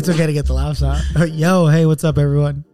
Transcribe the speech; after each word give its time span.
It's 0.00 0.08
okay 0.08 0.24
to 0.26 0.32
get 0.32 0.46
the 0.46 0.54
laughs 0.54 0.82
out. 0.82 1.02
Yo, 1.30 1.66
hey, 1.66 1.84
what's 1.84 2.04
up, 2.04 2.16
everyone? 2.16 2.64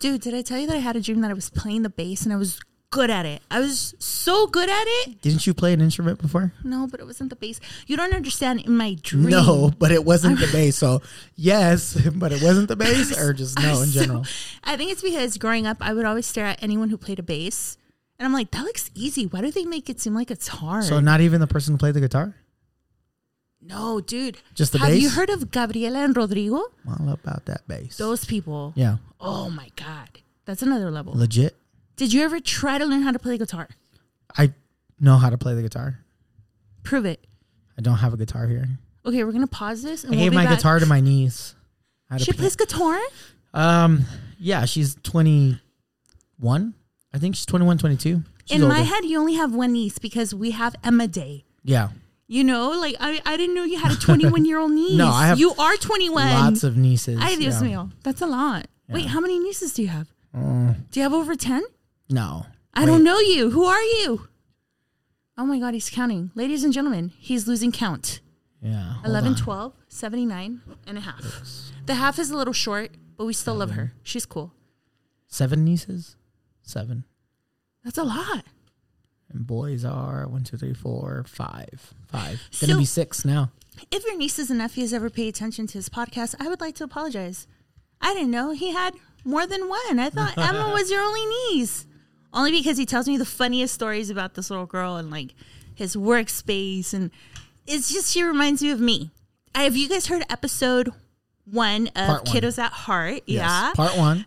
Dude, 0.00 0.22
did 0.22 0.34
I 0.34 0.42
tell 0.42 0.58
you 0.58 0.66
that 0.66 0.74
I 0.74 0.80
had 0.80 0.96
a 0.96 1.00
dream 1.00 1.20
that 1.20 1.30
I 1.30 1.34
was 1.34 1.50
playing 1.50 1.82
the 1.82 1.88
bass 1.88 2.24
and 2.24 2.32
I 2.32 2.36
was 2.36 2.58
good 2.90 3.10
at 3.10 3.24
it? 3.24 3.42
I 3.48 3.60
was 3.60 3.94
so 4.00 4.48
good 4.48 4.68
at 4.68 4.84
it. 4.88 5.22
Didn't 5.22 5.46
you 5.46 5.54
play 5.54 5.72
an 5.72 5.80
instrument 5.80 6.20
before? 6.20 6.52
No, 6.64 6.88
but 6.88 6.98
it 6.98 7.06
wasn't 7.06 7.30
the 7.30 7.36
bass. 7.36 7.60
You 7.86 7.96
don't 7.96 8.12
understand. 8.12 8.62
In 8.62 8.76
my 8.76 8.96
dream, 9.02 9.28
No, 9.30 9.70
but 9.78 9.92
it 9.92 10.04
wasn't 10.04 10.40
the 10.40 10.48
bass. 10.52 10.76
So 10.76 11.00
yes, 11.36 11.94
but 12.16 12.32
it 12.32 12.42
wasn't 12.42 12.66
the 12.66 12.76
bass, 12.76 13.16
or 13.16 13.32
just 13.32 13.56
no 13.62 13.80
in 13.82 13.86
So, 13.90 14.00
general. 14.00 14.26
I 14.64 14.76
think 14.76 14.90
it's 14.90 15.02
because 15.02 15.38
growing 15.38 15.64
up, 15.64 15.76
I 15.80 15.92
would 15.94 16.04
always 16.04 16.26
stare 16.26 16.46
at 16.46 16.60
anyone 16.60 16.88
who 16.90 16.96
played 16.98 17.20
a 17.20 17.22
bass, 17.22 17.78
and 18.18 18.26
I'm 18.26 18.32
like, 18.32 18.50
that 18.50 18.64
looks 18.64 18.90
easy. 18.96 19.26
Why 19.26 19.42
do 19.42 19.52
they 19.52 19.64
make 19.64 19.88
it 19.88 20.00
seem 20.00 20.12
like 20.14 20.32
it's 20.32 20.48
hard? 20.48 20.82
So 20.82 20.98
not 20.98 21.20
even 21.20 21.40
the 21.40 21.46
person 21.46 21.74
who 21.74 21.78
played 21.78 21.94
the 21.94 22.00
guitar. 22.00 22.34
No, 23.68 24.00
dude. 24.00 24.38
Just 24.54 24.72
the 24.72 24.78
Have 24.78 24.88
bass? 24.88 25.02
you 25.02 25.10
heard 25.10 25.30
of 25.30 25.50
Gabriela 25.50 25.98
and 26.04 26.16
Rodrigo? 26.16 26.56
All 26.88 27.08
about 27.08 27.44
that 27.46 27.66
bass. 27.68 27.96
Those 27.96 28.24
people. 28.24 28.72
Yeah, 28.76 28.96
Oh 29.20 29.50
my 29.50 29.68
god, 29.76 30.08
that's 30.44 30.62
another 30.62 30.90
level. 30.90 31.12
legit. 31.14 31.56
Did 31.96 32.12
you 32.12 32.22
ever 32.22 32.40
try 32.40 32.78
to 32.78 32.84
learn 32.84 33.02
how 33.02 33.12
to 33.12 33.18
play 33.18 33.38
guitar? 33.38 33.68
I 34.36 34.52
know 35.00 35.16
how 35.16 35.30
to 35.30 35.38
play 35.38 35.54
the 35.54 35.62
guitar. 35.62 36.00
Prove 36.82 37.04
it. 37.06 37.26
I 37.78 37.82
don't 37.82 37.96
have 37.98 38.12
a 38.12 38.16
guitar 38.16 38.46
here. 38.46 38.68
Okay, 39.04 39.24
we're 39.24 39.32
gonna 39.32 39.46
pause 39.46 39.82
this. 39.82 40.04
And 40.04 40.12
I 40.12 40.16
we'll 40.16 40.24
gave 40.26 40.30
be 40.32 40.36
my 40.36 40.44
back. 40.46 40.58
guitar 40.58 40.78
to 40.78 40.86
my 40.86 41.00
niece. 41.00 41.54
How 42.10 42.18
to 42.18 42.24
She 42.24 42.32
play- 42.32 42.40
plays 42.42 42.56
guitar. 42.56 42.98
Um, 43.54 44.04
yeah, 44.38 44.64
she's 44.66 44.94
twenty 45.02 45.58
one. 46.38 46.74
I 47.14 47.18
think 47.18 47.34
she's 47.34 47.46
21, 47.46 47.78
22. 47.78 48.22
She's 48.44 48.60
In 48.60 48.68
my 48.68 48.80
older. 48.80 48.90
head, 48.90 49.04
you 49.06 49.18
only 49.18 49.34
have 49.34 49.54
one 49.54 49.72
niece 49.72 49.98
because 49.98 50.34
we 50.34 50.50
have 50.50 50.74
Emma 50.84 51.08
Day. 51.08 51.44
yeah, 51.64 51.88
You 52.28 52.42
know, 52.44 52.70
like 52.70 52.96
I, 52.98 53.20
I 53.24 53.36
didn't 53.36 53.54
know 53.54 53.62
you 53.64 53.78
had 53.78 53.92
a 53.92 53.96
21 53.96 54.44
year 54.44 54.58
old 54.58 54.72
niece. 54.72 54.96
No, 54.98 55.08
I 55.08 55.26
have 55.28 55.38
You 55.38 55.54
are 55.58 55.76
21. 55.76 56.28
lots 56.30 56.64
of 56.64 56.76
nieces. 56.76 57.18
Ay, 57.20 57.36
Dios 57.36 57.62
yeah. 57.62 57.68
mío. 57.68 57.90
That's 58.02 58.20
a 58.20 58.26
lot. 58.26 58.66
Wait, 58.88 59.06
how 59.06 59.20
many 59.20 59.38
nieces 59.38 59.74
do 59.74 59.82
you 59.82 59.88
have? 59.88 60.08
Uh, 60.34 60.74
Do 60.90 61.00
you 61.00 61.02
have 61.02 61.12
over 61.14 61.34
10? 61.34 61.62
no, 62.10 62.46
I 62.74 62.84
don't 62.86 63.02
know 63.02 63.18
you. 63.18 63.50
Who 63.50 63.64
are 63.64 63.80
you? 63.82 64.28
Oh 65.38 65.44
my 65.46 65.58
God, 65.58 65.74
he's 65.74 65.88
counting. 65.90 66.30
Ladies 66.34 66.62
and 66.64 66.72
gentlemen, 66.72 67.12
he's 67.18 67.46
losing 67.48 67.72
count. 67.72 68.20
Yeah, 68.62 68.94
hold 68.94 69.06
11, 69.06 69.30
on. 69.32 69.36
12, 69.36 69.72
79 69.88 70.60
and 70.86 70.98
a 70.98 71.00
half. 71.00 71.22
The 71.86 71.94
half 71.94 72.18
is 72.18 72.30
a 72.30 72.36
little 72.36 72.52
short, 72.54 72.90
but 73.16 73.24
we 73.26 73.32
still 73.32 73.54
love 73.54 73.72
her. 73.72 73.92
She's 74.02 74.26
cool. 74.26 74.52
seven 75.26 75.64
nieces, 75.64 76.16
seven, 76.62 77.04
That's 77.84 77.98
a 77.98 78.04
lot. 78.04 78.44
And 79.36 79.46
boys 79.46 79.84
are 79.84 80.26
one, 80.26 80.42
two, 80.44 80.56
three, 80.56 80.74
four, 80.74 81.24
five, 81.28 81.94
five. 82.08 82.40
Gonna 82.60 82.72
So- 82.74 82.78
be 82.78 82.84
six 82.84 83.24
now. 83.24 83.50
If 83.90 84.04
your 84.04 84.16
nieces 84.16 84.48
and 84.48 84.58
nephews 84.58 84.92
ever 84.94 85.10
pay 85.10 85.28
attention 85.28 85.66
to 85.68 85.74
his 85.74 85.88
podcast, 85.90 86.34
I 86.40 86.48
would 86.48 86.60
like 86.62 86.74
to 86.76 86.84
apologize. 86.84 87.46
I 88.00 88.14
didn't 88.14 88.30
know 88.30 88.50
he 88.52 88.72
had 88.72 88.94
more 89.24 89.46
than 89.46 89.68
one. 89.68 89.98
I 89.98 90.08
thought 90.08 90.38
Emma 90.38 90.70
was 90.74 90.90
your 90.90 91.02
only 91.02 91.26
niece. 91.52 91.86
Only 92.32 92.52
because 92.52 92.78
he 92.78 92.86
tells 92.86 93.06
me 93.06 93.16
the 93.18 93.24
funniest 93.26 93.74
stories 93.74 94.08
about 94.10 94.32
this 94.34 94.48
little 94.50 94.64
girl 94.66 94.96
and 94.96 95.10
like 95.10 95.34
his 95.74 95.94
workspace. 95.94 96.94
And 96.94 97.10
it's 97.66 97.92
just, 97.92 98.12
she 98.12 98.22
reminds 98.22 98.62
me 98.62 98.70
of 98.70 98.80
me. 98.80 99.10
Have 99.54 99.76
you 99.76 99.88
guys 99.90 100.06
heard 100.06 100.22
episode 100.30 100.90
one 101.44 101.88
of 101.96 102.08
one. 102.08 102.20
Kiddos 102.24 102.58
at 102.58 102.72
Heart? 102.72 103.22
Yes. 103.26 103.42
Yeah. 103.42 103.72
part 103.74 103.96
one. 103.96 104.24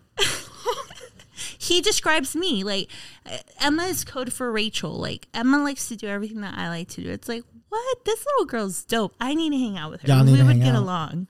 He 1.70 1.82
describes 1.82 2.36
me 2.36 2.64
like 2.64 2.90
uh, 3.26 3.38
Emma 3.62 3.84
is 3.84 4.04
code 4.04 4.34
for 4.34 4.52
Rachel. 4.52 4.92
Like 4.92 5.28
Emma 5.34 5.64
likes 5.64 5.88
to 5.90 5.96
do 5.96 6.08
everything 6.08 6.42
that 6.42 6.56
I 6.58 6.70
like 6.70 6.90
to 6.90 7.02
do. 7.02 7.10
It's 7.10 7.30
like, 7.30 7.44
what? 7.70 8.06
This 8.06 8.26
little 8.26 8.46
girl's 8.46 8.84
dope. 8.84 9.16
I 9.20 9.34
need 9.36 9.52
to 9.52 9.58
hang 9.58 9.78
out 9.78 9.92
with 9.92 10.02
her. 10.02 10.08
Y'all 10.08 10.26
we 10.26 10.38
to 10.38 10.44
would 10.44 10.60
get 10.60 10.76
out. 10.76 10.82
along. 10.82 11.28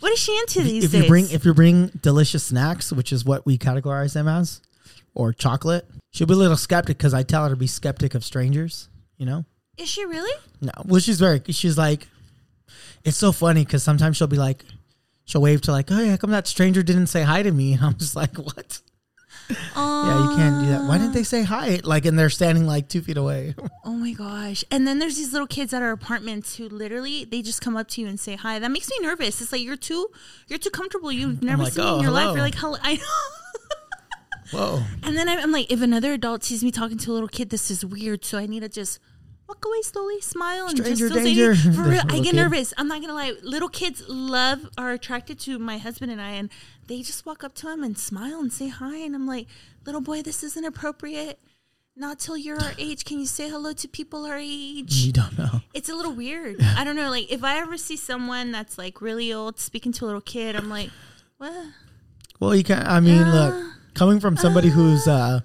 What 0.00 0.12
is 0.12 0.18
she 0.18 0.36
into 0.38 0.62
these 0.62 0.84
if 0.84 0.92
days? 0.92 1.02
you 1.02 1.08
bring 1.08 1.30
if 1.30 1.44
you 1.44 1.54
bring 1.54 1.86
delicious 2.02 2.44
snacks, 2.44 2.92
which 2.92 3.12
is 3.12 3.24
what 3.24 3.46
we 3.46 3.56
categorize 3.56 4.12
them 4.14 4.28
as, 4.28 4.60
or 5.14 5.32
chocolate, 5.32 5.88
she'll 6.12 6.26
be 6.26 6.34
a 6.34 6.36
little 6.36 6.56
skeptic 6.56 6.98
because 6.98 7.14
I 7.14 7.22
tell 7.22 7.44
her 7.44 7.50
to 7.50 7.56
be 7.56 7.66
skeptic 7.66 8.14
of 8.14 8.24
strangers. 8.24 8.88
You 9.16 9.24
know. 9.24 9.44
is 9.78 9.88
she 9.88 10.04
really? 10.04 10.38
No, 10.60 10.72
well, 10.84 11.00
she's 11.00 11.18
very. 11.18 11.40
She's 11.48 11.78
like, 11.78 12.08
it's 13.04 13.16
so 13.16 13.32
funny 13.32 13.64
because 13.64 13.82
sometimes 13.82 14.16
she'll 14.18 14.26
be 14.26 14.36
like, 14.36 14.64
she'll 15.24 15.40
wave 15.40 15.62
to 15.62 15.72
like, 15.72 15.90
oh 15.90 15.98
yeah, 15.98 16.10
how 16.10 16.16
come 16.18 16.30
that 16.30 16.46
stranger 16.46 16.82
didn't 16.82 17.06
say 17.06 17.22
hi 17.22 17.42
to 17.42 17.50
me? 17.50 17.72
And 17.72 17.82
I'm 17.84 17.96
just 17.96 18.16
like, 18.16 18.36
what? 18.36 18.80
Yeah, 19.50 20.30
you 20.30 20.36
can't 20.36 20.64
do 20.64 20.70
that. 20.70 20.84
Why 20.88 20.98
didn't 20.98 21.12
they 21.12 21.22
say 21.22 21.42
hi? 21.42 21.80
Like, 21.84 22.06
and 22.06 22.18
they're 22.18 22.30
standing 22.30 22.66
like 22.66 22.88
two 22.88 23.00
feet 23.00 23.16
away. 23.16 23.54
Oh 23.88 23.92
my 23.92 24.12
gosh! 24.12 24.64
And 24.70 24.86
then 24.86 24.98
there's 24.98 25.16
these 25.16 25.32
little 25.32 25.46
kids 25.46 25.72
at 25.72 25.80
our 25.80 25.92
apartments 25.92 26.56
who 26.56 26.68
literally 26.68 27.24
they 27.24 27.40
just 27.40 27.60
come 27.60 27.76
up 27.76 27.86
to 27.90 28.00
you 28.00 28.08
and 28.08 28.18
say 28.18 28.34
hi. 28.34 28.58
That 28.58 28.72
makes 28.72 28.90
me 28.90 28.96
nervous. 29.00 29.40
It's 29.40 29.52
like 29.52 29.62
you're 29.62 29.76
too 29.76 30.08
you're 30.48 30.58
too 30.58 30.70
comfortable. 30.70 31.12
You've 31.12 31.40
never 31.40 31.62
like, 31.62 31.72
seen 31.72 31.84
me 31.84 31.90
"Oh, 31.90 31.96
in 31.98 32.02
your 32.02 32.10
life. 32.10 32.34
You're 32.34 32.44
like, 32.44 32.56
hello. 32.56 32.76
I 32.82 32.98
Whoa. 34.50 34.82
And 35.02 35.16
then 35.16 35.28
I'm, 35.28 35.38
I'm 35.38 35.52
like, 35.52 35.70
if 35.70 35.82
another 35.82 36.12
adult 36.12 36.44
sees 36.44 36.62
me 36.62 36.70
talking 36.70 36.98
to 36.98 37.12
a 37.12 37.14
little 37.14 37.28
kid, 37.28 37.50
this 37.50 37.70
is 37.70 37.84
weird. 37.84 38.24
So 38.24 38.38
I 38.38 38.46
need 38.46 38.60
to 38.60 38.68
just 38.68 39.00
walk 39.48 39.64
away 39.64 39.82
slowly, 39.82 40.20
smile, 40.20 40.66
and 40.66 40.76
Stranger 40.76 41.08
just 41.08 41.12
still 41.12 41.24
danger. 41.24 41.54
say, 41.54 41.72
for 41.72 41.82
real, 41.82 42.00
I 42.08 42.16
get 42.18 42.24
kid. 42.24 42.36
nervous. 42.36 42.74
I'm 42.76 42.88
not 42.88 43.00
gonna 43.00 43.14
lie. 43.14 43.34
Little 43.42 43.68
kids 43.68 44.02
love 44.08 44.68
are 44.76 44.92
attracted 44.92 45.38
to 45.40 45.58
my 45.58 45.78
husband 45.78 46.10
and 46.12 46.20
I, 46.20 46.30
and 46.30 46.50
they 46.86 47.02
just 47.02 47.26
walk 47.26 47.44
up 47.44 47.54
to 47.56 47.72
him 47.72 47.82
and 47.82 47.96
smile 47.98 48.40
and 48.40 48.52
say 48.52 48.68
hi. 48.68 48.96
And 48.98 49.14
I'm 49.14 49.26
like, 49.26 49.46
little 49.84 50.00
boy, 50.00 50.22
this 50.22 50.42
isn't 50.42 50.64
appropriate. 50.64 51.38
Not 51.98 52.18
till 52.18 52.36
you're 52.36 52.60
our 52.60 52.72
age. 52.78 53.06
Can 53.06 53.18
you 53.20 53.26
say 53.26 53.48
hello 53.48 53.72
to 53.72 53.88
people 53.88 54.26
our 54.26 54.36
age? 54.36 54.94
You 54.96 55.12
don't 55.12 55.38
know. 55.38 55.62
It's 55.72 55.88
a 55.88 55.94
little 55.94 56.12
weird. 56.12 56.60
I 56.62 56.84
don't 56.84 56.94
know. 56.94 57.08
Like 57.08 57.32
if 57.32 57.42
I 57.42 57.58
ever 57.58 57.78
see 57.78 57.96
someone 57.96 58.52
that's 58.52 58.76
like 58.76 59.00
really 59.00 59.32
old 59.32 59.58
speaking 59.58 59.92
to 59.92 60.04
a 60.04 60.06
little 60.06 60.20
kid, 60.20 60.56
I'm 60.56 60.68
like, 60.68 60.90
what? 61.38 61.54
Well, 62.38 62.54
you 62.54 62.64
can. 62.64 62.86
I 62.86 63.00
mean, 63.00 63.22
look, 63.30 63.54
coming 63.94 64.20
from 64.20 64.36
somebody 64.36 64.68
who's 64.68 65.08
uh, 65.08 65.40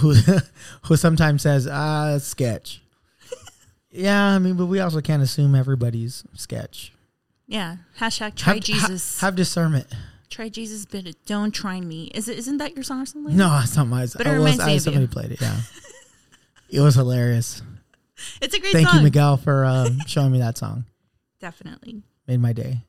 who 0.00 0.14
who 0.84 0.96
sometimes 0.96 1.42
says 1.42 1.66
ah 1.70 2.18
sketch. 2.18 2.82
yeah, 3.90 4.24
I 4.26 4.38
mean, 4.38 4.56
but 4.56 4.66
we 4.66 4.80
also 4.80 5.00
can't 5.00 5.22
assume 5.22 5.54
everybody's 5.54 6.24
sketch. 6.34 6.92
Yeah. 7.46 7.76
Hashtag 7.98 8.34
try 8.34 8.54
Have- 8.54 8.62
Jesus. 8.62 9.20
ha- 9.20 9.26
have 9.26 9.36
discernment. 9.36 9.86
Try 10.30 10.50
Jesus, 10.50 10.84
but 10.84 11.06
don't 11.24 11.52
try 11.52 11.80
me. 11.80 12.10
Is 12.14 12.28
it? 12.28 12.36
Isn't 12.38 12.58
that 12.58 12.74
your 12.74 12.84
song 12.84 13.02
or 13.02 13.06
something? 13.06 13.34
No, 13.34 13.58
it's 13.62 13.74
not 13.76 13.88
my. 13.88 14.06
But 14.14 14.26
it 14.26 14.26
I 14.26 14.38
was, 14.38 14.38
reminds 14.38 14.66
me 14.66 14.74
I, 14.74 14.78
somebody 14.78 15.04
you. 15.04 15.08
played 15.08 15.32
it. 15.32 15.40
Yeah, 15.40 15.56
it 16.70 16.80
was 16.80 16.96
hilarious. 16.96 17.62
it's 18.42 18.54
a 18.54 18.60
great 18.60 18.74
Thank 18.74 18.88
song. 18.88 18.98
you, 18.98 19.04
Miguel, 19.04 19.38
for 19.38 19.64
um, 19.64 20.00
showing 20.06 20.30
me 20.32 20.38
that 20.40 20.58
song. 20.58 20.84
Definitely. 21.40 22.02
Made 22.26 22.40
my 22.40 22.52
day. 22.52 22.82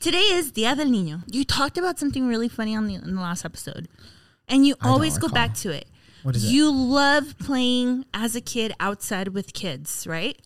Today 0.00 0.18
is 0.18 0.50
Dia 0.52 0.76
del 0.76 0.86
Niño. 0.86 1.22
You 1.28 1.44
talked 1.44 1.78
about 1.78 1.98
something 1.98 2.28
really 2.28 2.48
funny 2.48 2.76
on 2.76 2.86
the 2.86 2.96
in 2.96 3.14
the 3.14 3.22
last 3.22 3.46
episode, 3.46 3.88
and 4.46 4.66
you 4.66 4.74
don't 4.74 4.92
always 4.92 5.16
go 5.16 5.28
back 5.28 5.54
to 5.54 5.70
it. 5.70 5.86
What 6.22 6.36
is 6.36 6.44
it? 6.44 6.48
you 6.48 6.70
love 6.72 7.38
playing 7.38 8.04
as 8.12 8.34
a 8.36 8.40
kid 8.40 8.72
outside 8.80 9.28
with 9.28 9.52
kids, 9.52 10.06
right? 10.06 10.36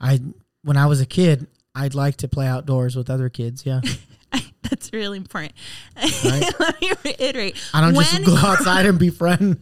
I 0.00 0.20
when 0.62 0.76
I 0.76 0.86
was 0.86 1.00
a 1.00 1.06
kid, 1.06 1.46
I'd 1.74 1.94
like 1.94 2.16
to 2.18 2.28
play 2.28 2.46
outdoors 2.46 2.96
with 2.96 3.08
other 3.10 3.28
kids. 3.28 3.64
Yeah, 3.64 3.80
That's 4.70 4.92
really 4.92 5.16
important. 5.18 5.52
Let 6.24 6.80
me 6.80 6.92
reiterate. 7.04 7.56
I 7.74 7.80
don't 7.80 7.94
When- 7.94 8.04
just 8.04 8.24
go 8.24 8.36
outside 8.38 8.86
and 8.86 8.98
befriend. 8.98 9.58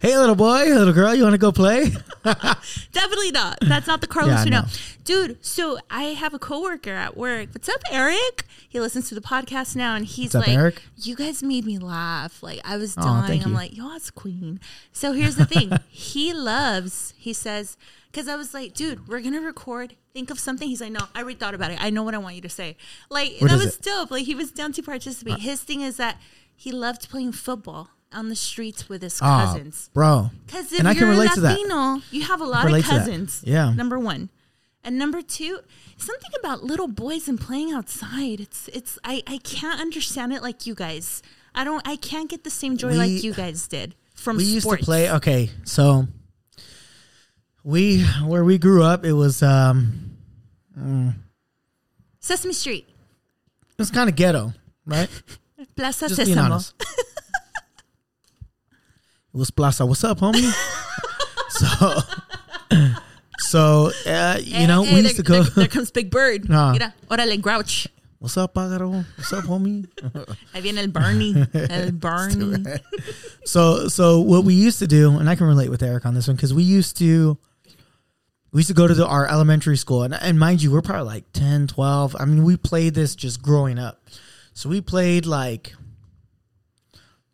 Hey, 0.00 0.16
little 0.18 0.34
boy, 0.34 0.64
little 0.66 0.92
girl, 0.92 1.14
you 1.14 1.22
want 1.22 1.34
to 1.34 1.38
go 1.38 1.52
play? 1.52 1.90
Definitely 2.92 3.30
not. 3.32 3.58
That's 3.60 3.86
not 3.86 4.00
the 4.00 4.06
Carlos 4.06 4.34
Yeah, 4.38 4.44
we 4.44 4.50
know. 4.50 4.60
no. 4.62 4.66
Dude, 5.04 5.44
so 5.44 5.78
I 5.90 6.04
have 6.04 6.34
a 6.34 6.38
coworker 6.38 6.90
at 6.92 7.16
work. 7.16 7.48
What's 7.52 7.68
up, 7.68 7.80
Eric? 7.90 8.44
He 8.68 8.78
listens 8.78 9.08
to 9.08 9.14
the 9.14 9.20
podcast 9.22 9.74
now 9.74 9.94
and 9.94 10.04
he's 10.04 10.34
What's 10.34 10.46
like, 10.48 10.56
Eric? 10.56 10.82
You 10.96 11.16
guys 11.16 11.42
made 11.42 11.64
me 11.64 11.78
laugh. 11.78 12.42
Like 12.42 12.60
I 12.64 12.76
was 12.76 12.94
dying. 12.94 13.42
I'm 13.42 13.50
you. 13.50 13.54
like, 13.54 13.76
Yo, 13.76 13.94
it's 13.94 14.10
queen. 14.10 14.60
So 14.92 15.12
here's 15.12 15.36
the 15.36 15.46
thing. 15.46 15.72
he 15.88 16.34
loves, 16.34 17.14
he 17.16 17.32
says, 17.32 17.78
because 18.12 18.28
I 18.28 18.36
was 18.36 18.52
like, 18.52 18.74
dude, 18.74 19.08
we're 19.08 19.20
gonna 19.20 19.40
record. 19.40 19.94
Think 20.14 20.30
of 20.30 20.40
something. 20.40 20.68
He's 20.68 20.80
like, 20.80 20.90
no, 20.92 21.00
I 21.14 21.20
already 21.20 21.38
thought 21.38 21.54
about 21.54 21.70
it. 21.70 21.78
I 21.80 21.90
know 21.90 22.02
what 22.02 22.14
I 22.14 22.18
want 22.18 22.34
you 22.34 22.40
to 22.42 22.48
say. 22.48 22.76
Like 23.08 23.36
What 23.38 23.50
that 23.50 23.58
was 23.58 23.76
it? 23.76 23.82
dope. 23.82 24.10
Like 24.10 24.24
he 24.24 24.34
was 24.34 24.47
down 24.52 24.72
to 24.72 24.82
participate. 24.82 25.40
His 25.40 25.62
thing 25.62 25.80
is 25.82 25.96
that 25.96 26.20
he 26.54 26.72
loved 26.72 27.08
playing 27.10 27.32
football 27.32 27.90
on 28.12 28.28
the 28.30 28.36
streets 28.36 28.88
with 28.88 29.02
his 29.02 29.18
Ah, 29.22 29.46
cousins. 29.46 29.90
bro. 29.92 30.30
Because 30.46 30.72
if 30.72 30.78
And 30.78 30.88
I 30.88 30.94
can 30.94 31.02
you're 31.02 31.10
relate 31.10 31.32
to 31.32 31.40
that. 31.42 31.58
Latino, 31.58 32.00
you 32.10 32.22
have 32.22 32.40
a 32.40 32.44
lot 32.46 32.72
of 32.72 32.82
cousins. 32.84 33.42
Yeah. 33.46 33.72
Number 33.74 33.98
one. 33.98 34.30
And 34.84 34.96
number 34.96 35.20
two, 35.20 35.58
something 35.98 36.30
about 36.38 36.62
little 36.64 36.88
boys 36.88 37.28
and 37.28 37.38
playing 37.38 37.72
outside. 37.72 38.40
It's 38.40 38.68
it's 38.68 38.98
I, 39.04 39.22
I 39.26 39.38
can't 39.38 39.80
understand 39.80 40.32
it 40.32 40.40
like 40.42 40.66
you 40.66 40.74
guys. 40.74 41.22
I 41.54 41.64
don't 41.64 41.86
I 41.86 41.96
can't 41.96 42.30
get 42.30 42.44
the 42.44 42.50
same 42.50 42.76
joy 42.76 42.90
We- 42.92 42.96
like 42.96 43.22
you 43.24 43.34
guys 43.34 43.66
did 43.68 43.94
from 44.14 44.36
we 44.38 44.44
used 44.44 44.68
to 44.68 44.76
play 44.78 45.10
okay 45.12 45.50
so 45.64 46.06
we 47.64 48.02
where 48.24 48.44
we 48.44 48.58
grew 48.58 48.82
up 48.82 49.04
it 49.04 49.12
was 49.14 49.42
um 49.42 50.16
Sesame 52.20 52.52
Street. 52.54 52.87
It 53.78 53.82
was 53.82 53.90
kind 53.92 54.08
of 54.10 54.16
ghetto 54.16 54.52
right 54.86 55.08
Plaza 55.76 56.08
just 56.08 56.20
Sesamo. 56.20 56.44
honest 56.44 56.74
it 56.80 56.86
was 59.32 59.50
plaza 59.52 59.86
what's 59.86 60.02
up 60.02 60.18
homie 60.18 60.50
so 61.48 62.00
so 63.38 63.90
uh, 64.06 64.38
you 64.42 64.66
know 64.66 64.82
we 64.82 64.88
there, 64.88 65.02
used 65.02 65.16
to 65.16 65.22
go 65.22 65.42
there, 65.42 65.50
there 65.54 65.68
comes 65.68 65.90
Big 65.90 66.10
Bird. 66.10 66.48
Mira, 66.48 66.92
órale, 67.08 67.40
Grouch. 67.40 67.86
What's 68.18 68.36
up, 68.36 68.52
Pagaro? 68.54 69.04
What's 69.16 69.32
up, 69.32 69.44
homie? 69.44 69.86
Ahí 70.52 70.60
viene 70.60 70.78
el 70.78 70.88
Barney. 70.88 71.46
El 71.54 71.92
Barney. 71.92 72.64
so 73.44 73.88
so 73.88 74.20
what 74.20 74.44
we 74.44 74.54
used 74.54 74.80
to 74.80 74.86
do, 74.86 75.16
and 75.18 75.30
I 75.30 75.34
can 75.36 75.46
relate 75.46 75.70
with 75.70 75.82
Eric 75.82 76.04
on 76.04 76.14
this 76.14 76.26
one 76.26 76.36
because 76.36 76.52
we 76.52 76.62
used 76.62 76.98
to 76.98 77.38
we 78.52 78.60
used 78.60 78.68
to 78.68 78.74
go 78.74 78.86
to 78.86 78.94
the, 78.94 79.06
our 79.06 79.26
elementary 79.26 79.76
school, 79.76 80.02
and, 80.02 80.14
and 80.14 80.38
mind 80.38 80.62
you, 80.62 80.70
we're 80.70 80.82
probably 80.82 81.06
like 81.06 81.32
10, 81.32 81.66
12. 81.68 82.16
I 82.18 82.24
mean, 82.24 82.44
we 82.44 82.56
played 82.56 82.94
this 82.94 83.14
just 83.14 83.42
growing 83.42 83.78
up. 83.78 84.02
So 84.54 84.68
we 84.68 84.80
played 84.80 85.26
like, 85.26 85.74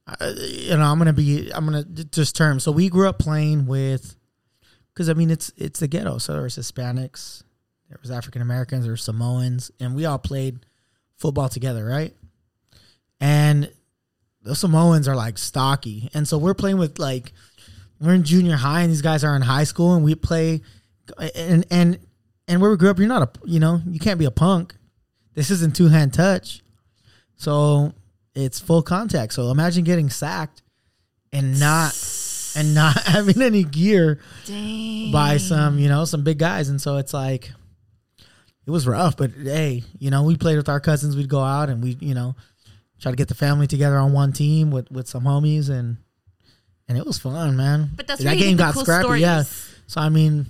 uh, 0.07 0.33
you 0.37 0.77
know, 0.77 0.85
I'm 0.85 0.99
gonna 0.99 1.13
be, 1.13 1.51
I'm 1.55 1.65
gonna 1.65 1.85
just 1.85 2.37
term. 2.37 2.61
So 2.61 2.73
we 2.73 2.89
grew 2.89 3.09
up 3.09 3.19
playing 3.19 3.67
with, 3.67 4.17
because 4.93 5.09
I 5.09 5.15
mean, 5.15 5.31
it's 5.31 5.53
it's 5.57 5.81
the 5.81 5.89
ghetto. 5.89 6.19
So 6.19 6.35
there 6.35 6.43
was 6.43 6.57
Hispanics, 6.57 7.43
there 7.89 7.99
was 8.03 8.11
African 8.11 8.43
Americans, 8.43 8.85
there 8.85 8.93
were 8.93 8.99
Samoans, 8.99 9.71
and 9.81 9.95
we 9.95 10.05
all 10.05 10.19
played 10.19 10.67
football 11.17 11.49
together, 11.49 11.85
right? 11.85 12.15
And 13.21 13.73
the 14.43 14.55
Samoans 14.55 15.09
are 15.09 15.17
like 15.17 15.39
stocky, 15.39 16.11
and 16.13 16.29
so 16.29 16.37
we're 16.37 16.55
playing 16.55 16.79
with 16.79 16.99
like 16.99 17.33
we're 18.01 18.15
in 18.15 18.25
junior 18.25 18.57
high, 18.57 18.83
and 18.83 18.91
these 18.91 19.03
guys 19.03 19.25
are 19.25 19.35
in 19.35 19.43
high 19.43 19.65
school, 19.65 19.95
and 19.95 20.05
we 20.05 20.15
play, 20.15 20.61
and 21.35 21.65
and 21.71 21.99
and 22.49 22.61
where 22.61 22.71
we 22.71 22.77
grew 22.77 22.91
up, 22.91 22.99
you're 22.99 23.09
not 23.09 23.23
a, 23.23 23.31
you 23.49 23.61
know, 23.61 23.81
you 23.87 23.99
can't 23.99 24.19
be 24.19 24.25
a 24.25 24.31
punk. 24.31 24.75
This 25.35 25.51
isn't 25.51 25.75
two 25.75 25.89
hand 25.89 26.13
touch, 26.13 26.63
so 27.37 27.93
it's 28.35 28.61
full 28.61 28.83
contact. 28.83 29.33
So 29.33 29.51
imagine 29.51 29.85
getting 29.85 30.11
sacked 30.11 30.63
and 31.33 31.59
not 31.59 31.95
and 32.57 32.75
not 32.75 33.01
having 33.05 33.43
any 33.43 33.65
gear 33.65 34.21
Dang. 34.47 35.11
by 35.13 35.39
some, 35.39 35.79
you 35.79 35.89
know, 35.89 36.05
some 36.05 36.23
big 36.23 36.39
guys, 36.39 36.69
and 36.69 36.81
so 36.81 36.97
it's 36.99 37.13
like 37.15 37.51
it 38.67 38.71
was 38.71 38.87
rough. 38.87 39.17
But 39.17 39.33
hey, 39.33 39.83
you 39.99 40.11
know, 40.11 40.23
we 40.23 40.37
played 40.37 40.57
with 40.57 40.69
our 40.69 40.81
cousins. 40.81 41.17
We'd 41.17 41.29
go 41.29 41.41
out 41.41 41.69
and 41.69 41.83
we, 41.83 41.97
you 42.01 42.15
know, 42.15 42.37
try 43.01 43.11
to 43.11 43.17
get 43.17 43.29
the 43.29 43.35
family 43.35 43.67
together 43.67 43.97
on 43.97 44.13
one 44.13 44.33
team 44.33 44.71
with 44.71 44.91
with 44.91 45.09
some 45.09 45.25
homies 45.25 45.69
and 45.71 45.97
and 46.89 46.99
it 46.99 47.07
was 47.07 47.19
fun, 47.19 47.57
man. 47.57 47.91
But 47.97 48.07
that's 48.07 48.23
that 48.23 48.37
game 48.37 48.57
got 48.57 48.75
cool 48.75 48.83
scrappy, 48.83 49.03
stories. 49.03 49.23
yeah. 49.23 49.43
So 49.87 50.01
I 50.01 50.09
mean, 50.09 50.47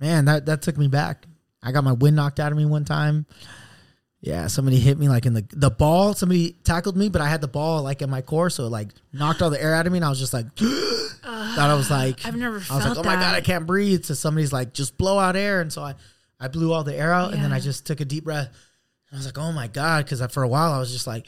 man, 0.00 0.24
that 0.26 0.46
that 0.46 0.62
took 0.62 0.76
me 0.76 0.88
back. 0.88 1.26
I 1.62 1.72
got 1.72 1.84
my 1.84 1.92
wind 1.92 2.16
knocked 2.16 2.40
out 2.40 2.52
of 2.52 2.58
me 2.58 2.64
one 2.66 2.84
time. 2.84 3.26
Yeah, 4.22 4.48
somebody 4.48 4.78
hit 4.78 4.98
me 4.98 5.08
like 5.08 5.24
in 5.26 5.32
the 5.32 5.46
the 5.52 5.70
ball. 5.70 6.14
Somebody 6.14 6.52
tackled 6.64 6.96
me, 6.96 7.08
but 7.08 7.22
I 7.22 7.28
had 7.28 7.40
the 7.40 7.48
ball 7.48 7.82
like 7.82 8.02
in 8.02 8.10
my 8.10 8.20
core, 8.20 8.50
so 8.50 8.66
it 8.66 8.68
like 8.70 8.88
knocked 9.12 9.40
all 9.40 9.50
the 9.50 9.62
air 9.62 9.74
out 9.74 9.86
of 9.86 9.92
me, 9.92 9.98
and 9.98 10.04
I 10.04 10.10
was 10.10 10.18
just 10.18 10.34
like, 10.34 10.46
thought 10.56 11.58
I 11.58 11.74
was 11.74 11.90
uh, 11.90 11.94
like, 11.94 12.26
I've 12.26 12.36
never 12.36 12.56
I 12.70 12.76
was 12.76 12.86
like, 12.86 12.98
oh 12.98 13.02
my 13.02 13.14
god. 13.14 13.34
I 13.34 13.40
can't 13.40 13.66
breathe. 13.66 14.04
So 14.04 14.14
somebody's 14.14 14.52
like, 14.52 14.74
just 14.74 14.98
blow 14.98 15.18
out 15.18 15.36
air, 15.36 15.60
and 15.62 15.72
so 15.72 15.82
I 15.82 15.94
I 16.38 16.48
blew 16.48 16.72
all 16.72 16.84
the 16.84 16.94
air 16.94 17.12
out, 17.12 17.32
and 17.32 17.42
then 17.42 17.52
I 17.52 17.60
just 17.60 17.86
took 17.86 18.00
a 18.00 18.04
deep 18.04 18.24
breath. 18.24 18.50
I 19.12 19.16
was 19.16 19.26
like, 19.26 19.38
oh 19.38 19.52
my 19.52 19.68
god, 19.68 20.04
because 20.04 20.24
for 20.32 20.42
a 20.42 20.48
while 20.48 20.72
I 20.72 20.78
was 20.78 20.92
just 20.92 21.06
like, 21.06 21.26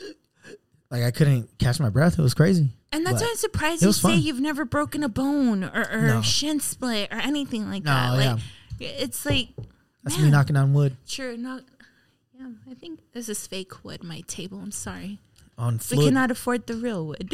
like 0.90 1.02
I 1.02 1.10
couldn't 1.10 1.58
catch 1.58 1.80
my 1.80 1.88
breath. 1.90 2.18
It 2.18 2.22
was 2.22 2.34
crazy. 2.34 2.68
And 2.92 3.06
that's 3.06 3.14
But 3.14 3.22
why 3.22 3.30
I'm 3.30 3.36
surprised 3.36 3.82
you 3.82 3.92
say 3.92 4.02
fun. 4.10 4.20
you've 4.20 4.40
never 4.40 4.66
broken 4.66 5.02
a 5.02 5.08
bone 5.08 5.64
or, 5.64 5.88
or 5.90 6.00
No. 6.02 6.20
shin 6.22 6.60
split 6.60 7.10
or 7.10 7.16
anything 7.16 7.70
like 7.70 7.84
No, 7.84 7.90
that. 7.90 8.18
yeah. 8.22 8.38
It's 8.82 9.24
like 9.24 9.48
That's 10.02 10.16
man, 10.16 10.26
me 10.26 10.30
knocking 10.30 10.56
on 10.56 10.72
wood 10.72 10.96
Sure, 11.06 11.36
not. 11.36 11.62
Yeah, 12.34 12.48
I 12.70 12.74
think 12.74 13.00
this 13.12 13.28
is 13.28 13.46
fake 13.46 13.84
wood. 13.84 14.02
My 14.02 14.22
table. 14.26 14.58
I'm 14.58 14.72
sorry. 14.72 15.18
on 15.58 15.80
We 15.90 16.04
cannot 16.04 16.30
afford 16.30 16.66
the 16.66 16.74
real 16.74 17.06
wood, 17.06 17.32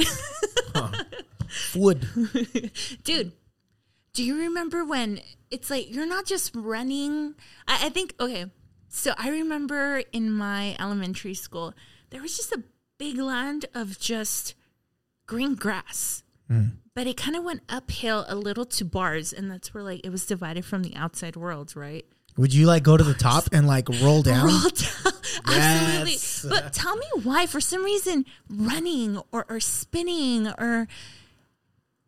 wood. 1.75 2.09
dude. 3.05 3.33
Do 4.13 4.25
you 4.25 4.37
remember 4.39 4.85
when 4.85 5.21
it's 5.51 5.71
like 5.71 5.95
you're 5.95 6.07
not 6.07 6.27
just 6.27 6.55
running? 6.55 7.35
I, 7.67 7.87
I 7.87 7.89
think 7.91 8.15
okay. 8.19 8.47
So 8.89 9.15
I 9.17 9.31
remember 9.31 10.03
in 10.13 10.33
my 10.33 10.77
elementary 10.81 11.35
school 11.35 11.75
there 12.11 12.21
was 12.21 12.37
just 12.37 12.53
a 12.53 12.63
big 12.99 13.19
land 13.19 13.67
of 13.75 13.99
just 13.99 14.55
green 15.27 15.55
grass. 15.55 16.23
Hmm. 16.49 16.81
But 16.99 17.07
it 17.07 17.17
kind 17.17 17.37
of 17.37 17.45
went 17.45 17.61
uphill 17.69 18.25
a 18.27 18.35
little 18.35 18.67
to 18.67 18.85
bars, 18.85 19.33
and 19.33 19.49
that's 19.49 19.73
where 19.73 19.85
like 19.85 20.01
it 20.03 20.11
was 20.11 20.27
divided 20.27 20.65
from 20.65 20.83
the 20.83 20.97
outside 20.97 21.37
world, 21.37 21.77
right? 21.77 22.05
Would 22.37 22.53
you 22.53 22.67
like 22.67 22.83
go 22.83 22.97
to 22.97 23.05
the 23.05 23.15
top 23.15 23.45
and 23.53 23.69
like 23.69 23.89
roll 24.03 24.21
down? 24.23 24.47
roll 24.49 24.59
down. 24.59 25.13
Absolutely. 25.47 26.49
But 26.51 26.73
tell 26.73 26.97
me 26.97 27.07
why, 27.23 27.47
for 27.47 27.61
some 27.61 27.85
reason, 27.85 28.25
running 28.51 29.23
or, 29.31 29.47
or 29.49 29.61
spinning 29.61 30.49
or 30.49 30.89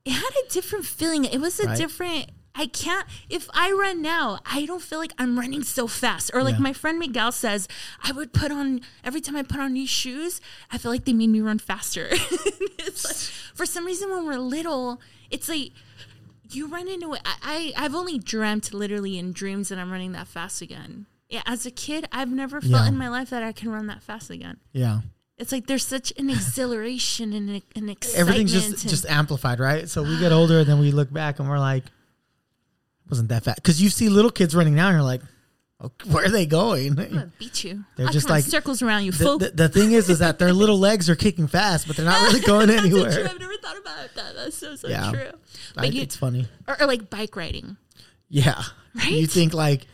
it 0.04 0.10
had 0.10 0.31
a 0.44 0.50
different 0.50 0.87
feeling. 0.87 1.25
It 1.25 1.40
was 1.40 1.60
a 1.60 1.66
Right. 1.66 1.78
different. 1.78 2.31
I 2.55 2.67
can't. 2.67 3.06
If 3.29 3.49
I 3.55 3.70
run 3.73 4.02
now, 4.02 4.41
I 4.44 4.67
don't 4.67 4.82
feel 4.82 4.99
like 4.99 5.12
I'm 5.19 5.38
running 5.38 5.62
so 5.62 5.87
fast. 5.87 6.31
Or 6.35 6.43
like 6.43 6.55
Yeah. 6.56 6.61
my 6.62 6.73
friend 6.73 6.99
Miguel 6.99 7.31
says, 7.32 7.69
I 8.02 8.12
would 8.12 8.32
put 8.32 8.50
on 8.50 8.81
every 9.05 9.20
time 9.20 9.37
I 9.37 9.43
put 9.43 9.61
on 9.61 9.73
these 9.75 9.88
shoes. 9.88 10.41
I 10.70 10.76
feel 10.79 10.91
like 10.91 11.05
they 11.05 11.12
made 11.12 11.29
me 11.31 11.41
run 11.41 11.58
faster. 11.58 12.08
it's 12.11 13.05
like, 13.05 13.17
for 13.56 13.67
some 13.67 13.87
reason, 13.87 14.11
when 14.11 14.26
we're 14.26 14.37
little, 14.38 15.00
it's 15.31 15.49
like 15.49 15.70
you 16.50 16.67
run 16.67 16.88
into 16.88 17.14
it. 17.14 17.20
I, 17.25 17.73
I 17.76 17.85
I've 17.85 17.94
only 17.94 18.19
dreamt 18.19 18.75
literally 18.75 19.17
in 19.19 19.32
dreams 19.32 19.69
that 19.69 19.79
I'm 19.79 19.91
running 19.93 20.12
that 20.12 20.26
fast 20.26 20.61
again. 20.61 21.06
Yeah, 21.29 21.43
as 21.47 21.64
a 21.64 21.70
kid, 21.70 22.08
I've 22.11 22.32
never 22.32 22.61
felt 22.61 22.73
Yeah. 22.82 22.88
in 22.88 22.97
my 22.99 23.08
life 23.08 23.31
that 23.31 23.44
I 23.44 23.52
can 23.52 23.70
run 23.70 23.87
that 23.87 24.02
fast 24.02 24.31
again. 24.31 24.56
Yeah. 24.73 25.00
It's 25.38 25.52
like 25.52 25.69
there's 25.69 25.87
such 25.87 26.12
an 26.19 26.29
exhilaration 26.29 27.32
and 27.32 27.49
an, 27.49 27.62
an 27.76 27.88
excitement. 27.88 28.20
Everything's 28.29 28.52
just 28.52 28.88
just 28.88 29.06
amplified, 29.06 29.61
right? 29.61 29.88
So 29.88 30.02
we 30.02 30.19
get 30.19 30.32
older 30.32 30.58
and 30.58 30.69
then 30.69 30.81
we 30.81 30.91
look 30.91 31.12
back 31.12 31.38
and 31.38 31.49
we're 31.49 31.58
like, 31.61 31.85
wasn't 33.10 33.28
that 33.30 33.42
fast? 33.44 33.56
Because 33.56 33.82
you 33.82 33.90
see 33.90 34.08
little 34.08 34.30
kids 34.30 34.54
running 34.54 34.74
now 34.74 34.88
and 34.88 34.94
you're 34.94 35.02
like, 35.02 35.20
okay, 35.82 36.10
where 36.10 36.24
are 36.24 36.28
they 36.30 36.46
going? 36.46 36.98
I'm 36.98 37.08
gonna 37.08 37.32
beat 37.38 37.64
you. 37.64 37.84
They're 37.96 38.06
I'll 38.06 38.12
just 38.12 38.28
like- 38.30 38.44
circles 38.44 38.82
around 38.82 39.04
you, 39.04 39.12
The, 39.12 39.36
the, 39.38 39.50
the 39.54 39.68
thing 39.68 39.92
is, 39.92 40.08
is 40.08 40.20
that 40.20 40.38
their 40.38 40.52
little 40.52 40.78
legs 40.88 41.10
are 41.10 41.16
kicking 41.16 41.46
fast, 41.48 41.86
but 41.86 41.96
they're 41.96 42.04
not 42.06 42.20
really 42.22 42.40
going 42.46 42.68
That's 42.68 42.82
so 42.82 42.88
true. 42.88 42.98
anywhere. 43.04 43.28
I've 43.28 43.40
never 43.40 43.56
thought 43.56 43.78
about 43.78 44.14
that. 44.14 44.34
That's 44.36 44.56
so 44.56 44.76
so 44.76 44.88
Yeah. 44.88 45.10
true. 45.10 45.30
I- 45.76 45.86
you, 45.86 46.02
it's 46.02 46.16
funny. 46.16 46.46
or, 46.68 46.80
or 46.80 46.86
like 46.86 47.10
bike 47.10 47.34
riding. 47.36 47.76
Yeah. 48.28 48.62
Right? 48.94 49.10
You 49.12 49.26
think 49.26 49.54
like, 49.54 49.86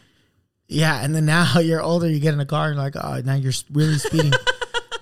yeah, 0.69 1.02
and 1.04 1.14
then 1.14 1.26
now 1.26 1.58
you're 1.60 1.82
older, 1.82 2.08
you 2.08 2.19
get 2.20 2.34
in 2.34 2.40
a 2.40 2.46
car 2.46 2.66
and 2.69 2.74
you're 2.76 2.84
like, 2.84 2.96
oh, 2.96 3.20
now 3.24 3.34
you're 3.34 3.52
really 3.72 3.98
speeding. 3.98 4.32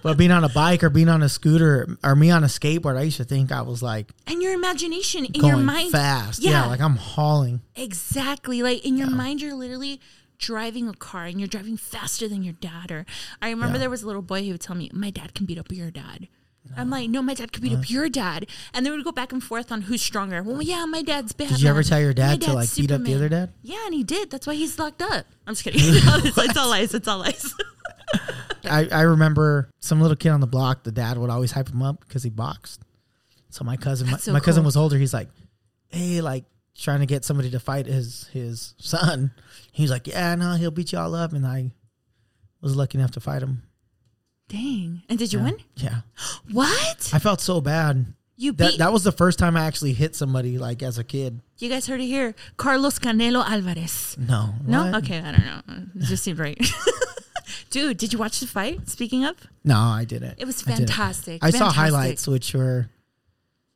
But 0.04 0.16
being 0.16 0.30
on 0.30 0.44
a 0.44 0.48
bike 0.48 0.84
or 0.84 0.90
being 0.90 1.08
on 1.08 1.22
a 1.22 1.28
scooter 1.28 1.88
or 2.04 2.14
me 2.14 2.30
on 2.30 2.44
a 2.44 2.46
skateboard, 2.46 2.96
I 2.96 3.02
used 3.02 3.16
to 3.16 3.24
think 3.24 3.50
I 3.50 3.62
was 3.62 3.82
like 3.82 4.12
And 4.28 4.40
your 4.40 4.52
imagination 4.52 5.24
in 5.24 5.44
your 5.44 5.56
mind. 5.56 5.90
fast. 5.90 6.40
Yeah. 6.42 6.50
Yeah. 6.50 6.66
like 6.66 6.80
I'm 6.80 6.94
hauling. 6.96 7.60
Exactly. 7.74 8.62
Like 8.62 8.84
in 8.84 8.96
your 8.96 9.10
mind, 9.10 9.40
you're 9.42 9.54
literally 9.54 10.00
driving 10.38 10.88
a 10.88 10.94
car 10.94 11.24
and 11.24 11.40
you're 11.40 11.48
driving 11.48 11.76
faster 11.76 12.28
than 12.28 12.42
your 12.44 12.54
dad. 12.54 12.92
Or 12.92 13.06
I 13.42 13.50
remember 13.50 13.74
Yeah. 13.76 13.80
there 13.80 13.90
was 13.90 14.02
a 14.04 14.06
little 14.06 14.22
boy 14.22 14.44
who 14.44 14.52
would 14.52 14.60
tell 14.60 14.76
me, 14.76 14.90
My 14.92 15.10
dad 15.10 15.34
can 15.34 15.46
beat 15.46 15.58
up 15.58 15.72
your 15.72 15.90
dad. 15.90 16.28
I'm 16.78 16.88
like, 16.88 17.10
no, 17.10 17.20
my 17.20 17.34
dad 17.34 17.52
could 17.52 17.62
beat 17.62 17.74
up 17.76 17.90
your 17.90 18.08
dad, 18.08 18.46
and 18.72 18.86
they 18.86 18.90
would 18.90 19.04
go 19.04 19.12
back 19.12 19.32
and 19.32 19.44
forth 19.44 19.70
on 19.70 19.82
who's 19.82 20.00
stronger. 20.00 20.42
Well, 20.42 20.62
yeah, 20.62 20.86
my 20.86 21.02
dad's 21.02 21.32
bad. 21.32 21.48
Did 21.50 21.60
you 21.60 21.68
ever 21.68 21.82
tell 21.82 22.00
your 22.00 22.14
dad 22.14 22.40
to 22.40 22.54
like 22.54 22.74
beat 22.74 22.90
up 22.90 23.02
the 23.02 23.14
other 23.14 23.28
dad? 23.28 23.52
Yeah, 23.62 23.84
and 23.84 23.92
he 23.94 24.02
did. 24.02 24.30
That's 24.30 24.46
why 24.46 24.54
he's 24.54 24.78
locked 24.78 25.02
up. 25.02 25.26
I'm 25.46 25.52
just 25.52 25.62
kidding. 25.62 25.80
it's, 25.84 26.38
it's 26.38 26.56
all 26.56 26.70
lies. 26.70 26.94
It's 26.94 27.06
all 27.06 27.18
lies. 27.18 27.52
I, 28.66 28.88
I 28.90 29.02
remember 29.02 29.70
some 29.80 30.00
little 30.00 30.16
kid 30.16 30.30
on 30.30 30.40
the 30.40 30.46
block, 30.46 30.82
the 30.84 30.92
dad 30.92 31.18
would 31.18 31.30
always 31.30 31.52
hype 31.52 31.68
him 31.68 31.82
up 31.82 32.00
because 32.00 32.22
he 32.22 32.30
boxed. 32.30 32.80
So 33.50 33.64
my 33.64 33.76
cousin, 33.76 34.10
my, 34.10 34.16
so 34.18 34.32
my 34.32 34.40
cousin 34.40 34.64
was 34.64 34.76
older. 34.76 34.98
He's 34.98 35.14
like, 35.14 35.28
hey, 35.88 36.20
like 36.20 36.44
trying 36.76 37.00
to 37.00 37.06
get 37.06 37.24
somebody 37.24 37.50
to 37.50 37.60
fight 37.60 37.86
his 37.86 38.26
his 38.32 38.74
son. 38.78 39.30
He's 39.72 39.90
like, 39.90 40.06
yeah, 40.08 40.34
no, 40.34 40.54
he'll 40.54 40.70
beat 40.72 40.92
you 40.92 40.98
all 40.98 41.14
up. 41.14 41.32
And 41.32 41.46
I 41.46 41.70
was 42.60 42.74
lucky 42.76 42.98
enough 42.98 43.12
to 43.12 43.20
fight 43.20 43.42
him. 43.42 43.62
Dang. 44.48 45.02
And 45.08 45.18
did 45.18 45.32
you 45.32 45.38
Yeah. 45.38 45.44
win? 45.44 45.56
Yeah. 45.76 46.00
What? 46.52 47.10
I 47.14 47.18
felt 47.18 47.40
so 47.40 47.60
bad. 47.60 48.06
You 48.36 48.52
That 48.52 48.70
beat. 48.72 48.78
that 48.78 48.92
was 48.92 49.04
the 49.04 49.12
first 49.12 49.38
time 49.38 49.56
I 49.56 49.64
actually 49.64 49.92
hit 49.92 50.16
somebody 50.16 50.58
like 50.58 50.82
as 50.82 50.98
a 50.98 51.04
kid. 51.04 51.40
you 51.58 51.68
guys 51.68 51.86
heard 51.86 52.00
it 52.00 52.06
here. 52.06 52.34
Carlos 52.56 52.98
Canelo 52.98 53.44
Alvarez. 53.48 54.16
No. 54.18 54.54
No? 54.66 54.86
What? 54.90 55.04
Okay, 55.04 55.20
I 55.20 55.30
don't 55.32 55.44
know. 55.46 55.60
It 55.94 56.06
just 56.06 56.24
seemed 56.24 56.40
right. 56.40 56.58
Dude, 57.74 57.96
did 57.96 58.12
you 58.12 58.20
watch 58.20 58.38
the 58.38 58.46
fight? 58.46 58.88
Speaking 58.88 59.24
of, 59.24 59.36
No, 59.64 59.76
I 59.76 60.04
didn't. 60.04 60.38
it 60.38 60.44
was 60.44 60.62
I 60.62 60.76
didn't. 60.76 60.90
fantastic. 60.90 61.42
I, 61.42 61.50
saw 61.50 61.58
Fantastic. 61.70 61.76
highlights 61.80 62.28
which 62.28 62.54
were 62.54 62.88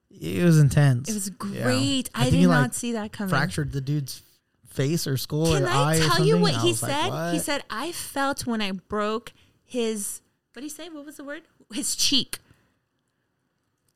it 0.08 0.44
was 0.44 0.58
intense. 0.60 1.08
It 1.10 1.14
was 1.14 1.28
Yeah. 1.52 1.64
great. 1.64 2.08
I, 2.14 2.20
think 2.22 2.30
did 2.32 2.38
he, 2.38 2.46
not 2.46 2.62
like, 2.62 2.74
see 2.74 2.92
that 2.92 3.10
coming. 3.12 3.28
fractured 3.30 3.72
the 3.72 3.80
dude's 3.80 4.22
face 4.68 5.08
or 5.08 5.16
skull 5.16 5.46
Can 5.52 5.64
or 5.64 5.66
I 5.68 5.72
eye 5.72 5.96
or 5.96 5.98
tell 5.98 6.08
something. 6.10 6.26
you 6.26 6.38
what 6.38 6.54
I 6.54 6.60
he 6.60 6.68
was 6.68 6.82
like, 6.82 6.90
said? 6.92 7.04
he 7.06 7.10
what? 7.10 7.42
said, 7.42 7.62
I 7.70 7.90
felt 7.90 8.46
when 8.46 8.62
I 8.62 8.70
broke 8.70 9.32
his, 9.64 10.20
what 10.52 10.60
did 10.62 10.66
he 10.66 10.68
say? 10.70 10.88
What 10.90 11.04
was 11.04 11.16
the 11.16 11.24
word? 11.24 11.42
His 11.72 11.96
cheek. 11.96 12.38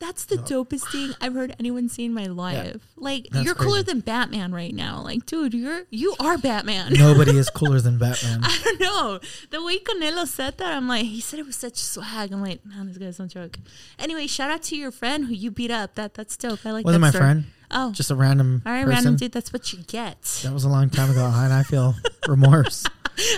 That's 0.05 0.25
the 0.25 0.35
dopest 0.35 0.91
thing 0.91 1.13
I've 1.21 1.33
heard 1.33 1.55
anyone 1.59 1.87
say 1.87 2.03
in 2.03 2.13
my 2.13 2.25
life. 2.25 2.85
Like 2.97 3.27
That's 3.31 3.45
you're 3.45 3.55
cooler 3.55 3.83
crazy. 3.83 3.83
than 3.85 3.99
Batman 4.01 4.51
right 4.53 4.73
now. 4.75 5.01
Like, 5.01 5.25
dude, 5.25 5.53
you're 5.53 5.83
you 5.91 6.13
are 6.19 6.37
Batman. 6.37 6.91
Nobody 6.99 7.37
is 7.37 7.49
cooler 7.49 7.79
than 7.79 7.97
Batman. 7.97 8.41
I 8.43 8.59
don't 8.65 8.79
know. 8.81 9.19
The 9.49 9.63
way 9.63 9.79
Canelo 9.79 10.27
said 10.27 10.57
that, 10.57 10.73
I'm 10.73 10.89
like, 10.89 11.05
he 11.05 11.21
said 11.21 11.39
it 11.39 11.45
with 11.45 11.55
such 11.55 11.77
swag. 11.77 12.33
I'm 12.33 12.41
like, 12.41 12.65
man, 12.65 12.87
this 12.87 12.97
guy's 12.97 13.17
no 13.17 13.27
joke. 13.27 13.57
Anyway, 13.97 14.27
shout 14.27 14.51
out 14.51 14.61
to 14.63 14.75
your 14.75 14.91
friend 14.91 15.25
who 15.27 15.33
you 15.33 15.51
beat 15.51 15.71
up. 15.71 15.95
That 15.95 16.15
that's 16.15 16.35
dope. 16.35 16.65
I 16.65 16.71
like 16.71 16.83
Wasn't 16.85 16.99
my 17.01 17.09
story. 17.09 17.21
friend. 17.21 17.43
Oh, 17.71 17.91
Just 17.93 18.11
a 18.11 18.15
random 18.15 18.61
all 18.65 18.71
right, 18.73 18.81
person. 18.83 18.93
random 18.95 19.15
dude. 19.15 19.31
That's 19.31 19.53
what 19.53 19.71
you 19.71 19.79
get. 19.83 20.21
That 20.43 20.51
was 20.53 20.65
a 20.65 20.69
long 20.69 20.89
time 20.89 21.09
ago, 21.11 21.25
and 21.33 21.53
I 21.53 21.63
feel 21.63 21.95
remorse. 22.27 22.83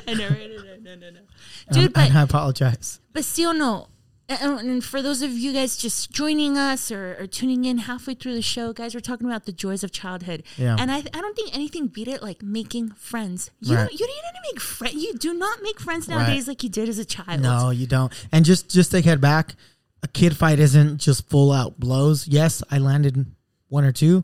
I 0.07 0.13
know, 0.15 0.29
right? 0.29 0.49
No, 0.49 0.75
no, 0.81 0.95
no, 0.95 1.09
no. 1.11 1.19
Um, 1.19 1.25
Dude, 1.71 1.93
but 1.93 2.09
and 2.09 2.17
I 2.17 2.21
apologize. 2.23 2.99
but 3.13 3.23
still, 3.23 3.53
no. 3.53 3.87
And 4.27 4.83
for 4.83 5.03
those 5.03 5.21
of 5.21 5.31
you 5.31 5.53
guys 5.53 5.77
just 5.77 6.09
joining 6.11 6.57
us 6.57 6.91
or, 6.91 7.15
or 7.19 7.27
tuning 7.27 7.65
in 7.65 7.77
halfway 7.77 8.15
through 8.15 8.33
the 8.33 8.41
show, 8.41 8.73
guys, 8.73 8.95
we're 8.95 8.99
talking 9.01 9.27
about 9.27 9.45
the 9.45 9.51
joys 9.51 9.83
of 9.83 9.91
childhood. 9.91 10.41
Yeah. 10.57 10.75
And 10.79 10.91
I, 10.91 10.97
I 10.97 11.01
don't 11.21 11.35
think 11.35 11.53
anything 11.55 11.87
beat 11.87 12.07
it 12.07 12.23
like 12.23 12.41
making 12.41 12.89
friends. 12.91 13.51
You 13.61 13.75
Right. 13.75 13.81
don't, 13.83 13.91
you 13.91 13.99
didn't 13.99 14.41
make 14.51 14.59
friends. 14.59 14.95
You 14.95 15.13
do 15.13 15.33
not 15.35 15.61
make 15.61 15.79
friends 15.79 16.07
nowadays 16.07 16.47
like 16.47 16.63
you 16.63 16.69
did 16.69 16.89
as 16.89 16.97
a 16.97 17.05
child. 17.05 17.41
No, 17.41 17.69
you 17.69 17.85
don't. 17.85 18.11
And 18.31 18.45
just 18.45 18.69
just 18.71 18.89
take 18.91 19.05
head 19.05 19.21
back. 19.21 19.55
A 20.01 20.07
kid 20.07 20.35
fight 20.35 20.57
isn't 20.59 20.97
just 20.97 21.29
full 21.29 21.51
out 21.51 21.79
blows. 21.79 22.27
Yes, 22.27 22.63
I 22.71 22.79
landed 22.79 23.27
one 23.69 23.83
or 23.85 23.91
two, 23.91 24.23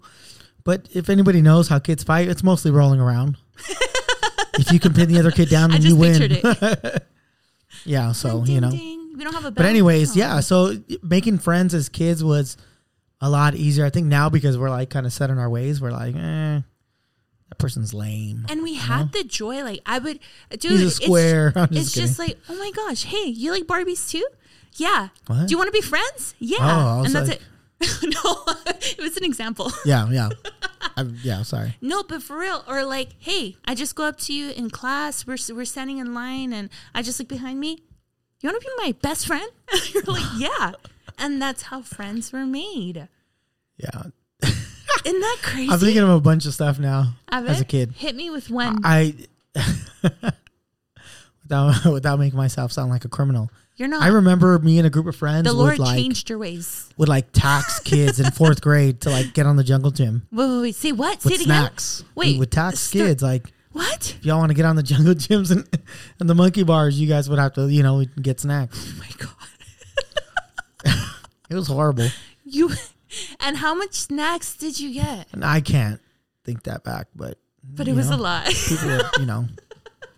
but 0.63 0.87
if 0.93 1.09
anybody 1.09 1.41
knows 1.41 1.67
how 1.67 1.77
kids 1.79 2.03
fight, 2.03 2.27
it's 2.27 2.43
mostly 2.43 2.71
rolling 2.71 2.99
around. 2.99 3.37
if 4.59 4.71
you 4.71 4.79
can 4.79 4.93
pin 4.93 5.09
the 5.09 5.19
other 5.19 5.31
kid 5.31 5.49
down, 5.49 5.71
then 5.71 5.81
you 5.83 5.95
win. 5.95 6.39
yeah, 7.85 8.11
so 8.11 8.43
you 8.45 8.61
know. 8.61 8.71
We 9.21 9.25
don't 9.25 9.35
have 9.35 9.45
a 9.45 9.51
But 9.51 9.67
anyways, 9.67 10.15
yeah. 10.15 10.39
So 10.39 10.77
making 11.03 11.37
friends 11.37 11.75
as 11.75 11.89
kids 11.89 12.23
was 12.23 12.57
a 13.21 13.29
lot 13.29 13.53
easier. 13.53 13.85
I 13.85 13.91
think 13.91 14.07
now 14.07 14.31
because 14.31 14.57
we're 14.57 14.71
like 14.71 14.89
kind 14.89 15.05
of 15.05 15.13
set 15.13 15.29
in 15.29 15.37
our 15.37 15.47
ways, 15.47 15.79
we're 15.79 15.91
like, 15.91 16.15
eh, 16.15 16.61
that 17.49 17.57
person's 17.59 17.93
lame. 17.93 18.47
And 18.49 18.63
we 18.63 18.73
had 18.73 19.11
the 19.11 19.23
joy. 19.23 19.63
Like 19.63 19.81
I 19.85 19.99
would, 19.99 20.19
dude. 20.57 20.71
He's 20.71 20.81
a 20.81 20.85
it's- 20.85 20.95
square. 20.95 21.53
I'm 21.55 21.67
just 21.67 21.95
It's 21.95 22.07
just 22.07 22.17
like, 22.17 22.35
oh 22.49 22.55
my 22.57 22.71
gosh, 22.75 23.03
hey, 23.03 23.25
you 23.25 23.51
like 23.51 23.65
Barbies 23.65 24.09
too? 24.09 24.25
Yeah. 24.77 25.09
What? 25.27 25.45
Do 25.45 25.51
you 25.51 25.57
want 25.59 25.67
to 25.67 25.71
be 25.71 25.81
friends? 25.81 26.33
Yeah. 26.39 26.57
Oh, 26.59 27.03
and 27.03 27.13
that's 27.13 27.29
like- 27.29 27.37
it. 27.37 27.43
no, 28.03 28.43
it 28.65 28.97
was 28.97 29.17
an 29.17 29.23
example. 29.23 29.71
yeah, 29.85 30.09
yeah, 30.09 30.29
I'm, 30.97 31.15
yeah. 31.21 31.43
Sorry. 31.43 31.75
No, 31.79 32.01
but 32.01 32.23
for 32.23 32.39
real, 32.39 32.63
or 32.67 32.85
like, 32.85 33.09
hey, 33.19 33.55
I 33.65 33.75
just 33.75 33.93
go 33.95 34.05
up 34.05 34.17
to 34.21 34.33
you 34.33 34.49
in 34.49 34.71
class. 34.71 35.27
We're 35.27 35.37
we're 35.55 35.65
standing 35.65 35.99
in 35.99 36.15
line, 36.15 36.53
and 36.53 36.71
I 36.95 37.03
just 37.03 37.19
look 37.19 37.27
behind 37.27 37.59
me. 37.59 37.83
You 38.41 38.49
want 38.49 38.61
to 38.61 38.67
be 38.67 38.73
my 38.85 38.91
best 39.01 39.27
friend? 39.27 39.49
You're 39.93 40.03
like, 40.03 40.23
yeah, 40.37 40.71
and 41.19 41.41
that's 41.41 41.63
how 41.63 41.81
friends 41.81 42.31
were 42.33 42.45
made. 42.45 43.07
Yeah, 43.77 44.03
Isn't 44.43 45.19
that 45.21 45.37
crazy? 45.41 45.71
I'm 45.71 45.79
thinking 45.79 46.03
of 46.03 46.09
a 46.09 46.19
bunch 46.19 46.45
of 46.45 46.53
stuff 46.53 46.77
now 46.79 47.13
Of 47.31 47.47
as 47.47 47.61
a 47.61 47.65
kid. 47.65 47.91
hit 47.93 48.15
me 48.15 48.29
with 48.29 48.49
one. 48.49 48.79
I 48.83 49.15
without 51.43 51.85
without 51.85 52.19
making 52.19 52.37
myself 52.37 52.71
sound 52.71 52.89
like 52.91 53.05
a 53.05 53.09
criminal. 53.09 53.51
You're 53.77 53.87
not. 53.87 54.03
I 54.03 54.07
remember 54.09 54.57
me 54.59 54.77
and 54.77 54.85
a 54.85 54.89
group 54.89 55.07
of 55.07 55.15
friends 55.15 55.45
the 55.45 55.53
Lord 55.53 55.79
like 55.79 55.97
changed 55.97 56.29
your 56.29 56.37
ways. 56.37 56.87
would 56.97 57.09
like 57.09 57.31
tax 57.31 57.79
kids 57.79 58.19
in 58.19 58.29
fourth 58.31 58.61
grade 58.61 59.01
to 59.01 59.09
like 59.09 59.33
get 59.33 59.45
on 59.47 59.55
the 59.55 59.63
jungle 59.63 59.89
gym 59.91 60.27
Wait, 60.31 60.47
wait, 60.47 60.61
wait. 60.61 60.75
Say 60.75 60.91
what? 60.91 61.23
with 61.23 61.35
Say 61.37 61.43
snacks. 61.43 62.01
again. 62.01 62.11
Wait, 62.15 62.33
we 62.33 62.39
would 62.39 62.51
tax 62.51 62.79
start- 62.79 63.05
kids 63.07 63.23
like 63.23 63.51
What? 63.73 64.15
if 64.19 64.25
y'all 64.25 64.39
want 64.39 64.49
to 64.49 64.53
get 64.53 64.65
on 64.65 64.75
the 64.75 64.83
jungle 64.83 65.13
gyms 65.15 65.49
and 65.51 65.67
and 66.19 66.29
the 66.29 66.35
monkey 66.35 66.63
bars, 66.63 66.99
you 66.99 67.07
guys 67.07 67.29
would 67.29 67.39
have 67.39 67.53
to 67.53 67.67
you 67.69 67.83
know 67.83 68.03
get 68.21 68.39
snacks. 68.39 68.93
Oh 68.93 68.99
my 68.99 69.09
god. 69.17 69.29
It 71.49 71.55
was 71.55 71.67
horrible, 71.67 72.07
You 72.45 72.69
and 73.41 73.57
how 73.57 73.75
much 73.75 73.93
snacks 73.93 74.55
did 74.55 74.79
you 74.79 74.93
get? 74.93 75.27
and 75.33 75.43
I 75.43 75.59
can't 75.59 75.99
think 76.45 76.63
that 76.63 76.85
back, 76.85 77.07
but 77.13 77.37
But 77.61 77.89
it 77.89 77.93
was 77.93 78.09
know. 78.09 78.15
a 78.15 78.19
lot. 78.19 78.45
people, 78.47 78.87
were, 78.87 79.01
you 79.19 79.25
know, 79.25 79.47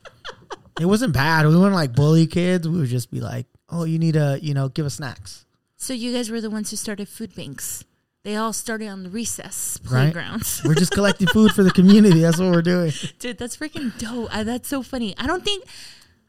it 0.79 0.85
wasn't 0.85 1.13
bad. 1.13 1.47
We 1.47 1.55
wouldn't 1.55 1.73
like 1.73 1.95
bully 1.95 2.27
kids. 2.27 2.67
We 2.69 2.77
would 2.77 2.87
just 2.89 3.09
be 3.09 3.19
like, 3.19 3.47
"Oh, 3.69 3.83
you 3.83 3.97
need 3.97 4.13
to, 4.13 4.37
you 4.43 4.53
know, 4.53 4.69
give 4.69 4.85
us 4.85 4.95
snacks." 4.95 5.45
so 5.75 5.91
you 5.93 6.13
guys 6.13 6.29
were 6.29 6.39
the 6.39 6.49
ones 6.51 6.69
who 6.69 6.75
started 6.77 7.09
food 7.09 7.33
banks. 7.35 7.83
They 8.23 8.37
all 8.37 8.53
started 8.53 8.87
on 8.87 9.03
the 9.03 9.09
recess 9.09 9.79
Right. 9.83 10.11
playgrounds. 10.13 10.61
We're 10.65 10.75
just 10.75 10.91
collecting 10.93 11.27
food 11.27 11.51
for 11.51 11.63
the 11.63 11.71
community. 11.71 12.21
That's 12.21 12.39
what 12.39 12.51
we're 12.51 12.61
doing. 12.61 12.91
Dude, 13.19 13.37
that's 13.37 13.57
freaking 13.57 13.97
dope. 13.97 14.33
I, 14.33 14.43
that's 14.43 14.69
so 14.69 14.81
funny. 14.81 15.13
I 15.17 15.27
don't 15.27 15.43
think 15.43 15.65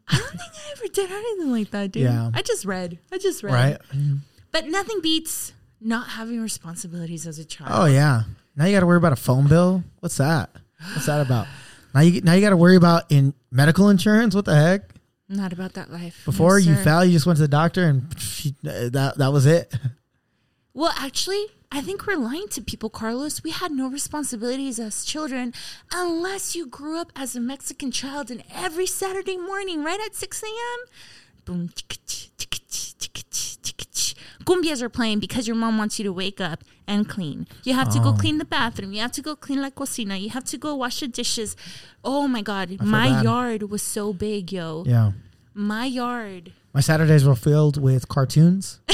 I 0.08 0.18
don't 0.18 0.28
think 0.30 0.40
I 0.42 0.72
ever 0.72 0.88
did 0.92 1.10
anything 1.10 1.52
like 1.52 1.70
that, 1.70 1.92
dude. 1.92 2.02
Yeah. 2.02 2.30
I 2.34 2.42
just 2.42 2.64
read. 2.64 2.98
I 3.12 3.18
just 3.18 3.42
read. 3.42 3.52
Right? 3.54 3.78
But 4.52 4.66
nothing 4.68 5.00
beats 5.02 5.52
not 5.80 6.08
having 6.08 6.40
responsibilities 6.42 7.26
as 7.26 7.38
a 7.38 7.44
child. 7.44 7.70
Oh 7.72 7.86
yeah. 7.86 8.24
Now 8.56 8.64
you 8.66 8.72
got 8.76 8.80
to 8.80 8.86
worry 8.86 8.96
about 8.98 9.12
a 9.12 9.16
phone 9.16 9.46
bill. 9.46 9.84
What's 10.00 10.16
that? 10.18 10.50
What's 10.94 11.06
that 11.06 11.20
about? 11.24 11.46
Now 11.94 12.00
you 12.00 12.20
now 12.22 12.32
you 12.34 12.40
got 12.40 12.50
to 12.50 12.56
worry 12.56 12.76
about 12.76 13.04
in 13.10 13.34
medical 13.52 13.88
insurance. 13.88 14.34
What 14.34 14.46
the 14.46 14.56
heck? 14.56 14.82
Not 15.28 15.52
about 15.52 15.72
that 15.74 15.90
life. 15.92 16.22
No, 16.26 16.32
Before 16.32 16.58
you 16.58 16.74
sir. 16.74 16.82
fell, 16.84 17.04
you 17.04 17.12
just 17.12 17.24
went 17.24 17.36
to 17.38 17.42
the 17.42 17.48
doctor 17.48 17.84
and 17.84 18.02
that 18.62 19.14
that 19.16 19.32
was 19.32 19.46
it. 19.46 19.72
Well, 20.76 20.92
actually, 20.98 21.46
I 21.76 21.80
think 21.80 22.06
we're 22.06 22.16
lying 22.16 22.46
to 22.50 22.62
people, 22.62 22.88
Carlos. 22.88 23.42
We 23.42 23.50
had 23.50 23.72
no 23.72 23.88
responsibilities 23.88 24.78
as 24.78 25.04
children 25.04 25.52
unless 25.92 26.54
you 26.54 26.66
grew 26.68 27.00
up 27.00 27.10
as 27.16 27.34
a 27.34 27.40
Mexican 27.40 27.90
child 27.90 28.30
and 28.30 28.44
every 28.54 28.86
Saturday 28.86 29.36
morning, 29.36 29.82
right 29.82 29.98
at 30.06 30.14
6 30.14 30.42
a.m., 30.44 30.78
boom, 31.44 31.70
cumbias 34.44 34.82
are 34.82 34.88
playing 34.88 35.18
because 35.18 35.48
your 35.48 35.56
mom 35.56 35.76
wants 35.76 35.98
you 35.98 36.04
to 36.04 36.12
wake 36.12 36.40
up 36.40 36.62
and 36.86 37.08
clean. 37.08 37.48
You 37.64 37.74
have 37.74 37.88
to 37.94 37.98
go 37.98 38.10
Oh. 38.10 38.12
clean 38.12 38.38
the 38.38 38.44
bathroom. 38.44 38.92
You 38.92 39.00
have 39.00 39.12
to 39.12 39.22
go 39.22 39.34
clean 39.34 39.60
la 39.60 39.70
cocina. 39.70 40.16
You 40.16 40.30
have 40.30 40.44
to 40.44 40.58
go 40.58 40.76
wash 40.76 41.00
the 41.00 41.08
dishes. 41.08 41.56
Oh 42.04 42.28
my 42.28 42.42
God. 42.42 42.76
My 42.80 43.08
bad. 43.08 43.24
yard 43.24 43.62
was 43.64 43.82
so 43.82 44.12
big, 44.12 44.52
yo. 44.52 44.84
Yeah. 44.86 45.10
My 45.54 45.86
yard. 45.86 46.52
My 46.72 46.80
Saturdays 46.80 47.24
were 47.24 47.34
filled 47.34 47.80
with 47.82 48.06
cartoons. 48.08 48.78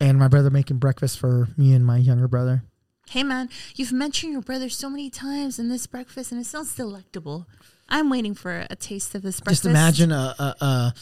and 0.00 0.18
my 0.18 0.28
brother 0.28 0.50
making 0.50 0.78
breakfast 0.78 1.18
for 1.18 1.48
me 1.56 1.72
and 1.72 1.84
my 1.84 1.96
younger 1.96 2.28
brother. 2.28 2.62
Hey 3.08 3.22
man, 3.22 3.48
you've 3.76 3.92
mentioned 3.92 4.32
your 4.32 4.42
brother 4.42 4.68
so 4.68 4.90
many 4.90 5.10
times 5.10 5.58
in 5.58 5.68
this 5.68 5.86
breakfast, 5.86 6.32
and 6.32 6.40
it 6.40 6.44
sounds 6.44 6.74
delectable. 6.74 7.46
I'm 7.88 8.10
waiting 8.10 8.34
for 8.34 8.66
a 8.68 8.74
taste 8.74 9.14
of 9.14 9.22
this 9.22 9.38
breakfast. 9.40 9.62
Just 9.62 9.70
imagine 9.70 10.10
a, 10.10 10.34
a, 10.38 10.64
a 10.64 10.94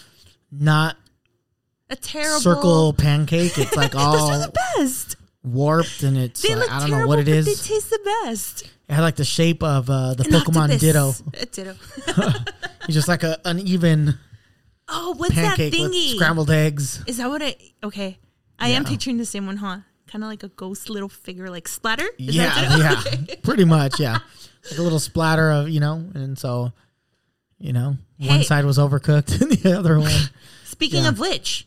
not 0.53 0.97
a 1.89 1.97
terrible 1.97 2.41
circle 2.41 2.93
pancake. 2.93 3.57
It's 3.57 3.75
like 3.75 3.93
Those 3.93 4.03
are 4.03 4.07
all 4.07 4.39
the 4.39 4.53
best. 4.77 5.17
warped 5.43 6.03
and 6.03 6.19
it's 6.19 6.43
They 6.43 6.51
like, 6.55 6.59
look 6.59 6.71
I 6.73 6.79
don't 6.81 6.89
terrible, 6.91 7.01
know 7.05 7.09
what 7.09 7.19
it 7.21 7.29
is. 7.29 7.47
it 7.47 7.51
but 7.51 7.53
is. 7.53 7.67
they 7.69 7.75
taste 7.75 7.91
the 7.91 8.01
best. 8.25 8.63
It 8.87 8.93
had 8.93 9.01
like 9.01 9.17
the 9.17 9.25
shape 9.25 9.63
of 9.63 9.89
uh, 9.89 10.13
the 10.13 10.25
An 10.25 10.31
Pokemon 10.31 10.75
octopus. 10.75 10.81
Ditto. 10.81 11.15
A 11.41 11.47
ditto. 11.47 11.75
It's 12.87 12.93
just 12.93 13.09
like 13.09 13.23
a 13.23 13.39
uneven 13.47 14.19
Oh, 14.91 15.15
what's 15.17 15.33
pancake 15.35 15.73
that 15.73 15.81
with 15.81 15.93
thingy? 15.93 16.17
scrambled 16.17 16.51
eggs. 16.51 17.03
Is 17.07 17.17
that 17.17 17.31
what 17.31 17.41
it? 17.41 17.59
Okay, 17.83 18.19
I 18.59 18.69
am 18.69 18.85
picturing 18.85 19.17
the 19.19 19.25
same 19.25 19.47
one, 19.47 19.57
huh? 19.59 19.79
Kind 20.07 20.23
of 20.25 20.31
like 20.31 20.43
a 20.43 20.49
ghost 20.49 20.89
little 20.91 21.09
figure, 21.09 21.51
like 21.51 21.67
splatter. 21.69 22.07
Is 22.19 22.35
yeah, 22.37 22.77
yeah, 22.77 23.35
pretty 23.43 23.65
much, 23.65 23.99
yeah. 23.99 24.19
Like 24.71 24.79
a 24.79 24.83
little 24.83 25.01
splatter 25.01 25.51
of 25.51 25.69
you 25.69 25.81
know, 25.81 26.05
and 26.15 26.39
so 26.39 26.73
you 27.59 27.73
know, 27.73 27.97
one 28.19 28.43
side 28.45 28.65
was 28.65 28.79
overcooked 28.79 29.41
and 29.41 29.51
the 29.53 29.77
other 29.79 29.99
one. 29.99 30.11
Speaking 30.65 31.05
Yeah. 31.05 31.09
of 31.11 31.19
which, 31.19 31.67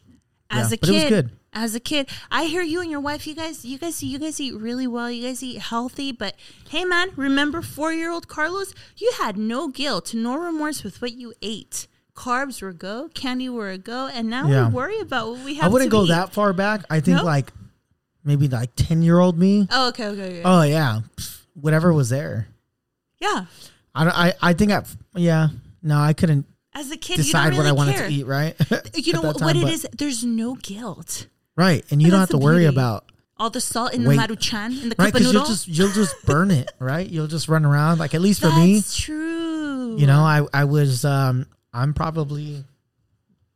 as 0.49 0.71
Yeah, 0.71 0.75
a 0.75 0.77
but 0.79 0.89
it 0.89 0.93
was 0.93 1.03
kid, 1.03 1.29
as 1.53 1.75
a 1.75 1.79
kid, 1.79 2.09
I 2.29 2.45
hear 2.45 2.61
you 2.61 2.81
and 2.81 2.91
your 2.91 2.99
wife. 2.99 3.25
You 3.25 3.33
guys, 3.35 3.65
you 3.65 3.77
guys, 3.79 4.03
you 4.03 4.19
guys 4.19 4.39
eat 4.39 4.53
really 4.55 4.85
well. 4.85 5.09
You 5.09 5.27
guys 5.27 5.41
eat 5.41 5.59
healthy. 5.59 6.11
But 6.11 6.35
hey, 6.69 6.85
man, 6.85 7.09
remember 7.15 7.61
four-year-old 7.61 8.27
Carlos? 8.27 8.73
You 8.97 9.11
had 9.17 9.37
no 9.37 9.67
guilt, 9.69 10.13
no 10.13 10.37
remorse 10.37 10.83
with 10.83 11.01
what 11.01 11.13
you 11.13 11.33
ate. 11.41 11.87
Carbs 12.17 12.61
were 12.63 12.69
a 12.69 12.73
go, 12.73 13.09
candy 13.13 13.47
were 13.47 13.69
a 13.69 13.77
go, 13.77 14.07
and 14.07 14.27
now 14.29 14.47
Yeah. 14.47 14.67
we 14.69 14.73
worry 14.73 14.99
about 14.99 15.29
what 15.29 15.45
we 15.45 15.53
have. 15.55 15.65
I 15.65 15.67
wouldn't 15.69 15.91
go 15.91 16.03
eat. 16.05 16.09
that 16.09 16.33
far 16.33 16.51
back. 16.51 16.81
I 16.89 16.99
think 16.99 17.17
No? 17.17 17.23
like 17.23 17.53
maybe 18.23 18.47
like 18.47 18.71
ten 18.75 19.01
year 19.03 19.19
old 19.19 19.37
me. 19.37 19.67
Oh, 19.71 19.89
okay, 19.89 20.07
okay, 20.07 20.23
okay. 20.39 20.41
Oh 20.43 20.63
yeah, 20.63 21.01
Pff, 21.15 21.41
whatever 21.53 21.93
was 21.93 22.09
there. 22.09 22.47
yeah. 23.21 23.45
I 23.95 24.03
don't, 24.03 24.17
I 24.17 24.33
I 24.41 24.53
think 24.53 24.71
I 24.71 24.83
yeah 25.15 25.47
no 25.81 25.97
I 25.99 26.13
couldn't 26.13 26.45
As 26.73 26.91
a 26.91 26.97
kid, 26.97 27.17
decide 27.17 27.45
you 27.45 27.51
don't 27.51 27.57
what 27.57 27.65
I 27.65 27.69
really 27.69 27.77
wanted 27.77 27.95
care. 27.95 28.07
to 28.07 28.13
eat 28.13 28.25
right. 28.27 28.55
You 28.95 29.13
know 29.17 29.21
what, 29.21 29.37
time, 29.37 29.45
what 29.47 29.55
it 29.55 29.67
is? 29.69 29.87
There's 29.97 30.23
no 30.23 30.55
guilt. 30.55 31.27
right? 31.55 31.83
And 31.91 32.01
you 32.01 32.07
And 32.07 32.11
don't 32.11 32.19
have 32.19 32.29
to 32.29 32.37
worry 32.37 32.63
beauty. 32.65 32.75
about 32.75 33.05
All 33.37 33.49
the 33.51 33.61
salt 33.61 33.93
in 33.93 34.03
the 34.03 34.09
Wait. 34.09 34.19
maruchan 34.19 34.81
in 34.83 34.89
the 34.89 34.95
right 34.99 35.13
cup 35.13 35.21
you'll 35.21 35.45
just 35.45 35.67
you'll 35.67 35.91
just 35.91 36.15
burn 36.25 36.49
it 36.51 36.71
right. 36.79 37.07
You'll 37.09 37.27
just 37.27 37.47
run 37.47 37.63
around 37.65 37.99
like 37.99 38.13
at 38.15 38.21
least 38.21 38.39
for 38.41 38.47
That's 38.47 38.57
me. 38.59 38.75
That's 38.75 38.97
true. 38.97 39.97
You 39.97 40.05
know 40.07 40.21
I 40.21 40.45
I 40.53 40.65
was 40.65 41.03
um 41.05 41.45
I'm 41.73 41.93
probably 41.93 42.63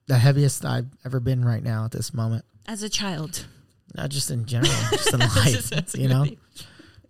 the 0.08 0.18
heaviest 0.18 0.66
I've 0.66 0.90
ever 1.06 1.20
been 1.20 1.44
right 1.46 1.64
now 1.64 1.86
at 1.86 1.92
this 1.92 2.14
moment. 2.14 2.46
as 2.68 2.84
a 2.84 2.90
child. 2.90 3.46
Not 3.96 4.10
just 4.10 4.32
in 4.32 4.46
general, 4.46 4.74
just 4.92 5.14
in 5.14 5.20
life, 5.74 5.96
you 5.96 6.08
know. 6.08 6.26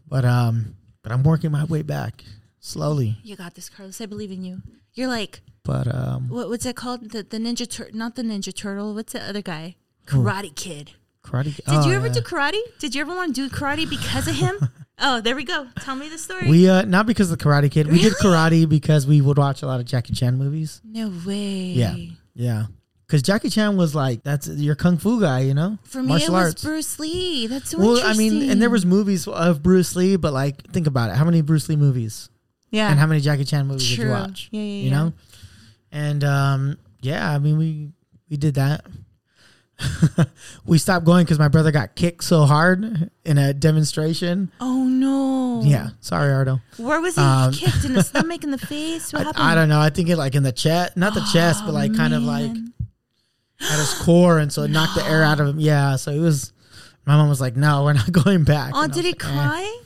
But 0.08 0.26
um, 0.26 0.76
but 1.04 1.12
I'm 1.12 1.24
working 1.24 1.52
my 1.52 1.64
way 1.66 1.84
back 1.84 2.24
slowly. 2.60 3.18
You 3.24 3.36
got 3.36 3.54
this, 3.54 3.70
Carlos. 3.70 4.02
I 4.02 4.08
believe 4.08 4.32
in 4.32 4.44
you. 4.44 4.62
You're 4.94 5.08
like 5.08 5.42
But 5.64 5.94
um, 5.94 6.28
what, 6.30 6.50
what's 6.50 6.66
it 6.66 6.76
called? 6.76 7.12
The 7.12 7.24
the 7.24 7.38
ninja 7.38 7.70
turtle, 7.70 7.98
not 7.98 8.16
the 8.16 8.24
ninja 8.24 8.54
turtle. 8.56 8.94
What's 8.96 9.14
the 9.14 9.22
other 9.22 9.42
guy? 9.42 9.76
Karate 10.08 10.56
Kid. 10.56 10.92
karate. 11.24 11.56
Did 11.56 11.64
oh, 11.68 11.88
you 11.88 11.94
ever 11.94 12.08
yeah. 12.08 12.14
do 12.14 12.22
karate? 12.22 12.62
Did 12.80 12.96
you 12.96 13.02
ever 13.02 13.16
want 13.16 13.36
to 13.36 13.48
do 13.48 13.56
karate 13.56 13.90
because 13.90 14.28
of 14.28 14.36
him? 14.36 14.56
oh, 15.02 15.22
there 15.22 15.36
we 15.36 15.44
go. 15.44 15.68
Tell 15.82 15.96
me 15.96 16.10
the 16.10 16.18
story. 16.18 16.48
We 16.50 16.70
uh 16.70 16.84
not 16.84 17.06
because 17.06 17.32
of 17.32 17.38
the 17.38 17.44
Karate 17.44 17.70
Kid. 17.72 17.88
We 17.92 18.00
did 18.02 18.14
karate 18.22 18.68
because 18.68 19.06
we 19.08 19.22
would 19.22 19.38
watch 19.38 19.62
a 19.62 19.68
lot 19.68 19.80
of 19.80 19.86
Jackie 19.86 20.14
Chan 20.14 20.38
movies. 20.38 20.82
no 20.84 21.12
way. 21.26 21.66
Yeah. 21.74 21.96
Yeah. 22.34 22.66
Because 23.08 23.24
Jackie 23.24 23.50
Chan 23.50 23.76
was 23.76 23.94
like, 23.94 24.24
that's 24.24 24.48
your 24.48 24.76
kung 24.76 24.98
fu 24.98 25.20
guy, 25.20 25.42
you 25.42 25.54
know? 25.54 25.78
For 25.84 26.02
me, 26.02 26.08
Martial 26.08 26.30
it 26.36 26.38
was 26.38 26.48
arts. 26.48 26.64
Bruce 26.64 26.98
Lee. 26.98 27.46
That's 27.48 27.72
so 27.72 27.78
well, 27.78 28.00
I 28.02 28.14
mean, 28.14 28.50
and 28.50 28.62
there 28.62 28.70
was 28.70 28.86
movies 28.86 29.28
of 29.28 29.62
Bruce 29.62 29.98
Lee, 29.98 30.16
but 30.16 30.32
like, 30.32 30.72
think 30.72 30.88
about 30.88 31.10
it. 31.10 31.18
How 31.18 31.26
many 31.26 31.42
Bruce 31.42 31.68
Lee 31.68 31.76
movies? 31.76 32.30
Yeah. 32.70 32.90
And 32.90 32.98
how 32.98 33.08
many 33.08 33.20
Jackie 33.20 33.44
Chan 33.44 33.68
movies 33.68 33.90
did 33.90 33.98
you 33.98 34.10
watch? 34.12 34.48
Yeah, 34.52 34.62
yeah, 34.62 34.66
You 34.68 34.90
yeah. 34.90 34.90
know? 34.92 35.14
And 35.92 36.24
um, 36.24 36.78
yeah, 37.02 37.30
I 37.30 37.38
mean 37.40 37.58
we 37.58 37.90
we 38.30 38.38
did 38.38 38.54
that. 38.54 38.86
we 40.66 40.78
stopped 40.78 41.06
going 41.06 41.26
because 41.26 41.40
my 41.40 41.48
brother 41.48 41.72
got 41.72 41.96
kicked 41.96 42.24
so 42.24 42.46
hard 42.46 43.10
in 43.26 43.38
a 43.38 43.54
demonstration. 43.54 44.52
Oh 44.60 44.84
no. 44.84 45.62
Yeah, 45.64 45.90
sorry, 46.00 46.32
Ardo. 46.32 46.60
Where 46.78 47.00
was 47.02 47.16
he 47.16 47.22
Um, 47.22 47.52
kicked 47.54 47.86
in 47.86 47.94
the 47.94 48.04
stomach, 48.12 48.44
in 48.44 48.52
the 48.52 48.58
face? 48.58 49.14
What 49.14 49.22
I, 49.22 49.26
happened? 49.26 49.44
I 49.44 49.56
don't 49.56 49.70
know. 49.70 49.80
I 49.80 49.90
think 49.90 50.10
it 50.10 50.18
like 50.18 50.36
in 50.36 50.44
the 50.44 50.52
chest, 50.52 50.98
not 50.98 51.14
the 51.14 51.28
chest, 51.34 51.64
but 51.66 51.74
like 51.74 51.96
kind 51.96 52.14
of 52.14 52.24
like 52.24 52.52
at 53.62 53.80
his 53.80 53.94
core, 54.02 54.40
and 54.40 54.52
so 54.52 54.64
it 54.64 54.70
knocked 54.72 54.96
the 54.96 55.06
air 55.06 55.24
out 55.24 55.40
of 55.40 55.48
him. 55.48 55.60
Yeah, 55.60 55.96
so 55.98 56.12
it 56.12 56.20
was. 56.20 56.52
My 57.06 57.16
mom 57.16 57.30
was 57.30 57.42
like, 57.42 57.56
"No, 57.56 57.84
we're 57.84 57.94
not 57.94 58.12
going 58.24 58.44
back." 58.44 58.72
Oh, 58.76 58.84
And 58.84 58.94
did 58.94 59.06
he 59.06 59.12
like, 59.12 59.24
eh. 59.26 59.28
cry? 59.28 59.78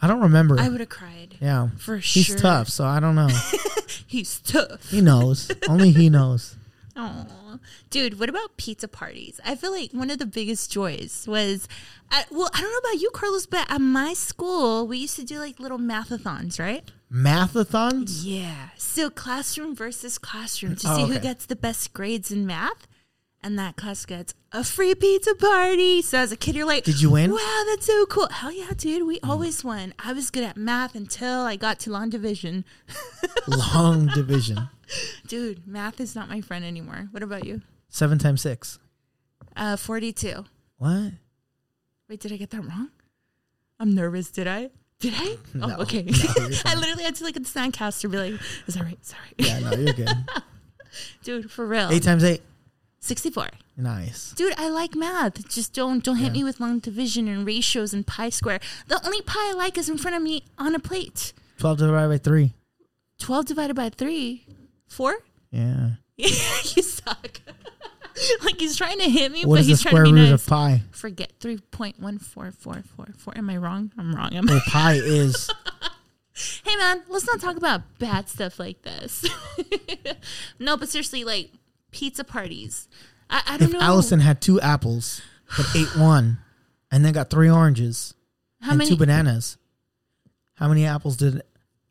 I 0.00 0.08
don't 0.08 0.20
remember. 0.22 0.58
I 0.58 0.68
would 0.68 0.80
have 0.80 0.88
cried. 0.88 1.36
yeah, 1.40 1.68
For 1.78 1.96
he's 1.96 2.04
sure. 2.26 2.34
He's 2.34 2.42
tough, 2.42 2.68
so 2.68 2.84
I 2.84 2.98
don't 2.98 3.14
know. 3.14 3.28
He's 4.06 4.40
tough. 4.40 4.90
he 4.90 5.00
knows. 5.00 5.50
Only 5.68 5.92
he 5.92 6.08
knows. 6.10 6.56
Oh, 6.96 7.26
dude, 7.90 8.18
what 8.18 8.28
about 8.28 8.56
pizza 8.56 8.88
parties? 8.88 9.40
I 9.44 9.54
feel 9.54 9.72
like 9.72 9.92
one 9.92 10.10
of 10.10 10.18
the 10.18 10.26
biggest 10.26 10.70
joys 10.70 11.24
was, 11.28 11.68
at, 12.10 12.30
well, 12.30 12.50
I 12.54 12.60
don't 12.60 12.70
know 12.70 12.90
about 12.90 13.00
you, 13.00 13.10
Carlos, 13.12 13.46
but 13.46 13.70
at 13.70 13.80
my 13.80 14.14
school, 14.14 14.86
we 14.86 14.98
used 14.98 15.16
to 15.16 15.24
do 15.24 15.38
like 15.38 15.58
little 15.60 15.78
mathathons, 15.78 16.58
right? 16.60 16.90
Mathathons. 17.12 18.22
Yeah. 18.24 18.68
So 18.76 19.10
classroom 19.10 19.74
versus 19.74 20.18
classroom 20.18 20.76
to 20.76 20.88
Oh, 20.90 20.96
see 20.96 21.12
who 21.12 21.18
gets 21.18 21.46
the 21.46 21.56
best 21.56 21.92
grades 21.92 22.30
in 22.30 22.46
math. 22.46 22.86
And 23.44 23.58
that 23.58 23.74
class 23.76 24.06
gets 24.06 24.34
a 24.52 24.62
free 24.62 24.94
pizza 24.94 25.34
party. 25.34 26.00
So 26.02 26.18
as 26.18 26.30
a 26.30 26.36
kid, 26.36 26.54
you're 26.54 26.66
like, 26.66 26.84
Did 26.84 27.00
you 27.00 27.10
win? 27.10 27.32
Wow, 27.32 27.62
that's 27.68 27.86
so 27.86 28.06
cool. 28.06 28.28
Hell 28.28 28.52
yeah, 28.52 28.70
dude. 28.76 29.04
We 29.04 29.18
always 29.20 29.64
won. 29.64 29.94
I 29.98 30.12
was 30.12 30.30
good 30.30 30.44
at 30.44 30.56
math 30.56 30.94
until 30.94 31.40
I 31.40 31.56
got 31.56 31.80
to 31.80 31.90
long 31.90 32.08
division. 32.08 32.64
Long 33.48 34.06
division. 34.06 34.68
Dude, 35.26 35.66
math 35.66 36.00
is 36.00 36.14
not 36.14 36.28
my 36.28 36.40
friend 36.40 36.64
anymore. 36.64 37.08
What 37.10 37.24
about 37.24 37.44
you? 37.44 37.62
Seven 37.88 38.18
times 38.18 38.42
six. 38.42 38.78
Uh, 39.56 39.76
42. 39.76 40.44
What? 40.78 41.12
Wait, 42.08 42.20
did 42.20 42.30
I 42.32 42.36
get 42.36 42.50
that 42.50 42.60
wrong? 42.62 42.90
I'm 43.80 43.94
nervous. 43.94 44.30
Did 44.30 44.46
I? 44.46 44.70
Did 45.00 45.14
I? 45.16 45.36
No. 45.54 45.74
oh, 45.78 45.82
okay. 45.82 46.02
No, 46.02 46.12
I 46.64 46.76
literally 46.76 47.02
had 47.02 47.16
to 47.16 47.24
look 47.24 47.36
at 47.36 47.42
the 47.44 47.48
soundcaster 47.50 48.04
and 48.04 48.12
be 48.12 48.18
like, 48.18 48.40
is 48.68 48.74
that 48.74 48.84
right? 48.84 49.04
Sorry. 49.04 49.20
Yeah, 49.36 49.58
no, 49.58 49.72
you're 49.72 49.92
good. 49.92 50.08
Dude, 51.24 51.50
for 51.50 51.66
real. 51.66 51.88
Eight 51.90 52.04
times 52.04 52.22
eight. 52.22 52.42
64. 53.02 53.48
Nice. 53.76 54.32
Dude, 54.32 54.54
I 54.56 54.68
like 54.68 54.94
math. 54.94 55.48
Just 55.48 55.74
don't 55.74 56.02
don't 56.02 56.16
hit 56.16 56.32
me 56.32 56.44
with 56.44 56.60
long 56.60 56.78
division 56.78 57.28
and 57.28 57.46
ratios 57.46 57.92
and 57.92 58.06
pi 58.06 58.30
square. 58.30 58.60
The 58.88 59.04
only 59.04 59.20
pi 59.22 59.50
I 59.50 59.52
like 59.54 59.76
is 59.76 59.88
in 59.88 59.98
front 59.98 60.16
of 60.16 60.22
me 60.22 60.44
on 60.56 60.74
a 60.74 60.78
plate. 60.78 61.32
Twelve 61.58 61.78
divided 61.78 62.08
by 62.08 62.18
three. 62.18 62.52
12 63.18 63.46
divided 63.46 63.74
by 63.74 63.88
3. 63.88 64.44
4? 64.88 65.14
Yeah. 65.52 65.90
you 66.16 66.26
suck. 66.82 67.40
like 68.42 68.58
he's 68.58 68.76
trying 68.76 68.98
to 68.98 69.08
hit 69.08 69.30
me, 69.30 69.44
What 69.44 69.54
but 69.56 69.60
is 69.60 69.66
the 69.66 69.70
he's 69.72 69.82
trying 69.82 69.94
to 69.94 70.02
be 70.02 70.12
root 70.12 70.30
nice. 70.30 70.42
of 70.42 70.46
pi? 70.48 70.82
Forget 70.90 71.32
3.14444. 71.38 73.36
Am 73.38 73.48
I 73.48 73.56
wrong? 73.58 73.92
I'm 73.96 74.12
wrong. 74.12 74.34
Am 74.34 74.48
I? 74.48 74.52
Well, 74.54 74.62
pi 74.66 74.94
is 74.94 75.48
Hey 76.64 76.74
man, 76.76 77.02
let's 77.08 77.26
not 77.26 77.40
talk 77.40 77.56
about 77.56 77.82
bad 78.00 78.28
stuff 78.28 78.58
like 78.58 78.82
this. 78.82 79.24
no, 80.58 80.76
but 80.76 80.88
seriously, 80.88 81.22
like 81.22 81.50
pizza 81.92 82.24
parties. 82.24 82.88
I, 83.30 83.42
I 83.46 83.56
don't 83.58 83.68
if 83.68 83.72
know. 83.74 83.80
Allison 83.80 84.20
had 84.20 84.40
two 84.40 84.60
apples 84.60 85.22
but 85.56 85.66
ate 85.76 85.88
one, 85.96 86.38
and 86.90 87.04
then 87.04 87.12
got 87.12 87.30
three 87.30 87.48
oranges 87.50 88.14
how 88.60 88.70
and 88.70 88.78
many? 88.78 88.90
two 88.90 88.96
bananas, 88.96 89.56
how 90.54 90.68
many 90.68 90.84
apples 90.86 91.16
did 91.16 91.42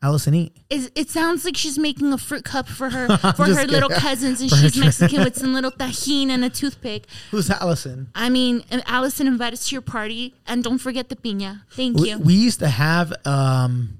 Allison 0.04 0.34
eat? 0.34 0.58
Is, 0.70 0.92
it 0.96 1.10
sounds 1.10 1.46
like 1.46 1.56
she's 1.56 1.78
making 1.78 2.12
a 2.14 2.18
fruit 2.18 2.44
cup 2.44 2.68
for 2.68 2.90
her 2.90 3.18
for 3.36 3.46
her 3.46 3.66
little 3.66 3.90
cousins, 3.90 4.42
and 4.42 4.50
For 4.50 4.56
she's. 4.56 4.78
Mexican 4.78 5.24
with 5.24 5.36
some 5.40 5.54
little 5.54 5.72
tajin 5.72 6.30
and 6.30 6.44
a 6.44 6.50
toothpick. 6.50 7.06
Who's 7.32 7.50
Allison? 7.50 8.10
I 8.16 8.30
mean, 8.30 8.64
Allison 8.88 9.28
invited 9.28 9.54
us 9.60 9.70
to 9.70 9.76
your 9.76 9.82
party, 9.82 10.34
and 10.48 10.64
don't 10.64 10.80
forget 10.80 11.10
the 11.10 11.16
piña. 11.16 11.62
Thank 11.72 11.98
We, 12.00 12.10
you. 12.10 12.18
we 12.20 12.34
used 12.34 12.60
to 12.60 12.68
have 12.68 13.14
um. 13.26 14.00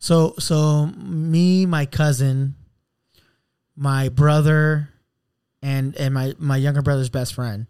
So 0.00 0.34
so 0.38 0.86
me, 0.96 1.66
my 1.66 1.86
cousin, 1.86 2.54
my 3.78 4.08
brother, 4.08 4.90
and 5.62 5.94
and 5.96 6.12
my 6.12 6.34
my 6.38 6.56
younger 6.56 6.82
brother's 6.82 7.08
best 7.08 7.34
friend, 7.34 7.66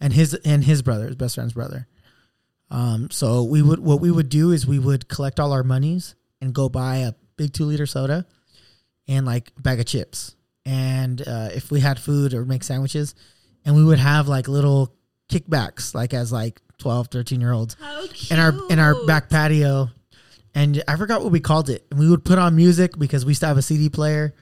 and 0.00 0.12
his 0.12 0.34
and 0.34 0.62
his 0.62 0.82
brother, 0.82 1.06
his 1.06 1.16
best 1.16 1.34
friend's 1.34 1.54
brother. 1.54 1.88
Um. 2.70 3.10
So 3.10 3.42
we 3.42 3.62
would 3.62 3.80
what 3.80 4.00
we 4.00 4.10
would 4.10 4.28
do 4.28 4.52
is 4.52 4.66
we 4.66 4.78
would 4.78 5.08
collect 5.08 5.40
all 5.40 5.52
our 5.52 5.62
monies 5.62 6.14
and 6.40 6.54
go 6.54 6.68
buy 6.68 6.98
a 6.98 7.14
big 7.36 7.52
two 7.52 7.64
liter 7.64 7.86
soda, 7.86 8.26
and 9.08 9.24
like 9.24 9.50
a 9.56 9.62
bag 9.62 9.80
of 9.80 9.86
chips, 9.86 10.36
and 10.66 11.20
uh, 11.26 11.48
if 11.54 11.70
we 11.70 11.80
had 11.80 11.98
food 11.98 12.34
or 12.34 12.44
make 12.44 12.62
sandwiches, 12.62 13.14
and 13.64 13.74
we 13.74 13.84
would 13.84 13.98
have 13.98 14.28
like 14.28 14.48
little 14.48 14.94
kickbacks, 15.30 15.94
like 15.94 16.12
as 16.12 16.30
like 16.30 16.60
12, 16.78 17.08
13 17.08 17.40
year 17.40 17.52
olds 17.52 17.76
in 18.30 18.38
our 18.38 18.52
in 18.68 18.78
our 18.78 18.94
back 19.06 19.30
patio, 19.30 19.88
and 20.54 20.82
I 20.86 20.96
forgot 20.96 21.22
what 21.22 21.32
we 21.32 21.40
called 21.40 21.70
it. 21.70 21.86
And 21.90 21.98
we 21.98 22.10
would 22.10 22.24
put 22.24 22.38
on 22.38 22.54
music 22.56 22.98
because 22.98 23.24
we 23.24 23.30
used 23.30 23.40
to 23.40 23.46
have 23.46 23.56
a 23.56 23.62
CD 23.62 23.88
player 23.88 24.34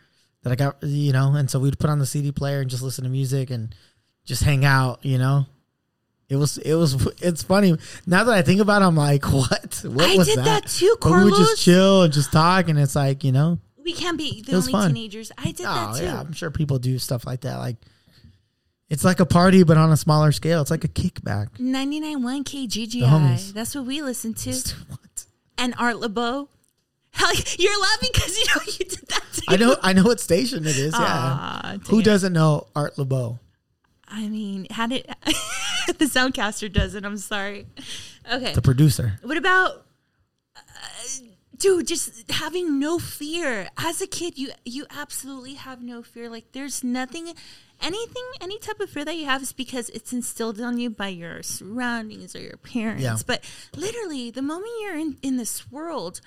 that 0.44 0.52
I 0.52 0.54
got, 0.56 0.76
you 0.82 1.12
know, 1.12 1.34
and 1.34 1.50
so 1.50 1.58
we'd 1.58 1.78
put 1.78 1.90
on 1.90 1.98
the 1.98 2.06
CD 2.06 2.30
player 2.30 2.60
and 2.60 2.70
just 2.70 2.82
listen 2.82 3.02
to 3.04 3.10
music 3.10 3.50
and 3.50 3.74
just 4.24 4.42
hang 4.44 4.64
out, 4.64 5.00
you 5.04 5.18
know. 5.18 5.46
It 6.28 6.36
was 6.36 6.56
it 6.58 6.74
was 6.74 7.06
it's 7.20 7.42
funny 7.42 7.76
now 8.06 8.24
that 8.24 8.32
I 8.34 8.42
think 8.42 8.60
about 8.60 8.80
it. 8.80 8.86
I'm 8.86 8.96
like, 8.96 9.24
what? 9.32 9.82
What 9.84 10.08
I 10.10 10.16
was 10.16 10.28
did 10.28 10.38
that 10.38 10.68
too, 10.68 10.96
But 11.00 11.12
we 11.12 11.24
would 11.24 11.34
just 11.34 11.62
chill 11.62 12.02
and 12.04 12.12
just 12.12 12.32
talk, 12.32 12.68
and 12.68 12.78
it's 12.78 12.96
like 12.96 13.24
you 13.24 13.32
know, 13.32 13.58
We 13.84 13.92
can't 13.92 14.16
be 14.16 14.40
the 14.42 14.56
only 14.56 14.72
fun. 14.72 14.94
teenagers. 14.94 15.32
I 15.36 15.50
did 15.52 15.66
oh 15.66 15.74
that 15.92 15.98
too. 15.98 16.04
yeah, 16.04 16.20
I'm 16.20 16.32
sure 16.32 16.50
people 16.50 16.78
do 16.78 16.98
stuff 16.98 17.26
like 17.26 17.42
that. 17.42 17.58
Like 17.58 17.76
it's 18.88 19.04
like 19.04 19.20
a 19.20 19.26
party, 19.26 19.64
but 19.64 19.76
on 19.76 19.90
a 19.92 19.96
smaller 19.96 20.32
scale. 20.32 20.60
It's 20.62 20.70
like 20.70 20.84
a 20.84 20.88
kickback. 20.88 21.48
99.1 21.58 22.44
The 22.44 22.68
KGGI. 22.68 23.52
That's 23.52 23.74
what 23.74 23.84
we 23.86 24.02
listen 24.02 24.34
to. 24.34 24.52
And 25.56 25.72
Art 25.78 25.96
Laboe. 25.96 26.48
Hell, 27.14 27.30
you're 27.58 27.80
laughing 27.80 28.10
because 28.12 28.38
you 28.38 28.44
know 28.46 28.62
you 28.66 28.84
did 28.84 29.08
that 29.08 29.22
too. 29.32 29.42
I 29.48 29.56
know 29.56 29.76
I 29.82 29.92
know 29.92 30.02
what 30.04 30.20
station 30.20 30.64
it 30.66 30.76
is. 30.76 30.92
Yeah. 30.92 31.00
Aw, 31.00 31.76
Who 31.88 32.02
doesn't 32.02 32.32
know 32.32 32.66
Art 32.74 32.96
Laboe? 32.96 33.38
I 34.08 34.28
mean, 34.28 34.66
had 34.70 34.92
it. 34.92 35.06
the 35.86 36.04
soundcaster 36.06 36.72
doesn't. 36.72 37.04
I'm 37.04 37.16
sorry. 37.16 37.66
Okay. 38.30 38.52
The 38.52 38.62
producer. 38.62 39.18
What 39.22 39.36
about, 39.36 39.86
uh, 40.56 40.60
dude? 41.56 41.86
Just 41.86 42.30
having 42.30 42.78
no 42.78 42.98
fear. 42.98 43.68
As 43.76 44.00
a 44.00 44.06
kid, 44.06 44.38
you 44.38 44.50
you 44.64 44.86
absolutely 44.90 45.54
have 45.54 45.82
no 45.82 46.02
fear. 46.02 46.28
Like 46.28 46.52
there's 46.52 46.84
nothing, 46.84 47.32
anything, 47.80 48.24
any 48.40 48.58
type 48.58 48.80
of 48.80 48.90
fear 48.90 49.04
that 49.04 49.16
you 49.16 49.24
have 49.24 49.42
is 49.42 49.52
because 49.52 49.88
it's 49.90 50.12
instilled 50.12 50.60
on 50.60 50.78
you 50.78 50.90
by 50.90 51.08
your 51.08 51.42
surroundings 51.42 52.36
or 52.36 52.40
your 52.40 52.56
parents. 52.56 53.02
Yeah. 53.02 53.16
But 53.26 53.44
literally, 53.76 54.30
the 54.30 54.42
moment 54.42 54.70
you're 54.80 54.96
in 54.96 55.16
in 55.22 55.36
this 55.38 55.70
world, 55.70 56.20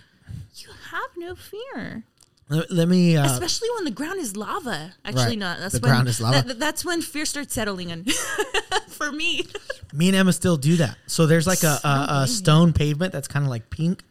you 0.56 0.70
have 0.92 1.10
no 1.18 1.36
fear. 1.36 2.04
Let, 2.50 2.72
let 2.72 2.88
me. 2.88 3.18
Uh, 3.18 3.26
Especially 3.26 3.68
when 3.76 3.84
the 3.86 3.92
ground 3.92 4.20
is 4.20 4.38
lava. 4.38 4.94
Actually, 5.04 5.24
Right. 5.26 5.38
not. 5.40 5.60
That's 5.60 5.74
The 5.74 5.80
when, 5.82 5.92
ground 5.92 6.08
is 6.08 6.22
lava. 6.22 6.42
that- 6.48 6.60
that's 6.60 6.86
when 6.86 7.02
fear 7.02 7.26
starts 7.26 7.54
settling 7.54 7.90
in. 7.90 8.06
For 8.88 9.12
me. 9.12 9.46
me 9.94 10.08
and 10.08 10.16
Emma 10.18 10.34
still 10.34 10.58
do 10.58 10.78
that. 10.78 10.98
So 11.08 11.28
there's 11.28 11.46
like 11.46 11.64
a, 11.64 11.80
a, 11.84 12.08
a 12.24 12.28
stone 12.28 12.74
pavement 12.74 13.14
that's 13.14 13.28
kind 13.28 13.46
of 13.46 13.50
like 13.50 13.70
pink 13.70 14.02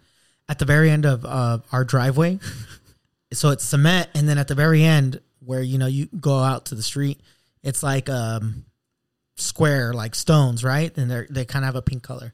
at 0.49 0.59
the 0.61 0.65
very 0.65 0.91
end 0.91 1.05
of 1.07 1.25
uh, 1.25 1.59
our 1.73 1.85
driveway. 1.85 2.39
so 3.33 3.51
it's 3.51 3.65
cement, 3.65 4.11
and 4.15 4.29
then 4.29 4.39
at 4.39 4.47
the 4.49 4.55
very 4.55 4.85
end 4.85 5.21
where 5.41 5.61
you 5.63 5.79
know 5.79 5.87
you 5.87 6.07
go 6.21 6.39
out 6.39 6.67
to 6.67 6.75
the 6.75 6.83
street, 6.83 7.21
it's 7.63 7.83
like 7.83 8.09
um 8.09 8.65
square 9.37 9.93
like 9.93 10.15
stones, 10.15 10.63
right? 10.63 10.97
And 10.97 11.11
they 11.11 11.15
are 11.17 11.27
they 11.31 11.45
kind 11.45 11.65
of 11.65 11.67
have 11.67 11.77
a 11.77 11.83
pink 11.83 12.03
color. 12.03 12.33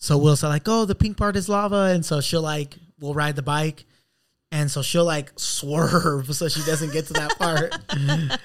So 0.00 0.16
we'll 0.18 0.36
say 0.36 0.48
like, 0.48 0.66
oh, 0.66 0.86
the 0.86 0.94
pink 0.94 1.16
part 1.16 1.36
is 1.36 1.48
lava, 1.48 1.90
and 1.94 2.04
so 2.04 2.20
she'll 2.20 2.42
like 2.42 2.76
we'll 2.98 3.14
ride 3.14 3.36
the 3.36 3.42
bike, 3.42 3.84
and 4.50 4.70
so 4.70 4.82
she'll 4.82 5.04
like 5.04 5.32
swerve 5.36 6.34
so 6.34 6.48
she 6.48 6.62
doesn't 6.64 6.92
get 6.92 7.06
to 7.08 7.12
that 7.14 7.38
part. 7.38 7.74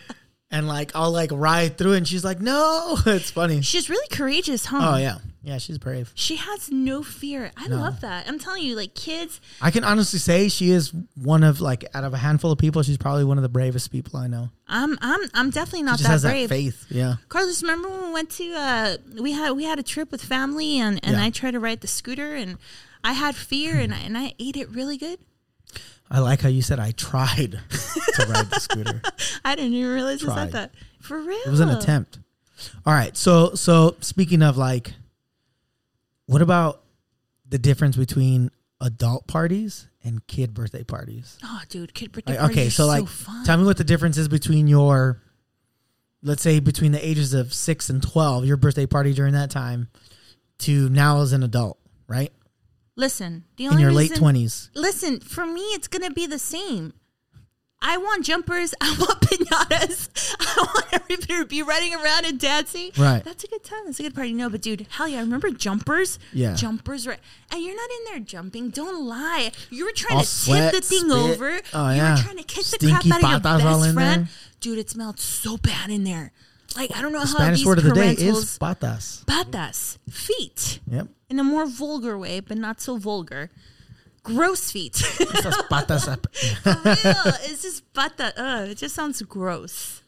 And 0.52 0.68
like 0.68 0.91
I'll 0.96 1.12
like 1.12 1.32
ride 1.34 1.78
through, 1.78 1.94
and 1.94 2.08
she's 2.08 2.24
like, 2.24 2.39
"No!" 2.39 2.98
It's 3.08 3.32
funny. 3.32 3.62
She's 3.62 3.89
really 3.89 4.08
courageous, 4.10 4.65
huh? 4.65 4.94
Oh 4.94 4.98
yeah, 4.98 5.18
yeah, 5.45 5.58
she's 5.60 5.77
brave. 5.77 6.12
She 6.15 6.38
has 6.38 6.71
no 6.71 7.03
fear. 7.03 7.51
I 7.55 7.67
love 7.67 8.01
that. 8.01 8.27
I'm 8.27 8.39
telling 8.39 8.63
you, 8.63 8.75
like 8.75 8.95
kids, 8.95 9.39
I 9.62 9.69
can 9.71 9.84
honestly 9.84 10.19
say 10.19 10.49
she 10.49 10.71
is 10.71 10.91
one 11.15 11.43
of 11.43 11.62
like 11.62 11.86
out 11.93 12.03
of 12.03 12.13
a 12.13 12.17
handful 12.17 12.51
of 12.51 12.58
people, 12.58 12.81
she's 12.84 12.97
probably 12.97 13.23
one 13.23 13.38
of 13.38 13.43
the 13.43 13.49
bravest 13.49 13.91
people 13.91 14.19
I 14.19 14.27
know. 14.27 14.49
I'm 14.67 14.97
I'm 15.01 15.21
I'm 15.34 15.49
definitely 15.51 15.84
not 15.84 15.99
She 15.99 16.03
just 16.05 16.23
that 16.23 16.29
has 16.29 16.34
brave. 16.34 16.49
that 16.49 16.55
faith. 16.55 16.86
Yeah, 16.89 17.15
Carlos, 17.29 17.62
remember 17.62 17.89
when 17.89 18.08
we 18.08 18.12
went 18.12 18.29
to 18.31 18.53
uh 18.53 18.97
we 19.21 19.31
had 19.34 19.51
we 19.51 19.63
had 19.63 19.77
a 19.79 19.84
trip 19.84 20.12
with 20.12 20.23
family 20.23 20.79
and 20.79 20.99
and 21.03 21.15
Yeah. 21.15 21.23
I 21.23 21.29
tried 21.29 21.51
to 21.51 21.60
ride 21.60 21.81
the 21.81 21.88
scooter 21.88 22.34
and 22.36 22.58
I 23.03 23.13
had 23.13 23.36
fear 23.36 23.77
and 23.79 23.93
I, 23.93 23.97
and 23.99 24.17
I 24.17 24.34
ate 24.39 24.58
it 24.58 24.67
really 24.71 24.97
good. 24.97 25.19
I 26.10 26.19
like 26.19 26.41
how 26.41 26.49
you 26.49 26.62
said 26.63 26.79
I 26.79 26.91
tried 26.91 27.60
to 27.69 28.25
ride 28.27 28.49
the 28.49 28.60
scooter. 28.60 29.01
I 29.45 29.55
didn't 29.55 29.73
even 29.73 29.91
realize 29.93 30.23
I 30.23 30.25
Tried. 30.25 30.36
said 30.36 30.51
that. 30.53 30.71
For 31.01 31.19
real. 31.19 31.38
It 31.45 31.49
was 31.51 31.60
an 31.60 31.69
attempt. 31.69 32.19
All 32.86 32.93
right, 32.93 33.15
so 33.17 33.53
so 33.55 33.95
speaking 34.01 34.41
of 34.41 34.55
like, 34.58 34.93
what 36.27 36.41
about 36.41 36.83
the 37.47 37.57
difference 37.59 37.95
between 37.95 38.49
adult 38.81 39.27
parties 39.27 39.88
and 40.03 40.25
kid 40.27 40.53
birthday 40.53 40.83
parties. 40.83 41.38
Oh, 41.43 41.61
dude, 41.69 41.93
kid 41.93 42.11
birthday 42.11 42.33
Like, 42.33 42.39
parties 42.39 42.57
okay, 42.57 42.67
are 42.67 42.71
so 42.71 42.85
like, 42.85 43.07
fun. 43.07 43.45
tell 43.45 43.57
me 43.57 43.65
what 43.65 43.77
the 43.77 43.83
difference 43.83 44.17
is 44.17 44.27
between 44.27 44.67
your, 44.67 45.21
let's 46.21 46.41
say 46.43 46.59
between 46.59 46.91
the 46.91 47.05
ages 47.05 47.33
of 47.33 47.53
six 47.53 47.89
and 47.89 48.01
twelve, 48.03 48.45
your 48.45 48.57
birthday 48.57 48.85
party 48.85 49.13
during 49.13 49.33
that 49.33 49.49
time, 49.49 49.89
to 50.59 50.89
now 50.89 51.21
as 51.21 51.33
an 51.33 51.43
adult, 51.43 51.79
right? 52.07 52.31
Listen, 52.95 53.43
the 53.57 53.67
only 53.67 53.75
In 53.75 53.81
your 53.81 53.89
reason, 53.89 54.13
late 54.13 54.19
twenties. 54.19 54.69
Listen, 54.73 55.19
for 55.19 55.45
me, 55.45 55.61
it's 55.73 55.88
gonna 55.88 56.11
be 56.11 56.27
the 56.27 56.39
same. 56.39 56.93
I 57.88 57.98
want 57.98 58.26
jumpers. 58.26 58.74
I 58.82 58.95
want 59.00 59.21
pinatas. 59.21 60.36
I 60.39 60.58
want 60.74 60.86
everybody 60.91 61.36
to 61.39 61.45
be 61.45 61.62
running 61.62 61.93
around 61.93 62.26
and 62.26 62.39
dancing. 62.39 62.89
Right. 62.98 63.24
That's 63.24 63.43
a 63.43 63.48
good 63.48 63.63
time. 63.63 63.82
That's 63.86 64.00
a 64.00 64.04
good 64.04 64.15
party. 64.15 64.34
No, 64.34 64.50
but 64.50 64.62
dude, 64.62 64.88
hell 64.89 65.08
yeah, 65.08 65.17
I 65.19 65.21
remember 65.21 65.52
jumpers? 65.52 66.17
Yeah. 66.34 66.56
Jumpers, 66.56 67.06
right? 67.06 67.19
And 67.52 67.62
you're 67.63 67.76
not 67.76 67.89
in 67.91 68.06
there 68.12 68.19
jumping. 68.19 68.69
Don't 68.71 69.06
lie. 69.06 69.52
You 69.69 69.86
were 69.86 69.91
trying 69.91 70.17
All 70.17 70.24
to 70.24 70.28
sweat, 70.28 70.74
tip 70.74 70.82
the 70.82 70.88
thing 70.88 71.00
spit. 71.10 71.12
over. 71.12 71.62
Oh, 71.74 71.89
you 71.91 71.98
yeah. 71.98 72.15
were 72.15 72.21
trying 72.24 72.38
to 72.38 72.43
kick 72.43 72.65
the 72.65 72.78
crap 72.89 73.45
out 73.45 73.45
of 73.45 73.62
your 73.62 73.71
best 73.80 73.93
friend. 73.93 74.26
there. 74.26 74.30
Dude, 74.62 74.80
it 74.80 74.89
smelled 74.89 75.19
so 75.19 75.58
bad 75.58 75.91
in 75.91 76.04
there. 76.06 76.32
Like 76.76 76.91
I 76.98 77.02
don't 77.02 77.13
know 77.13 77.19
how 77.19 77.26
Spanish 77.26 77.60
these 77.60 77.67
word 77.67 77.78
of 77.78 77.84
the 77.86 77.91
day 77.93 78.12
is 78.13 78.58
patas. 78.60 79.24
patas 79.26 79.98
feet 80.10 80.80
Yep. 80.91 81.08
in 81.30 81.39
a 81.39 81.43
more 81.43 81.65
vulgar 81.67 82.17
way, 82.17 82.41
but 82.41 82.58
not 82.58 82.82
so 82.82 82.98
vulgar. 82.98 83.50
Gross 84.25 84.71
feet. 84.71 84.93
Esas 84.93 85.55
patas. 85.69 86.07
Ew, 86.65 87.31
it's 87.51 87.61
just 87.61 87.93
pata. 87.93 88.33
Ugh, 88.35 88.69
it 88.69 88.77
just 88.77 88.93
sounds 88.95 89.21
gross. 89.21 90.01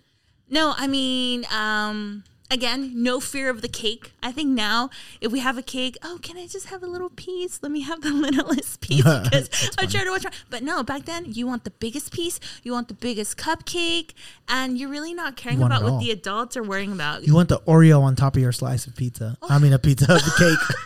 No, 0.49 0.73
I 0.77 0.87
mean, 0.87 1.45
um, 1.51 2.23
again, 2.49 2.93
no 3.03 3.19
fear 3.19 3.49
of 3.49 3.61
the 3.61 3.67
cake. 3.67 4.13
I 4.23 4.31
think 4.31 4.49
now, 4.49 4.89
if 5.21 5.31
we 5.31 5.39
have 5.39 5.57
a 5.57 5.61
cake, 5.61 5.97
oh, 6.03 6.17
can 6.21 6.37
I 6.37 6.47
just 6.47 6.67
have 6.67 6.81
a 6.81 6.87
little 6.87 7.09
piece? 7.09 7.59
Let 7.61 7.71
me 7.71 7.81
have 7.81 8.01
the 8.01 8.11
littlest 8.25 8.79
piece 8.87 9.03
because 9.03 9.49
I'm 9.77 9.87
trying 9.89 10.05
to 10.05 10.11
watch. 10.11 10.23
my- 10.23 10.31
But 10.49 10.63
no, 10.63 10.83
back 10.83 11.03
then, 11.05 11.25
you 11.27 11.45
want 11.45 11.63
the 11.65 11.71
biggest 11.71 12.11
piece, 12.13 12.39
you 12.63 12.71
want 12.71 12.87
the 12.87 12.93
biggest 12.95 13.37
cupcake, 13.37 14.11
and 14.47 14.77
you're 14.79 14.89
really 14.89 15.13
not 15.13 15.35
caring 15.35 15.61
about 15.61 15.83
what 15.83 15.91
all. 15.93 15.99
the 15.99 16.11
adults 16.11 16.55
are 16.57 16.63
worrying 16.63 16.91
about. 16.93 17.27
You 17.27 17.35
want 17.35 17.49
the 17.49 17.59
Oreo 17.67 18.01
on 18.01 18.15
top 18.15 18.35
of 18.35 18.41
your 18.41 18.51
slice 18.53 18.87
of 18.87 18.95
pizza? 18.95 19.37
I 19.43 19.59
mean, 19.59 19.73
a 19.73 19.79
pizza 19.79 20.05
of 20.11 20.23
the 20.23 20.33
cake. 20.39 20.77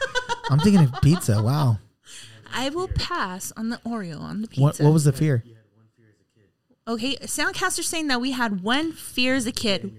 I'm 0.49 0.59
thinking 0.59 0.83
of 0.83 0.99
pizza. 1.01 1.41
Wow. 1.41 1.77
I 2.53 2.69
will 2.69 2.87
pass 2.87 3.51
on 3.57 3.69
the 3.69 3.77
Oreo 3.77 4.19
on 4.19 4.41
the 4.41 4.47
pizza. 4.47 4.61
What 4.61 4.79
What 4.79 4.93
was 4.93 5.03
the 5.03 5.11
fear? 5.13 5.43
Okay, 6.87 7.15
Soundcaster 7.17 7.83
saying 7.83 8.07
that 8.07 8.19
we 8.19 8.31
had 8.31 8.61
one 8.63 8.91
fear 8.91 9.35
as 9.35 9.45
a 9.45 9.51
kid. 9.51 9.95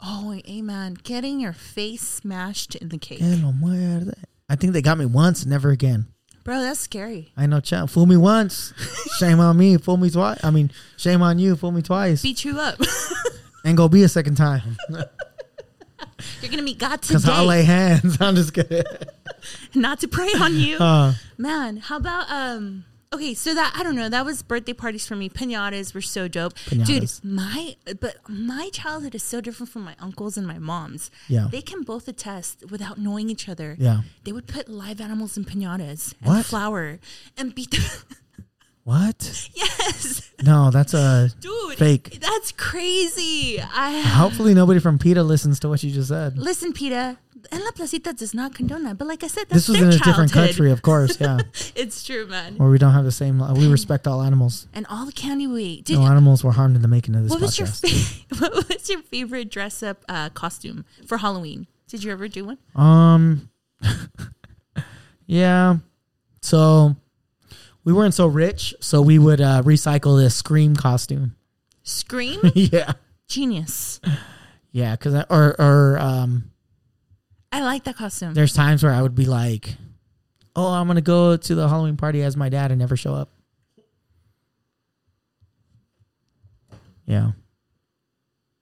Oh, 0.00 0.38
amen. 0.48 0.96
Getting 1.02 1.40
your 1.40 1.52
face 1.52 2.02
smashed 2.02 2.74
in 2.76 2.90
the 2.90 2.98
cake. 2.98 3.18
Que 3.18 3.36
lo 3.36 3.52
muerde. 3.52 4.14
I 4.48 4.54
think 4.56 4.72
they 4.72 4.82
got 4.82 4.98
me 4.98 5.06
once, 5.06 5.44
never 5.44 5.70
again. 5.70 6.06
Bro, 6.44 6.60
that's 6.60 6.78
scary. 6.78 7.32
I 7.36 7.46
know, 7.46 7.58
champ. 7.58 7.90
Fool 7.90 8.06
me 8.06 8.16
once, 8.16 8.72
shame 9.18 9.40
on 9.40 9.56
me. 9.56 9.76
Fool 9.78 9.96
me 9.96 10.10
twice. 10.10 10.38
I 10.44 10.50
mean, 10.50 10.70
shame 10.96 11.22
on 11.22 11.40
you. 11.40 11.56
Fool 11.56 11.72
me 11.72 11.82
twice. 11.82 12.22
Beat 12.22 12.44
you 12.44 12.60
up. 12.60 12.80
Ain't 13.64 13.76
gonna 13.76 13.88
be 13.88 14.04
a 14.04 14.08
second 14.08 14.36
time 14.36 14.76
You're 16.40 16.48
to 16.58 16.62
meet 16.62 16.78
God 16.78 17.02
today. 17.02 17.14
because 17.14 17.28
I'll 17.28 17.46
lay 17.46 17.62
hands. 17.64 18.16
I'm 18.20 18.34
just 18.36 18.52
kidding. 18.54 18.82
Not 19.74 20.00
to 20.00 20.08
pray 20.08 20.28
on 20.40 20.54
you. 20.56 20.76
Uh, 20.78 21.14
Man, 21.38 21.76
how 21.78 21.96
about, 21.96 22.28
um, 22.30 22.84
okay, 23.12 23.34
so 23.34 23.54
that, 23.54 23.74
I 23.76 23.82
don't 23.82 23.94
know, 23.94 24.08
that 24.08 24.24
was 24.24 24.42
birthday 24.42 24.72
parties 24.72 25.06
for 25.06 25.16
me. 25.16 25.28
Pinatas 25.28 25.94
were 25.94 26.02
so 26.02 26.28
dope. 26.28 26.54
Pinatas. 26.54 26.86
Dude, 27.22 27.24
my, 27.32 27.76
but 28.00 28.16
my 28.28 28.70
childhood 28.72 29.14
is 29.14 29.22
so 29.22 29.40
different 29.40 29.70
from 29.70 29.82
my 29.82 29.94
uncles 30.00 30.36
and 30.36 30.46
my 30.46 30.58
mom's. 30.58 31.10
Yeah. 31.28 31.48
They 31.50 31.62
can 31.62 31.82
both 31.82 32.08
attest 32.08 32.70
without 32.70 32.98
knowing 32.98 33.30
each 33.30 33.48
other. 33.48 33.76
Yeah. 33.78 34.02
They 34.24 34.32
would 34.32 34.46
put 34.46 34.68
live 34.68 35.00
animals 35.00 35.36
in 35.36 35.44
pinatas 35.44 36.14
and 36.20 36.28
What? 36.36 36.46
flour 36.46 36.98
and 37.36 37.54
beat 37.54 37.70
them. 37.72 37.82
What? 38.86 39.50
yes. 39.52 40.30
No, 40.44 40.70
that's 40.70 40.94
a 40.94 41.30
Dude, 41.40 41.74
fake. 41.76 42.18
That's 42.20 42.52
crazy. 42.52 43.60
I 43.60 44.00
Hopefully, 44.00 44.54
nobody 44.54 44.78
from 44.78 44.96
PETA 44.98 45.22
listens 45.24 45.58
to 45.60 45.68
what 45.68 45.82
you 45.82 45.90
just 45.90 46.08
said. 46.08 46.38
listen, 46.38 46.72
Peter. 46.72 47.18
En 47.52 47.60
la 47.64 47.70
placita 47.70 48.12
does 48.12 48.34
not 48.34 48.54
condone 48.54 48.82
that, 48.84 48.98
but 48.98 49.06
like 49.06 49.22
I 49.22 49.28
said, 49.28 49.48
This 49.48 49.68
was 49.68 49.80
in 49.80 49.88
a 49.88 49.98
different 49.98 50.32
country, 50.32 50.70
of 50.72 50.82
course. 50.82 51.20
Yeah, 51.20 51.38
It's 51.76 52.02
true, 52.04 52.26
man. 52.26 52.56
where 52.56 52.68
we 52.68 52.76
don't 52.78 52.92
have 52.92 53.04
the 53.04 53.12
same. 53.12 53.38
We 53.54 53.68
respect 53.68 54.06
all 54.08 54.20
animals. 54.22 54.66
And 54.74 54.84
all 54.88 55.06
the 55.06 55.12
candy 55.12 55.46
we 55.46 55.64
ate. 55.64 55.84
Did, 55.84 55.98
No 55.98 56.06
animals 56.06 56.42
were 56.42 56.52
harmed 56.52 56.74
in 56.76 56.82
the 56.82 56.88
making 56.88 57.14
of 57.14 57.22
this 57.22 57.30
what 57.30 57.40
was 57.40 57.56
your 57.58 57.68
fa- 57.68 57.88
what 58.40 58.68
was 58.68 58.88
your 58.90 59.00
favorite 59.02 59.48
dress 59.50 59.82
up 59.82 60.04
uh, 60.08 60.28
costume 60.30 60.84
for 61.06 61.18
Halloween? 61.18 61.68
Did 61.88 62.02
you 62.02 62.10
ever 62.10 62.26
do 62.26 62.44
one? 62.46 62.58
Um, 62.74 63.48
yeah. 65.26 65.76
So 66.42 66.96
we 67.86 67.92
weren't 67.94 68.12
so 68.14 68.26
rich, 68.26 68.74
so 68.80 69.00
we 69.00 69.18
would 69.18 69.40
uh, 69.40 69.62
recycle 69.62 70.20
this 70.20 70.34
scream 70.34 70.76
costume. 70.76 71.36
Scream, 71.84 72.40
yeah, 72.54 72.92
genius. 73.28 74.00
yeah. 74.72 74.94
Because 74.96 75.24
or 75.30 75.54
or 75.58 75.96
um, 75.98 76.50
I 77.52 77.62
like 77.62 77.84
that 77.84 77.96
costume. 77.96 78.34
there's 78.34 78.52
times 78.52 78.82
where 78.82 78.92
I 78.92 79.00
would 79.00 79.14
be 79.14 79.24
like, 79.26 79.76
"Oh, 80.56 80.66
I'm 80.72 80.86
gonna 80.88 81.00
go 81.00 81.36
to 81.36 81.54
the 81.54 81.68
Halloween 81.68 81.96
party 81.96 82.22
as 82.22 82.36
my 82.36 82.48
dad 82.48 82.72
and 82.72 82.78
never 82.80 82.96
show 82.96 83.14
up." 83.14 83.30
Yeah. 87.06 87.30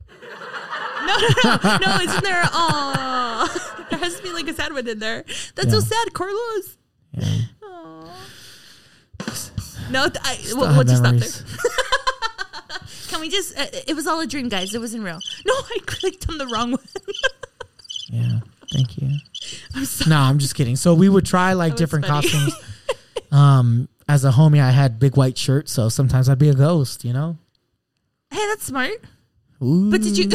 no, 0.20 1.16
no, 1.44 1.58
no, 1.64 1.78
no, 1.78 1.96
it's 2.02 2.14
in 2.14 2.24
there. 2.24 2.42
Oh, 2.52 3.84
there 3.90 3.98
has 3.98 4.16
to 4.16 4.22
be 4.22 4.32
like 4.32 4.46
a 4.48 4.52
sad 4.54 4.72
one 4.72 4.86
in 4.86 4.98
there. 4.98 5.24
That's 5.54 5.70
so 5.70 5.78
Yeah. 5.78 5.80
sad, 5.80 6.12
Carlos. 6.12 6.76
Yeah. 7.12 7.38
Aw. 7.62 8.16
No, 9.90 10.08
th- 10.08 10.18
I, 10.22 10.38
we'll, 10.54 10.74
we'll 10.74 10.84
just 10.84 10.98
stop 11.02 11.14
there. 11.14 12.78
Can 13.08 13.20
we 13.20 13.28
just? 13.28 13.58
Uh, 13.58 13.66
it 13.86 13.94
was 13.94 14.06
all 14.06 14.20
a 14.20 14.26
dream, 14.26 14.48
guys. 14.48 14.74
It 14.74 14.80
wasn't 14.80 15.04
real. 15.04 15.20
No, 15.46 15.52
I 15.74 15.78
clicked 15.86 16.28
on 16.28 16.38
the 16.38 16.46
wrong 16.46 16.72
one. 16.72 16.80
Yeah. 18.08 18.40
Thank 18.72 18.98
you. 18.98 19.10
I'm 19.74 19.84
sorry. 19.84 20.10
No, 20.10 20.18
I'm 20.18 20.38
just 20.38 20.54
kidding. 20.54 20.76
So 20.76 20.94
we 20.94 21.08
would 21.08 21.26
try 21.26 21.52
like 21.52 21.72
was 21.72 21.78
different 21.78 22.06
funny. 22.06 22.28
costumes. 22.28 22.54
um, 23.30 23.88
as 24.08 24.24
a 24.24 24.30
homie, 24.30 24.60
I 24.60 24.70
had 24.70 24.98
big 24.98 25.16
white 25.16 25.38
shirts, 25.38 25.72
so 25.72 25.88
sometimes 25.88 26.28
I'd 26.28 26.38
be 26.38 26.48
a 26.48 26.54
ghost. 26.54 27.04
You 27.04 27.12
know. 27.12 27.38
Hey, 28.30 28.44
that's 28.48 28.64
smart. 28.64 28.92
Ooh. 29.62 29.90
But 29.90 30.02
did 30.02 30.18
you? 30.18 30.26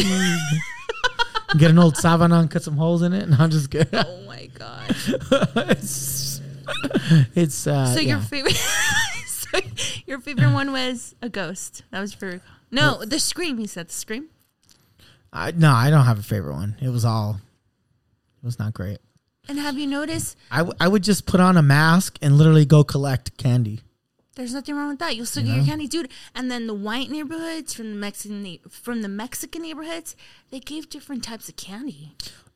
get 1.57 1.71
an 1.71 1.79
old 1.79 1.95
savana 1.95 2.39
and 2.39 2.49
cut 2.49 2.63
some 2.63 2.77
holes 2.77 3.01
in 3.01 3.11
it? 3.13 3.23
And 3.23 3.35
I'm 3.35 3.49
just 3.49 3.69
good. 3.69 3.89
oh 3.93 4.23
my 4.25 4.47
god. 4.57 4.95
it's 5.69 6.41
it's 7.35 7.67
uh, 7.67 7.93
So 7.93 7.99
your 7.99 8.19
yeah. 8.19 8.23
favorite? 8.23 8.57
your 10.05 10.19
favorite 10.19 10.51
one 10.53 10.71
was 10.71 11.15
a 11.21 11.29
ghost. 11.29 11.83
That 11.91 11.99
was 12.01 12.13
your 12.13 12.19
favorite. 12.19 12.41
No, 12.71 13.03
the 13.03 13.19
scream. 13.19 13.57
He 13.57 13.67
said 13.67 13.89
the 13.89 13.93
scream. 13.93 14.29
I, 15.31 15.51
no, 15.51 15.71
I 15.71 15.89
don't 15.89 16.05
have 16.05 16.19
a 16.19 16.23
favorite 16.23 16.53
one. 16.53 16.75
It 16.81 16.89
was 16.89 17.05
all. 17.05 17.39
It 18.41 18.45
was 18.45 18.57
not 18.59 18.73
great. 18.73 18.99
And 19.47 19.57
have 19.59 19.77
you 19.77 19.87
noticed? 19.87 20.37
I, 20.51 20.57
w- 20.59 20.75
I 20.79 20.87
would 20.87 21.03
just 21.03 21.25
put 21.25 21.39
on 21.39 21.57
a 21.57 21.61
mask 21.63 22.17
and 22.21 22.37
literally 22.37 22.65
go 22.65 22.83
collect 22.83 23.37
candy. 23.37 23.81
There's 24.35 24.53
nothing 24.53 24.75
wrong 24.75 24.89
with 24.89 24.99
that. 24.99 25.15
You'll 25.17 25.25
still 25.25 25.43
get 25.43 25.55
your 25.55 25.65
candy, 25.65 25.87
dude. 25.87 26.09
And 26.33 26.49
then 26.49 26.65
the 26.67 26.73
white 26.73 27.09
neighborhoods 27.09 27.73
from 27.73 27.89
the 27.89 27.97
Mexican 27.97 28.59
from 28.69 29.01
the 29.01 29.09
Mexican 29.09 29.63
neighborhoods, 29.63 30.15
they 30.49 30.59
gave 30.61 30.89
different 30.89 31.23
types 31.25 31.49
of 31.49 31.57
candy. 31.57 32.13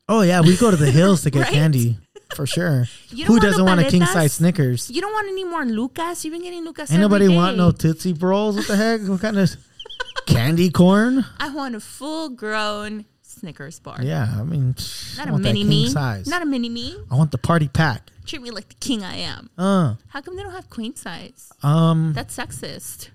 Oh 0.07 0.21
yeah, 0.21 0.39
we 0.41 0.55
go 0.55 0.71
to 0.71 0.77
the 0.77 0.91
hills 0.91 1.23
to 1.23 1.29
get 1.31 1.41
Right? 1.41 1.51
candy 1.53 1.97
for 2.35 2.45
sure. 2.45 2.85
Who 3.25 3.39
doesn't 3.39 3.63
want 3.63 3.79
a 3.81 3.89
king 3.89 4.05
size 4.05 4.33
Snickers? 4.33 4.89
You 4.89 5.01
don't 5.01 5.13
want 5.13 5.27
any 5.27 5.43
more 5.43 5.65
Lucas. 5.65 6.23
You've 6.25 6.33
been 6.33 6.43
getting 6.43 6.63
Lucas. 6.65 6.91
Ain't 6.91 7.01
nobody 7.01 7.27
want 7.27 7.57
no 7.57 7.71
Tootsie 7.71 8.13
Rolls. 8.13 8.55
What 8.55 8.67
the 8.67 8.75
heck? 8.75 9.01
What 9.01 9.21
kind 9.21 9.37
of 9.37 9.55
candy 10.25 10.69
corn? 10.69 11.25
I 11.39 11.49
want 11.53 11.75
a 11.75 11.79
full 11.79 12.29
grown 12.29 13.05
Snickers 13.21 13.79
bar. 13.79 13.97
Yeah, 14.01 14.27
I 14.39 14.43
mean, 14.43 14.75
Not 15.17 15.27
I 15.27 15.31
a 15.31 15.37
mini 15.37 15.63
me. 15.63 15.89
size. 15.89 16.27
Not 16.27 16.41
a 16.41 16.45
mini 16.45 16.69
me. 16.69 16.95
I 17.11 17.15
want 17.15 17.31
the 17.31 17.37
party 17.37 17.67
pack. 17.67 18.09
Treat 18.25 18.41
me 18.41 18.51
like 18.51 18.69
the 18.69 18.75
king 18.75 19.03
I 19.03 19.15
am. 19.17 19.49
Uh, 19.57 19.95
How 20.07 20.21
come 20.21 20.37
they 20.37 20.43
don't 20.43 20.53
have 20.53 20.69
queen 20.69 20.95
size? 20.95 21.51
um, 21.61 22.13
That's 22.13 22.37
sexist. 22.37 23.09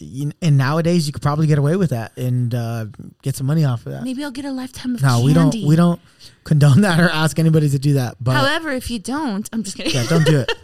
You- 0.00 0.32
and 0.42 0.56
nowadays 0.58 1.06
you 1.06 1.12
could 1.12 1.22
probably 1.22 1.46
get 1.46 1.58
away 1.58 1.76
with 1.76 1.90
that 1.90 2.16
and 2.16 2.54
uh, 2.54 2.86
get 3.22 3.36
some 3.36 3.46
money 3.46 3.64
off 3.64 3.86
of 3.86 3.92
that. 3.92 4.02
Maybe 4.02 4.22
I'll 4.24 4.30
get 4.30 4.44
a 4.44 4.52
lifetime 4.52 4.94
of 4.94 5.02
No, 5.02 5.08
candy. 5.08 5.24
we 5.26 5.34
don't. 5.34 5.54
We 5.68 5.76
don't 5.76 6.00
condone 6.44 6.80
that 6.82 7.00
or 7.00 7.08
ask 7.10 7.38
anybody 7.38 7.68
to 7.70 7.78
do 7.78 7.94
that. 7.94 8.16
But 8.20 8.36
However, 8.36 8.70
if 8.70 8.90
you 8.90 8.98
don't, 8.98 9.48
I'm 9.52 9.62
just 9.62 9.76
kidding. 9.76 9.92
yeah, 9.94 10.06
don't 10.06 10.24
do 10.26 10.38
it. 10.40 10.52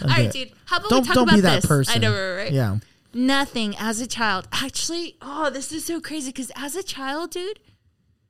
Don't 0.00 0.10
All 0.10 0.16
do 0.16 0.22
right, 0.22 0.26
it. 0.26 0.32
dude. 0.32 0.52
How 0.66 0.76
about 0.78 0.90
Don't 0.90 1.00
we 1.00 1.06
talk 1.06 1.14
don't 1.14 1.22
about 1.28 1.34
be 1.36 1.40
that 1.40 1.64
person. 1.64 1.94
I 1.94 1.98
know, 1.98 2.12
right? 2.12 2.36
right? 2.44 2.52
Yeah. 2.52 2.76
Nothing 3.14 3.74
as 3.78 4.00
a 4.02 4.06
child. 4.06 4.46
Actually, 4.52 5.16
oh, 5.22 5.48
this 5.48 5.72
is 5.72 5.86
so 5.86 5.98
crazy 5.98 6.28
because 6.30 6.52
as 6.56 6.76
a 6.76 6.82
child, 6.82 7.30
dude, 7.30 7.58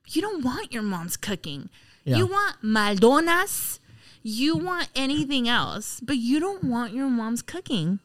you 0.07 0.21
don't 0.21 0.43
want 0.43 0.71
your 0.73 0.83
mom's 0.83 1.17
cooking. 1.17 1.69
Yeah. 2.05 2.17
You 2.17 2.27
want 2.27 2.61
Maldonas. 2.63 3.79
You 4.21 4.55
want 4.55 4.87
anything 4.95 5.49
else, 5.49 5.99
but 5.99 6.15
you 6.15 6.39
don't 6.39 6.63
want 6.63 6.93
your 6.93 7.09
mom's 7.09 7.41
cooking. 7.41 7.99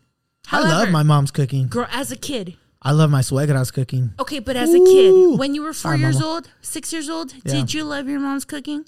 I 0.51 0.61
love 0.61 0.91
my 0.91 1.03
mom's 1.03 1.31
cooking. 1.31 1.69
girl 1.69 1.87
as 1.93 2.11
a 2.13 2.17
kid. 2.17 2.57
I 2.81 2.93
love 2.93 3.11
my 3.11 3.21
suegra's 3.23 3.71
cooking. 3.71 4.13
Okay, 4.21 4.39
but 4.39 4.55
as 4.57 4.73
a 4.73 4.79
kid, 4.79 5.39
when 5.39 5.55
you 5.55 5.63
were 5.63 5.73
four 5.73 5.93
Sorry, 5.93 5.99
years 6.01 6.21
Mama. 6.21 6.27
old, 6.35 6.51
six 6.63 6.93
years 6.93 7.09
old, 7.11 7.33
Yeah. 7.45 7.53
did 7.55 7.75
you 7.75 7.83
love 7.85 8.09
your 8.09 8.21
mom's 8.21 8.45
cooking? 8.45 8.85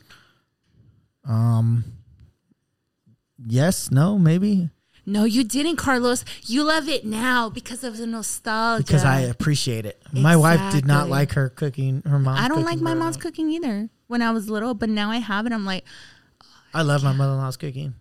Um, 1.28 1.84
yes, 3.46 3.90
no, 3.90 4.18
maybe 4.18 4.70
No, 5.06 5.24
you 5.24 5.42
didn't, 5.44 5.76
Carlos. 5.76 6.24
You 6.46 6.62
love 6.62 6.88
it 6.88 7.04
now 7.04 7.48
because 7.50 7.82
of 7.82 7.96
the 7.96 8.06
nostalgia. 8.06 8.84
because 8.84 9.04
I 9.04 9.20
appreciate 9.20 9.84
it. 9.86 10.00
My 10.12 10.36
wife 10.36 10.72
did 10.72 10.86
not 10.86 11.08
like 11.08 11.32
her 11.32 11.48
cooking. 11.48 12.02
Her 12.06 12.18
mom. 12.20 12.38
I 12.38 12.46
don't 12.48 12.64
like 12.64 12.78
my 12.80 12.94
mom's 12.94 13.16
cooking 13.16 13.50
either. 13.50 13.88
When 14.06 14.22
I 14.22 14.30
was 14.30 14.48
little, 14.48 14.74
but 14.74 14.88
now 14.88 15.10
I 15.10 15.16
have 15.18 15.46
it. 15.46 15.52
I'm 15.52 15.64
like, 15.64 15.84
I 16.72 16.82
love 16.82 17.02
my 17.02 17.12
mother 17.12 17.32
in 17.32 17.38
law's 17.38 17.56
cooking. 17.56 17.94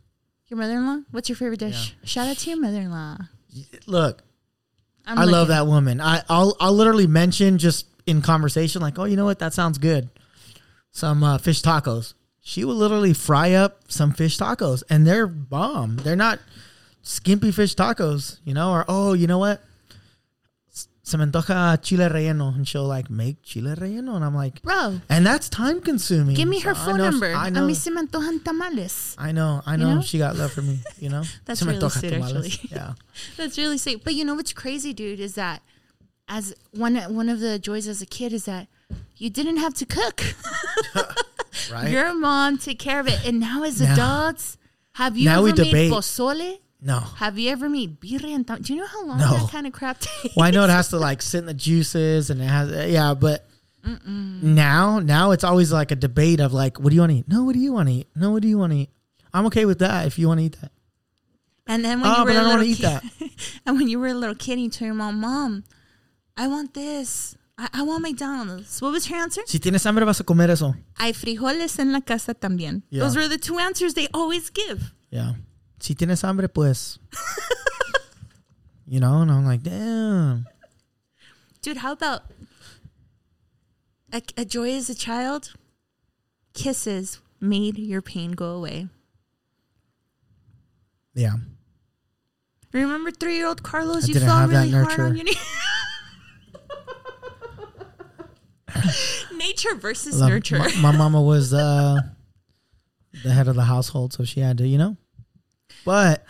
your 0.48 0.60
mother-in-law. 0.60 1.04
What's 1.12 1.30
your 1.30 1.36
favorite 1.36 1.60
dish? 1.60 1.96
Shout 2.04 2.28
out 2.28 2.38
to 2.40 2.50
your 2.52 2.60
mother-in-law. 2.60 3.18
Look, 3.86 4.24
I'm 5.06 5.18
I 5.18 5.24
love 5.26 5.48
that 5.50 5.68
woman. 5.68 6.02
I, 6.02 6.24
I'll 6.30 6.56
I'll 6.60 6.74
literally 6.74 7.08
mention 7.08 7.58
just 7.58 7.88
in 8.06 8.22
conversation, 8.22 8.82
like, 8.82 8.98
oh, 8.98 9.06
you 9.06 9.16
know 9.16 9.26
what? 9.26 9.40
That 9.40 9.54
sounds 9.54 9.78
good. 9.78 10.10
Some 10.92 11.24
uh, 11.24 11.38
fish 11.38 11.62
tacos. 11.62 12.14
She 12.42 12.66
will 12.66 12.76
literally 12.76 13.14
fry 13.14 13.54
up 13.54 13.84
some 13.88 14.12
fish 14.12 14.38
tacos, 14.38 14.84
and 14.90 15.06
they're 15.06 15.28
bomb. 15.28 15.98
They're 15.98 16.16
not 16.16 16.40
skimpy 17.02 17.52
fish 17.52 17.76
tacos, 17.76 18.40
you 18.44 18.54
know. 18.54 18.72
Or 18.72 18.86
oh, 18.88 19.14
you 19.14 19.28
know 19.28 19.38
what? 19.38 19.62
Se 21.10 21.18
me 21.18 21.26
antoja 21.26 21.82
chile 21.82 22.08
relleno, 22.10 22.54
and 22.56 22.68
she'll 22.68 22.86
like 22.88 23.10
make 23.10 23.42
chile 23.44 23.74
relleno, 23.76 24.16
and 24.16 24.24
I'm 24.24 24.36
like, 24.36 24.62
Bro, 24.62 25.02
and 25.10 25.26
that's 25.26 25.50
time 25.50 25.82
consuming. 25.82 26.36
give 26.36 26.48
me 26.48 26.60
her 26.60 26.76
So 26.76 26.82
I 26.82 26.86
phone 26.86 26.98
know- 27.00 27.10
number. 27.10 27.34
I 27.34 27.48
A 27.48 27.52
know. 27.52 27.68
mí 27.68 27.76
se 27.76 27.90
me 27.90 28.02
antojan 28.04 28.44
tamales. 28.44 29.16
I 29.18 29.32
know. 29.32 29.62
I 29.66 29.72
You 29.74 29.78
know. 29.80 29.96
know? 29.96 30.02
She 30.02 30.18
got 30.20 30.36
love 30.36 30.52
for 30.52 30.62
me. 30.62 30.80
You 31.00 31.10
know. 31.10 31.24
That's 31.46 31.62
Se 31.62 31.66
really 31.66 31.90
sweet, 31.90 32.10
tamales. 32.12 32.46
actually. 32.46 32.70
Yeah. 32.72 32.94
That's 33.38 33.58
really 33.58 33.78
sweet. 33.80 34.04
But 34.04 34.14
you 34.14 34.24
know 34.24 34.36
what's 34.36 34.54
crazy, 34.54 34.94
dude, 34.94 35.20
is 35.20 35.34
that 35.36 35.62
as 36.28 36.54
one 36.72 36.96
one 37.20 37.28
of 37.30 37.40
the 37.40 37.58
joys 37.58 37.88
as 37.88 38.02
a 38.02 38.06
kid 38.06 38.32
is 38.34 38.46
that 38.46 38.68
you 39.18 39.30
didn't 39.32 39.58
have 39.58 39.74
to 39.76 39.86
cook. 39.86 40.22
Right. 41.72 41.92
Your 41.92 42.14
mom 42.16 42.58
took 42.58 42.80
care 42.80 43.00
of 43.00 43.08
it, 43.08 43.20
and 43.28 43.40
now 43.40 43.64
as 43.64 43.82
Now- 43.82 43.94
adults, 43.94 44.58
have 44.94 45.18
you 45.18 45.26
Now 45.26 45.42
we 45.44 45.50
made 45.52 45.56
debate. 45.66 45.92
pozole? 45.92 46.60
No. 46.82 47.00
Have 47.18 47.38
you 47.38 47.50
ever 47.52 47.70
made 47.70 48.00
birria? 48.00 48.34
And 48.36 48.46
tam- 48.48 48.62
Do 48.62 48.74
you 48.74 48.80
know 48.82 48.88
how 48.88 49.06
long 49.06 49.18
No. 49.20 49.38
that 49.38 49.50
kind 49.52 49.68
of 49.68 49.74
crap 49.74 50.00
takes? 50.24 50.36
Well, 50.36 50.46
I 50.46 50.52
know 50.52 50.64
it 50.64 50.70
has 50.70 50.90
to 50.90 50.98
like 50.98 51.22
sit 51.22 51.40
in 51.40 51.46
the 51.46 51.54
juices 51.54 52.30
and 52.30 52.42
it 52.42 52.46
has 52.46 52.72
uh, 52.72 52.86
yeah, 52.90 53.14
but 53.14 53.46
now 54.14 55.00
now 55.00 55.32
it's 55.32 55.44
always 55.44 55.72
like 55.72 55.92
a 55.92 55.96
debate 55.96 56.40
of 56.40 56.54
like, 56.54 56.80
what 56.80 56.90
do 56.90 56.96
you 56.96 57.02
want 57.02 57.12
to 57.12 57.18
eat? 57.20 57.28
No, 57.28 57.44
what 57.44 57.54
do 57.54 57.60
you 57.60 57.74
want 57.74 57.90
to 57.90 57.96
eat? 57.96 58.08
No, 58.16 58.32
what 58.32 58.42
do 58.42 58.48
you 58.48 58.58
want 58.58 58.72
to 58.74 58.78
eat? 58.80 58.90
I'm 59.34 59.46
okay 59.48 59.66
with 59.66 59.80
that 59.80 60.08
if 60.08 60.18
you 60.20 60.28
want 60.28 60.40
to 60.40 60.46
eat 60.46 60.58
that. 60.62 60.72
And 61.68 61.86
then 61.86 62.02
when 62.02 62.10
Oh, 62.10 62.20
you 62.20 62.24
were 62.26 62.32
but 62.32 62.36
I 62.36 62.40
a 62.40 62.44
don't 62.44 62.60
little 62.60 62.82
wanna 62.82 63.02
eat 63.02 63.30
kid, 63.30 63.32
and 63.66 63.78
when 63.78 63.88
you 63.88 64.00
were 64.00 64.08
a 64.08 64.14
little 64.14 64.36
kid, 64.36 64.60
you 64.60 64.70
told 64.70 64.88
your 64.88 64.96
mom, 64.96 65.20
"Mom, 65.20 65.64
I 66.36 66.48
want 66.48 66.74
this. 66.74 67.38
I, 67.60 67.70
I 67.74 67.82
want 67.84 68.02
McDonald's." 68.02 68.82
What 68.82 68.92
was 68.92 69.06
her 69.08 69.16
answer? 69.16 69.42
Si 69.46 69.60
tienes 69.60 69.86
hambre 69.86 70.04
vas 70.06 70.20
a 70.20 70.24
comer 70.24 70.50
eso. 70.50 70.74
Hay 70.98 71.14
frijoles 71.14 71.78
en 71.78 71.92
la 71.94 72.00
casa 72.02 72.34
también. 72.34 72.82
Yeah. 72.90 73.02
Those 73.04 73.16
were 73.18 73.28
the 73.28 73.38
two 73.38 73.60
answers 73.60 73.94
they 73.94 74.08
always 74.16 74.50
give. 74.50 74.94
Yeah. 75.12 75.34
Si 75.80 75.96
tienes 75.96 76.22
hambre, 76.22 76.48
pues. 76.50 77.00
you 78.86 79.00
know, 79.00 79.22
and 79.22 79.32
I'm 79.32 79.46
like, 79.46 79.64
damn. 79.64 80.46
Dude, 81.62 81.78
how 81.78 81.94
about 81.94 82.24
a, 84.12 84.22
a 84.38 84.46
joy 84.46 84.74
as 84.76 84.90
a 84.90 84.96
child? 84.96 85.54
Kisses 86.54 87.20
made 87.40 87.78
your 87.78 88.02
pain 88.02 88.32
go 88.32 88.56
away. 88.56 88.88
Yeah. 91.14 91.36
Remember 92.74 93.12
three 93.12 93.36
year 93.38 93.48
old 93.48 93.64
Carlos? 93.64 94.06
I 94.06 94.08
you 94.08 94.20
fell 94.20 94.48
really 94.48 94.72
hard 94.72 94.88
nurture. 94.90 95.04
on 95.04 95.16
your 95.16 95.26
knee. 95.26 95.36
Nature 99.38 99.76
versus 99.76 100.20
Love- 100.20 100.30
nurture. 100.30 100.60
My, 100.60 100.72
my 100.82 100.92
mama 100.92 101.22
was 101.22 101.54
uh, 101.54 101.98
the 103.24 103.32
head 103.32 103.48
of 103.48 103.56
the 103.56 103.64
household, 103.64 104.14
so 104.14 104.24
she 104.24 104.40
had 104.42 104.58
to, 104.60 104.68
you 104.68 104.78
know. 104.78 104.96
But 105.90 106.24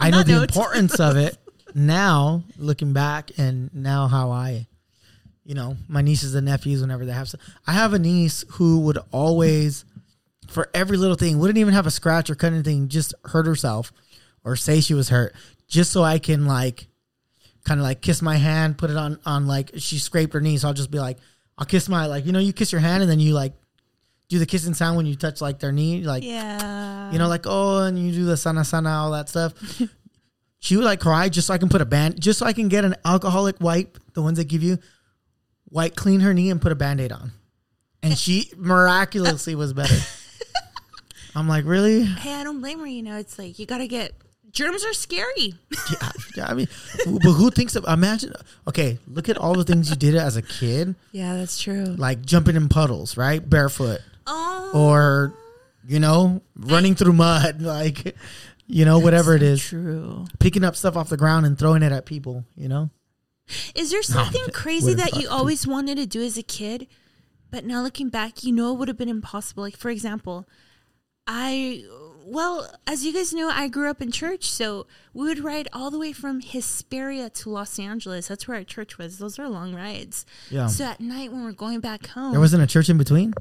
I 0.00 0.08
know 0.08 0.22
the 0.22 0.42
importance 0.44 0.98
of 0.98 1.18
it 1.18 1.36
now, 1.74 2.42
looking 2.56 2.94
back, 2.94 3.30
and 3.36 3.68
now 3.74 4.06
how 4.08 4.30
I, 4.30 4.66
you 5.44 5.54
know, 5.54 5.76
my 5.88 6.00
nieces 6.00 6.34
and 6.34 6.46
nephews, 6.46 6.80
whenever 6.80 7.04
they 7.04 7.12
have, 7.12 7.28
some, 7.28 7.38
I 7.66 7.72
have 7.72 7.92
a 7.92 7.98
niece 7.98 8.46
who 8.52 8.80
would 8.80 8.96
always, 9.10 9.84
for 10.48 10.70
every 10.72 10.96
little 10.96 11.16
thing, 11.16 11.38
wouldn't 11.38 11.58
even 11.58 11.74
have 11.74 11.86
a 11.86 11.90
scratch 11.90 12.30
or 12.30 12.34
cut 12.34 12.54
anything, 12.54 12.88
just 12.88 13.12
hurt 13.26 13.44
herself 13.44 13.92
or 14.42 14.56
say 14.56 14.80
she 14.80 14.94
was 14.94 15.10
hurt, 15.10 15.34
just 15.68 15.92
so 15.92 16.02
I 16.02 16.18
can 16.18 16.46
like, 16.46 16.86
kind 17.66 17.78
of 17.78 17.84
like 17.84 18.00
kiss 18.00 18.22
my 18.22 18.38
hand, 18.38 18.78
put 18.78 18.88
it 18.88 18.96
on 18.96 19.18
on 19.26 19.46
like 19.46 19.72
she 19.76 19.98
scraped 19.98 20.32
her 20.32 20.40
knee, 20.40 20.56
so 20.56 20.68
I'll 20.68 20.72
just 20.72 20.90
be 20.90 20.98
like, 20.98 21.18
I'll 21.58 21.66
kiss 21.66 21.90
my 21.90 22.06
like 22.06 22.24
you 22.24 22.32
know 22.32 22.38
you 22.38 22.54
kiss 22.54 22.72
your 22.72 22.80
hand 22.80 23.02
and 23.02 23.12
then 23.12 23.20
you 23.20 23.34
like 23.34 23.52
do 24.32 24.38
the 24.38 24.46
kissing 24.46 24.72
sound 24.72 24.96
when 24.96 25.04
you 25.04 25.14
touch 25.14 25.42
like 25.42 25.58
their 25.58 25.72
knee, 25.72 26.02
like 26.04 26.24
yeah. 26.24 27.12
you 27.12 27.18
know 27.18 27.28
like 27.28 27.42
oh 27.44 27.80
and 27.80 27.98
you 27.98 28.10
do 28.12 28.24
the 28.24 28.36
sana 28.36 28.64
sana 28.64 28.88
all 28.88 29.10
that 29.10 29.28
stuff. 29.28 29.52
she 30.58 30.74
would 30.74 30.86
like 30.86 31.00
cry 31.00 31.28
just 31.28 31.46
so 31.48 31.54
I 31.54 31.58
can 31.58 31.68
put 31.68 31.82
a 31.82 31.84
band, 31.84 32.18
just 32.18 32.38
so 32.38 32.46
I 32.46 32.54
can 32.54 32.68
get 32.68 32.82
an 32.86 32.96
alcoholic 33.04 33.60
wipe, 33.60 33.98
the 34.14 34.22
ones 34.22 34.38
they 34.38 34.44
give 34.44 34.62
you, 34.62 34.78
wipe 35.68 35.96
clean 35.96 36.20
her 36.20 36.32
knee 36.32 36.48
and 36.48 36.62
put 36.62 36.72
a 36.72 36.74
band 36.74 37.02
aid 37.02 37.12
on, 37.12 37.32
and 38.02 38.16
she 38.16 38.50
miraculously 38.56 39.54
was 39.54 39.74
better. 39.74 39.98
I'm 41.34 41.46
like 41.46 41.66
really. 41.66 42.04
Hey, 42.04 42.32
I 42.32 42.42
don't 42.42 42.60
blame 42.60 42.80
her. 42.80 42.86
You 42.86 43.02
know, 43.02 43.18
it's 43.18 43.38
like 43.38 43.58
you 43.58 43.66
gotta 43.66 43.86
get 43.86 44.12
germs 44.50 44.82
are 44.82 44.94
scary. 44.94 45.56
Yeah, 45.90 46.10
yeah, 46.38 46.46
I 46.46 46.54
mean, 46.54 46.68
but 47.04 47.32
who 47.32 47.50
thinks 47.50 47.76
of? 47.76 47.84
Imagine. 47.84 48.32
Okay, 48.66 48.98
look 49.06 49.28
at 49.28 49.36
all 49.36 49.54
the 49.54 49.64
things 49.64 49.90
you 49.90 49.96
did 49.96 50.14
as 50.14 50.36
a 50.36 50.42
kid, 50.42 50.94
Yeah, 51.10 51.36
that's 51.36 51.60
true. 51.60 51.84
like 51.84 52.24
jumping 52.24 52.56
in 52.56 52.70
puddles, 52.70 53.18
right, 53.18 53.46
barefoot, 53.46 54.00
Oh, 54.26 54.70
or 54.74 55.34
you 55.86 55.98
know, 56.00 56.42
running 56.56 56.94
through 56.94 57.12
mud, 57.14 57.60
like 57.62 58.16
you 58.66 58.84
know, 58.84 58.98
whatever 58.98 59.34
it 59.34 59.42
is, 59.42 59.62
true. 59.62 60.24
picking 60.38 60.64
up 60.64 60.76
stuff 60.76 60.96
off 60.96 61.08
the 61.08 61.16
ground 61.16 61.44
and 61.46 61.58
throwing 61.58 61.82
it 61.82 61.92
at 61.92 62.06
people. 62.06 62.44
You 62.56 62.68
know, 62.68 62.90
Is 63.74 63.90
there 63.90 64.02
something 64.02 64.40
I'm- 64.40 64.50
crazy 64.52 64.94
that 64.94 65.14
you 65.16 65.22
too. 65.22 65.28
always 65.28 65.66
wanted 65.66 65.96
to 65.96 66.06
do 66.06 66.22
as 66.22 66.38
a 66.38 66.42
kid, 66.42 66.86
but 67.50 67.64
now 67.64 67.82
looking 67.82 68.08
back, 68.08 68.44
you 68.44 68.52
know 68.52 68.72
it 68.72 68.78
would 68.78 68.88
have 68.88 68.96
been 68.96 69.08
impossible? 69.08 69.62
Like, 69.64 69.76
for 69.76 69.90
example, 69.90 70.48
I, 71.26 71.84
well, 72.24 72.68
as 72.86 73.04
you 73.04 73.12
guys 73.12 73.32
know, 73.32 73.48
I 73.48 73.68
grew 73.68 73.90
up 73.90 74.00
in 74.02 74.10
church, 74.10 74.50
so 74.50 74.86
we 75.12 75.26
would 75.26 75.40
ride 75.40 75.68
all 75.72 75.90
the 75.90 75.98
way 75.98 76.12
from 76.12 76.40
Hesperia 76.40 77.30
to 77.30 77.50
Los 77.50 77.78
Angeles. 77.78 78.28
That's 78.28 78.48
where 78.48 78.56
our 78.56 78.64
church 78.64 78.98
was. 78.98 79.18
Those 79.18 79.38
are 79.38 79.48
long 79.48 79.74
rides. 79.74 80.24
yeah. 80.50 80.66
So 80.66 80.84
at 80.84 81.00
night 81.00 81.30
when 81.32 81.44
we're 81.44 81.52
going 81.52 81.80
back 81.80 82.06
home, 82.08 82.32
There 82.32 82.40
wasn't 82.40 82.62
a 82.62 82.66
church 82.66 82.88
in 82.88 82.98
between. 82.98 83.34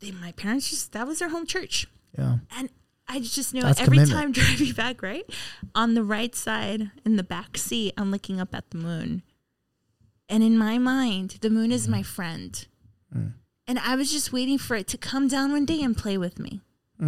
They, 0.00 0.10
my 0.12 0.32
parents 0.32 0.70
just, 0.70 0.92
that 0.92 1.06
was 1.06 1.18
their 1.18 1.28
home 1.30 1.46
church. 1.46 1.86
Yeah, 2.18 2.38
And 2.56 2.70
I 3.08 3.20
just 3.20 3.52
know 3.54 3.60
That's 3.60 3.80
every 3.80 3.98
commitment. 3.98 4.20
time 4.20 4.32
driving 4.56 4.72
back, 4.72 5.02
right? 5.02 5.24
On 5.74 5.94
the 5.94 6.02
right 6.02 6.34
side 6.34 6.90
in 7.04 7.16
the 7.16 7.22
back 7.22 7.56
seat, 7.58 7.92
I'm 7.96 8.10
looking 8.10 8.40
up 8.40 8.54
at 8.54 8.70
the 8.70 8.78
moon. 8.78 9.22
And 10.28 10.42
in 10.42 10.58
my 10.58 10.78
mind, 10.78 11.38
the 11.40 11.50
moon 11.50 11.70
is 11.72 11.86
my 11.88 12.02
friend. 12.02 12.66
Mm. 13.14 13.34
And 13.68 13.78
I 13.78 13.94
was 13.96 14.10
just 14.10 14.32
waiting 14.32 14.58
for 14.58 14.76
it 14.76 14.86
to 14.88 14.98
come 14.98 15.28
down 15.28 15.52
one 15.52 15.64
day 15.66 15.82
and 15.82 15.96
play 15.96 16.18
with 16.18 16.38
me. 16.38 16.60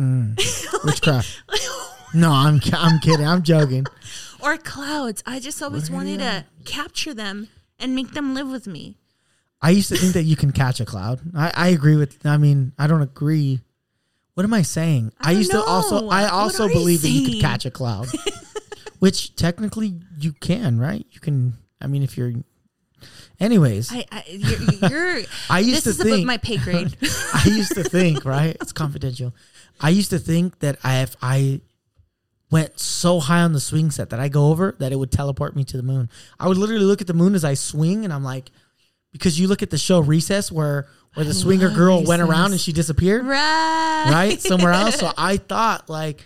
witchcraft. 0.85 1.43
no, 2.15 2.31
I'm 2.33 2.61
I'm 2.73 2.99
kidding. 3.01 3.27
I'm 3.27 3.43
joking. 3.43 3.87
or 4.41 4.57
clouds. 4.59 5.23
I 5.27 5.41
just 5.41 5.63
always 5.63 5.91
wanted 5.91 6.19
to 6.19 6.45
capture 6.65 7.15
them 7.15 7.49
and 7.79 7.95
make 7.95 8.13
them 8.13 8.35
live 8.35 8.49
with 8.51 8.67
me. 8.67 8.99
I 9.61 9.71
used 9.71 9.89
to 9.89 9.97
think 9.97 10.15
that 10.15 10.23
you 10.23 10.37
can 10.37 10.53
catch 10.53 10.81
a 10.81 10.85
cloud. 10.85 11.21
I, 11.35 11.53
I 11.55 11.69
agree 11.69 11.97
with. 11.97 12.25
I 12.25 12.37
mean, 12.37 12.73
I 12.79 12.87
don't 12.87 13.03
agree. 13.03 13.61
What 14.35 14.45
am 14.45 14.55
I 14.55 14.63
saying? 14.63 15.13
I 15.21 15.31
I, 15.31 15.33
used 15.33 15.51
to 15.51 15.63
also. 15.63 16.09
I 16.09 16.29
also 16.29 16.69
believe 16.69 17.03
that 17.03 17.09
you 17.09 17.29
could 17.29 17.41
catch 17.41 17.67
a 17.67 17.71
cloud, 17.71 18.09
which 19.01 19.35
technically 19.35 19.95
you 20.19 20.33
can, 20.33 20.79
right? 20.79 21.05
You 21.11 21.21
can. 21.21 21.55
I 21.81 21.89
mean, 21.89 22.03
if 22.03 22.17
you're. 22.17 22.33
Anyways, 23.41 23.93
I, 23.93 23.99
I, 23.99 24.05
I 24.13 24.25
you're, 24.31 24.91
you're 24.91 25.19
used 25.61 25.85
this 25.85 25.99
to 25.99 26.03
is 26.03 26.03
think. 26.03 26.27
my 26.27 26.39
pay 26.39 26.57
grade. 26.57 26.97
I 27.35 27.45
used 27.47 27.75
to 27.75 27.85
think, 27.85 28.25
right? 28.25 28.57
It's 28.61 28.73
confidential. 28.73 29.35
I 29.81 29.91
used 29.91 30.11
to 30.11 30.19
think 30.19 30.59
that 30.59 30.79
I, 30.83 31.03
if 31.03 31.17
I 31.23 31.61
went 32.51 32.81
so 32.81 33.21
high 33.21 33.43
on 33.43 33.53
the 33.53 33.61
swing 33.61 33.91
set 33.91 34.11
that 34.11 34.19
I 34.19 34.29
go 34.29 34.49
over, 34.49 34.75
that 34.79 34.91
it 34.93 34.97
would 34.97 35.13
teleport 35.13 35.55
me 35.55 35.63
to 35.65 35.77
the 35.77 35.85
moon. 35.85 36.11
I 36.41 36.49
would 36.49 36.57
literally 36.57 36.85
look 36.85 37.01
at 37.01 37.07
the 37.07 37.15
moon 37.15 37.35
as 37.37 37.45
I 37.45 37.55
swing, 37.55 38.05
and 38.05 38.13
I'm 38.13 38.25
like, 38.25 38.51
because 39.19 39.39
you 39.39 39.49
look 39.49 39.63
at 39.63 39.71
the 39.71 39.79
show 39.79 40.01
Recess, 40.01 40.53
where 40.53 40.87
where 41.15 41.25
the 41.25 41.35
swinger 41.35 41.69
love 41.69 41.77
girl 41.77 42.05
went 42.05 42.23
around 42.23 42.53
and 42.53 42.61
she 42.61 42.73
disappeared, 42.73 43.27
right. 43.27 44.11
right, 44.11 44.41
somewhere 44.41 44.73
else. 44.73 44.97
So 44.97 45.11
I 45.19 45.37
thought, 45.37 45.91
like, 45.91 46.25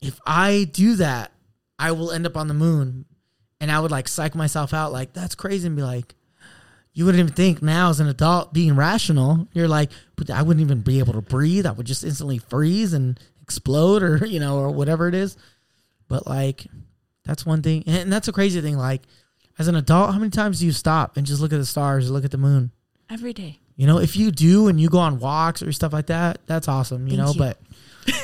if 0.00 0.20
I 0.24 0.68
do 0.72 0.96
that, 0.96 1.32
I 1.78 1.92
will 1.92 2.12
end 2.12 2.26
up 2.26 2.36
on 2.36 2.48
the 2.48 2.54
moon, 2.54 3.06
and 3.60 3.70
I 3.70 3.80
would 3.80 3.90
like 3.90 4.08
psych 4.08 4.34
myself 4.34 4.72
out, 4.72 4.92
like 4.92 5.12
that's 5.12 5.34
crazy, 5.34 5.66
and 5.66 5.76
be 5.76 5.82
like. 5.82 6.14
You 6.94 7.04
wouldn't 7.04 7.20
even 7.20 7.32
think 7.32 7.62
now 7.62 7.90
as 7.90 8.00
an 8.00 8.08
adult 8.08 8.52
being 8.52 8.74
rational. 8.74 9.46
You're 9.52 9.68
like, 9.68 9.92
but 10.16 10.30
I 10.30 10.42
wouldn't 10.42 10.64
even 10.64 10.80
be 10.80 10.98
able 10.98 11.12
to 11.12 11.20
breathe. 11.20 11.64
I 11.64 11.70
would 11.70 11.86
just 11.86 12.02
instantly 12.02 12.38
freeze 12.38 12.92
and 12.92 13.20
explode 13.40 14.02
or, 14.02 14.16
you 14.26 14.40
know, 14.40 14.58
or 14.58 14.70
whatever 14.70 15.06
it 15.06 15.14
is. 15.14 15.36
But 16.08 16.26
like, 16.26 16.66
that's 17.24 17.46
one 17.46 17.62
thing. 17.62 17.84
And 17.86 18.12
that's 18.12 18.26
a 18.26 18.32
crazy 18.32 18.60
thing. 18.60 18.76
Like, 18.76 19.02
as 19.58 19.68
an 19.68 19.74
adult, 19.74 20.12
how 20.12 20.18
many 20.18 20.30
times 20.30 20.60
do 20.60 20.66
you 20.66 20.72
stop 20.72 21.16
and 21.16 21.26
just 21.26 21.40
look 21.40 21.52
at 21.52 21.58
the 21.58 21.66
stars, 21.66 22.10
look 22.10 22.24
at 22.24 22.30
the 22.30 22.38
moon? 22.38 22.70
Every 23.10 23.32
day. 23.32 23.60
You 23.76 23.86
know, 23.86 23.98
if 23.98 24.16
you 24.16 24.30
do 24.30 24.68
and 24.68 24.80
you 24.80 24.88
go 24.88 24.98
on 24.98 25.18
walks 25.20 25.62
or 25.62 25.72
stuff 25.72 25.92
like 25.92 26.06
that, 26.06 26.38
that's 26.46 26.68
awesome. 26.68 27.06
You 27.06 27.16
Thank 27.16 27.26
know, 27.26 27.32
you. 27.32 27.38
but 27.38 27.58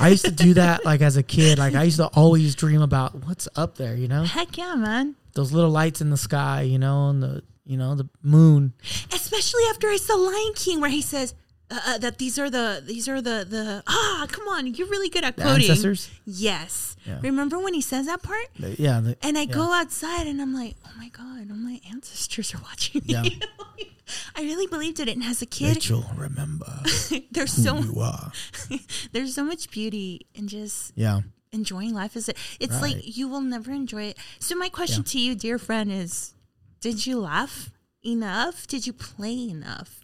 I 0.01 0.09
used 0.09 0.25
to 0.25 0.33
do 0.33 0.55
that 0.55 0.85
like 0.85 1.01
as 1.01 1.17
a 1.17 1.23
kid. 1.23 1.59
Like 1.59 1.75
I 1.75 1.85
used 1.85 1.99
to 1.99 2.07
always 2.09 2.55
dream 2.55 2.83
about 2.83 3.15
what's 3.25 3.49
up 3.55 3.77
there. 3.77 3.95
You 3.95 4.09
know, 4.09 4.25
Heck 4.25 4.57
yeah, 4.59 4.75
man. 4.75 5.15
those 5.35 5.53
little 5.53 5.71
lights 5.71 6.01
in 6.01 6.11
the 6.11 6.17
sky. 6.17 6.63
You 6.63 6.79
know, 6.79 7.09
and 7.09 7.23
the 7.23 7.43
you 7.65 7.77
know 7.77 7.95
the 7.95 8.09
moon. 8.23 8.73
Especially 9.13 9.63
after 9.71 9.89
I 9.89 9.97
saw 9.97 10.15
Lion 10.15 10.53
King, 10.57 10.81
where 10.81 10.91
he 10.91 11.03
says 11.03 11.35
uh, 11.75 11.81
uh, 11.95 11.99
that 11.99 12.19
these 12.19 12.39
are 12.39 12.49
the 12.51 12.83
these 12.87 13.09
are 13.09 13.21
the 13.21 13.45
the 13.49 13.83
ah, 13.87 14.27
come 14.31 14.47
on, 14.49 14.67
you're 14.75 14.89
really 14.89 15.09
good 15.11 15.25
at 15.25 15.37
The 15.37 15.43
quoting. 15.43 15.69
ancestors. 15.71 16.11
Yes. 16.25 16.97
Yeah. 17.07 17.19
Remember 17.23 17.59
when 17.59 17.75
he 17.75 17.81
says 17.83 18.07
that 18.07 18.23
part? 18.23 18.47
The- 18.59 18.77
yeah. 18.81 19.01
The, 19.01 19.17
And 19.23 19.37
I 19.37 19.43
yeah. 19.43 19.55
go 19.61 19.73
outside 19.73 20.27
and 20.27 20.41
I'm 20.41 20.55
like, 20.55 20.77
oh 20.87 20.93
my 20.97 21.09
god, 21.11 21.51
all 21.51 21.57
my 21.57 21.81
ancestors 21.91 22.55
are 22.55 22.63
watching 22.63 23.03
me. 23.05 23.13
Yeah. 23.15 23.25
I 24.37 24.43
really 24.43 24.67
believed 24.67 25.01
in 25.01 25.09
it. 25.09 25.17
And 25.17 25.25
as 25.25 25.41
a 25.43 25.47
kid, 25.47 25.77
Rachel, 25.77 26.05
remember 26.17 26.71
there's 27.33 27.53
so 27.53 27.83
there's 29.13 29.35
so 29.35 29.45
much 29.45 29.71
beauty 29.71 30.27
in 30.35 30.49
just 30.49 30.93
Yeah. 30.97 31.21
enjoying 31.53 31.95
life. 31.95 32.17
Is 32.17 32.29
it? 32.29 32.37
It's 32.61 32.75
Right. 32.81 32.97
like 32.97 33.17
you 33.17 33.29
will 33.29 33.41
never 33.41 33.71
enjoy 33.73 34.05
it. 34.13 34.19
So 34.39 34.55
my 34.57 34.69
question 34.69 35.05
to 35.05 35.19
you, 35.19 35.35
dear 35.35 35.59
friend, 35.59 35.91
is: 35.91 36.35
Did 36.81 37.07
you 37.07 37.19
laugh 37.21 37.71
enough? 38.05 38.67
Did 38.67 38.87
you 38.87 38.93
play 38.93 39.49
enough? 39.49 40.04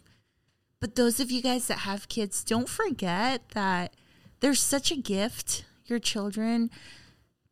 But 0.81 0.95
those 0.95 1.21
of 1.21 1.31
you 1.31 1.43
guys 1.43 1.67
that 1.67 1.81
have 1.81 2.09
kids, 2.09 2.43
don't 2.43 2.69
forget 2.69 3.51
that 3.51 3.95
there's 4.41 4.61
such 4.61 4.91
a 4.91 4.97
gift. 4.97 5.65
Your 5.87 5.99
children, 5.99 6.71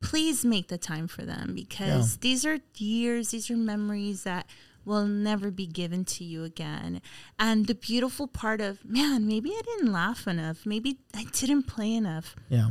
please 0.00 0.44
make 0.44 0.68
the 0.68 0.78
time 0.78 1.08
for 1.08 1.22
them 1.22 1.54
because 1.54 2.18
these 2.18 2.46
are 2.46 2.58
years, 2.76 3.30
these 3.30 3.50
are 3.50 3.56
memories 3.56 4.22
that 4.22 4.46
will 4.84 5.04
never 5.06 5.50
be 5.50 5.66
given 5.66 6.04
to 6.06 6.24
you 6.24 6.44
again. 6.44 7.02
And 7.38 7.66
the 7.66 7.74
beautiful 7.74 8.26
part 8.28 8.60
of, 8.60 8.84
man, 8.84 9.26
maybe 9.26 9.50
I 9.50 9.60
didn't 9.62 9.92
laugh 9.92 10.26
enough. 10.26 10.64
Maybe 10.64 10.98
I 11.14 11.24
didn't 11.32 11.64
play 11.64 11.92
enough 11.94 12.34
Yeah. 12.48 12.70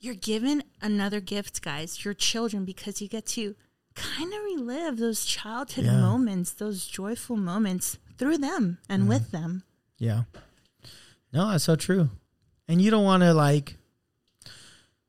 you're 0.00 0.14
given 0.14 0.62
another 0.80 1.20
gift, 1.20 1.60
guys, 1.60 2.04
your 2.04 2.14
children, 2.14 2.64
because 2.64 3.02
you 3.02 3.08
get 3.08 3.26
to 3.26 3.56
kind 3.94 4.32
of 4.32 4.40
relive 4.44 4.96
those 4.98 5.24
childhood 5.26 5.86
Yeah. 5.86 6.00
moments, 6.00 6.52
those 6.52 6.86
joyful 6.86 7.36
moments 7.36 7.98
through 8.16 8.38
them 8.38 8.78
and 8.88 9.08
with 9.08 9.32
them. 9.32 9.64
Yeah. 9.98 10.22
No, 11.32 11.50
that's 11.50 11.64
so 11.64 11.76
true. 11.76 12.08
And 12.68 12.80
you 12.80 12.90
don't 12.90 13.04
want 13.04 13.22
to 13.22 13.34
like 13.34 13.76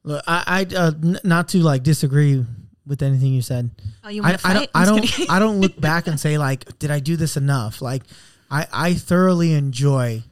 look. 0.04 0.23
I, 0.28 0.65
I 0.71 0.75
uh, 0.75 0.91
n- 1.02 1.19
not 1.23 1.49
to 1.49 1.60
like 1.60 1.84
disagree 1.84 2.45
with 2.86 3.02
anything 3.02 3.34
you 3.34 3.41
said. 3.41 3.69
Oh, 4.04 4.10
you 4.10 4.23
I, 4.23 4.38
I 4.43 4.54
don't. 4.54 4.69
I 4.73 4.86
don't. 4.86 5.30
I 5.30 5.39
don't 5.39 5.60
look 5.62 5.80
back 5.82 6.08
and 6.08 6.19
say 6.19 6.38
like, 6.38 6.78
did 6.80 6.91
I 6.91 6.99
do 6.99 7.15
this 7.15 7.38
enough? 7.38 7.82
Like, 7.82 8.04
I 8.49 8.67
I 8.71 8.93
thoroughly 8.95 9.54
enjoy. 9.54 10.23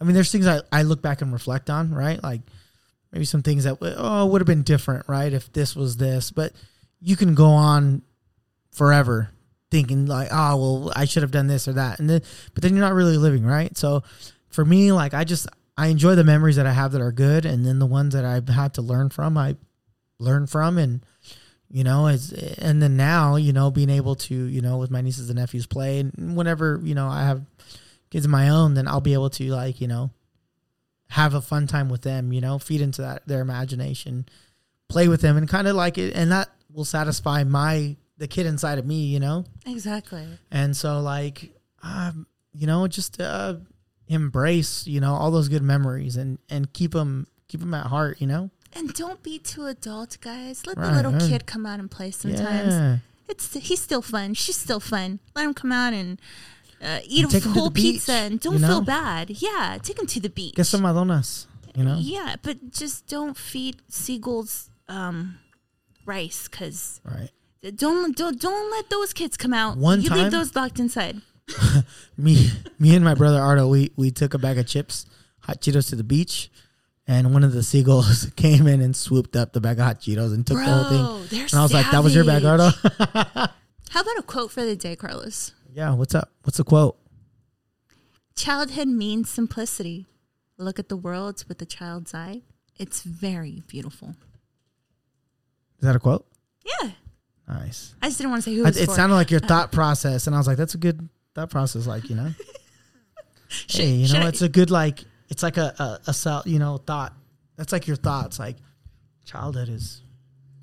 I 0.00 0.04
mean, 0.04 0.14
there's 0.14 0.30
things 0.30 0.46
I 0.46 0.60
I 0.70 0.82
look 0.82 1.02
back 1.02 1.22
and 1.22 1.32
reflect 1.32 1.70
on, 1.70 1.94
right? 1.94 2.22
Like 2.22 2.42
maybe 3.12 3.24
some 3.24 3.42
things 3.42 3.64
that 3.64 3.78
oh 3.80 4.26
would 4.26 4.40
have 4.40 4.46
been 4.46 4.62
different, 4.62 5.08
right? 5.08 5.32
If 5.32 5.52
this 5.52 5.74
was 5.74 5.96
this, 5.96 6.30
but 6.30 6.52
you 7.00 7.16
can 7.16 7.34
go 7.34 7.46
on 7.46 8.02
forever 8.72 9.30
thinking 9.74 10.06
like, 10.06 10.28
oh 10.30 10.56
well, 10.56 10.92
I 10.94 11.04
should 11.04 11.24
have 11.24 11.32
done 11.32 11.48
this 11.48 11.66
or 11.66 11.72
that, 11.72 11.98
and 11.98 12.08
then 12.08 12.22
but 12.54 12.62
then 12.62 12.76
you're 12.76 12.84
not 12.84 12.94
really 12.94 13.16
living, 13.16 13.44
right? 13.44 13.76
So 13.76 14.04
for 14.48 14.64
me, 14.64 14.92
like 14.92 15.14
I 15.14 15.24
just 15.24 15.48
I 15.76 15.88
enjoy 15.88 16.14
the 16.14 16.22
memories 16.22 16.54
that 16.56 16.66
I 16.66 16.70
have 16.70 16.92
that 16.92 17.00
are 17.00 17.10
good, 17.10 17.44
and 17.44 17.66
then 17.66 17.80
the 17.80 17.86
ones 17.86 18.14
that 18.14 18.24
I've 18.24 18.48
had 18.48 18.74
to 18.74 18.82
learn 18.82 19.10
from, 19.10 19.36
I 19.36 19.56
learn 20.20 20.46
from, 20.46 20.78
and 20.78 21.04
you 21.68 21.82
know, 21.82 22.06
as 22.06 22.32
and 22.32 22.80
then 22.80 22.96
now, 22.96 23.34
you 23.34 23.52
know, 23.52 23.72
being 23.72 23.90
able 23.90 24.14
to, 24.14 24.34
you 24.34 24.60
know, 24.60 24.76
with 24.76 24.92
my 24.92 25.00
nieces 25.00 25.28
and 25.28 25.40
nephews 25.40 25.66
play, 25.66 25.98
and 25.98 26.36
whenever 26.36 26.80
you 26.84 26.94
know 26.94 27.08
I 27.08 27.24
have 27.24 27.42
kids 28.10 28.26
of 28.26 28.30
my 28.30 28.50
own, 28.50 28.74
then 28.74 28.86
I'll 28.86 29.00
be 29.00 29.14
able 29.14 29.30
to 29.30 29.50
like 29.50 29.80
you 29.80 29.88
know 29.88 30.10
have 31.08 31.34
a 31.34 31.42
fun 31.42 31.66
time 31.66 31.88
with 31.88 32.02
them, 32.02 32.32
you 32.32 32.40
know, 32.40 32.60
feed 32.60 32.80
into 32.80 33.02
that 33.02 33.26
their 33.26 33.40
imagination, 33.40 34.26
play 34.88 35.08
with 35.08 35.20
them, 35.20 35.36
and 35.36 35.48
kind 35.48 35.66
of 35.66 35.74
like 35.74 35.98
it, 35.98 36.14
and 36.14 36.30
that 36.30 36.48
will 36.72 36.84
satisfy 36.84 37.42
my 37.42 37.96
the 38.18 38.28
kid 38.28 38.46
inside 38.46 38.78
of 38.78 38.86
me, 38.86 39.06
you 39.06 39.20
know. 39.20 39.44
exactly. 39.66 40.26
And 40.50 40.76
so, 40.76 41.00
like, 41.00 41.52
um, 41.82 42.26
you 42.52 42.66
know, 42.66 42.86
just 42.86 43.20
uh, 43.20 43.56
embrace, 44.08 44.86
you 44.86 45.00
know, 45.00 45.14
all 45.14 45.30
those 45.30 45.48
good 45.48 45.62
memories 45.62 46.16
and 46.16 46.38
and 46.48 46.72
keep 46.72 46.92
them 46.92 47.26
keep 47.48 47.60
them 47.60 47.74
at 47.74 47.86
heart, 47.86 48.20
you 48.20 48.26
know. 48.26 48.50
And 48.76 48.92
don't 48.94 49.22
be 49.22 49.38
too 49.38 49.66
adult, 49.66 50.18
guys. 50.20 50.66
Let 50.66 50.76
the 50.76 50.90
little 50.90 51.12
right. 51.12 51.22
kid 51.22 51.46
come 51.46 51.64
out 51.64 51.78
and 51.78 51.88
play 51.90 52.10
sometimes. 52.10 52.72
Yeah, 52.74 52.98
It's 53.28 53.52
he's 53.54 53.80
still 53.80 54.02
fun. 54.02 54.34
She's 54.34 54.56
still 54.56 54.80
fun. 54.80 55.20
Let 55.36 55.44
him 55.46 55.54
come 55.54 55.70
out 55.70 55.92
and 55.92 56.20
uh, 56.82 56.98
eat 57.06 57.24
And 57.24 57.34
a 57.34 57.48
whole 57.50 57.64
the 57.70 57.70
beach, 57.70 57.84
pizza 57.94 58.12
and 58.12 58.40
don't 58.40 58.54
you 58.54 58.58
know? 58.58 58.68
feel 58.68 58.80
bad. 58.80 59.30
Yeah, 59.30 59.78
take 59.80 59.98
him 59.98 60.06
to 60.06 60.20
the 60.20 60.28
beach. 60.28 60.54
get 60.56 60.66
some 60.66 60.82
Madonas, 60.82 61.46
you 61.76 61.84
know. 61.84 61.98
Yeah, 62.00 62.34
but 62.42 62.72
just 62.72 63.06
don't 63.06 63.36
feed 63.36 63.76
seagulls 63.88 64.70
um, 64.88 65.38
rice 66.04 66.48
because 66.48 67.00
Right. 67.04 67.30
Don't 67.70 68.16
don't 68.16 68.40
don't 68.40 68.70
let 68.70 68.90
those 68.90 69.12
kids 69.12 69.36
come 69.36 69.52
out. 69.54 69.76
One 69.76 70.00
you 70.00 70.08
time- 70.08 70.18
leave 70.18 70.30
those 70.30 70.54
locked 70.54 70.78
inside. 70.78 71.20
Me, 72.16 72.50
me 72.78 72.94
and 72.96 73.04
my 73.04 73.12
brother 73.14 73.38
Ardo, 73.38 73.68
we 73.68 73.90
we 73.96 74.10
took 74.10 74.32
a 74.32 74.38
bag 74.38 74.56
of 74.58 74.66
chips, 74.66 75.04
hot 75.40 75.60
Cheetos 75.60 75.90
to 75.90 75.96
the 75.96 76.02
beach, 76.04 76.50
and 77.06 77.34
one 77.34 77.44
of 77.44 77.52
the 77.52 77.62
seagulls 77.62 78.30
came 78.36 78.66
in 78.66 78.80
and 78.80 78.96
swooped 78.96 79.36
up 79.36 79.52
the 79.52 79.60
bag 79.60 79.78
of 79.78 79.84
hot 79.84 80.00
Cheetos 80.00 80.32
and 80.32 80.46
took 80.46 80.56
the 80.56 80.64
whole 80.64 80.84
thing. 81.24 81.38
And 81.42 81.54
I 81.54 81.62
was 81.62 81.72
like, 81.72 81.90
"That 81.90 82.02
was 82.02 82.14
your 82.14 82.24
bag, 82.24 82.42
savage. 82.42 82.74
Ardo." 82.84 83.50
How 83.90 84.00
about 84.00 84.18
a 84.18 84.22
quote 84.22 84.50
for 84.52 84.64
the 84.64 84.74
day, 84.74 84.96
Carlos? 84.96 85.52
yeah. 85.72 85.92
What's 85.92 86.14
up? 86.14 86.30
What's 86.44 86.56
the 86.56 86.64
quote? 86.64 86.96
Childhood 88.36 88.88
means 88.88 89.28
simplicity. 89.30 90.06
Look 90.56 90.78
at 90.78 90.88
the 90.88 90.96
world 90.96 91.44
with 91.48 91.60
a 91.60 91.66
child's 91.66 92.14
eye. 92.14 92.42
It's 92.78 93.02
very 93.02 93.62
beautiful. 93.68 94.16
Is 95.78 95.86
that 95.86 95.94
a 95.94 96.00
quote? 96.00 96.26
Yeah, 96.64 96.92
Nice. 97.48 97.94
I 98.00 98.06
just 98.06 98.18
didn't 98.18 98.30
want 98.30 98.42
to 98.44 98.50
say 98.50 98.56
who 98.56 98.64
it 98.66 98.74
for. 98.86 98.94
sounded 98.94 99.14
like 99.16 99.30
your 99.30 99.42
uh, 99.42 99.46
thought 99.46 99.70
process, 99.72 100.26
and 100.26 100.34
I 100.34 100.38
was 100.38 100.46
like, 100.46 100.56
"That's 100.56 100.74
a 100.74 100.78
good 100.78 101.08
thought 101.34 101.50
process." 101.50 101.86
Like 101.86 102.08
you 102.08 102.16
know, 102.16 102.30
Should- 103.48 103.80
hey, 103.82 103.90
you 103.90 104.12
know, 104.14 104.20
I- 104.20 104.28
it's 104.28 104.42
a 104.42 104.48
good 104.48 104.70
like, 104.70 105.04
it's 105.28 105.42
like 105.42 105.56
a 105.56 105.74
a, 105.78 106.00
a 106.10 106.14
cell, 106.14 106.42
you 106.46 106.58
know, 106.58 106.78
thought. 106.78 107.12
That's 107.56 107.72
like 107.72 107.86
your 107.86 107.96
thoughts. 107.96 108.38
Like 108.38 108.56
childhood 109.24 109.68
is 109.68 110.02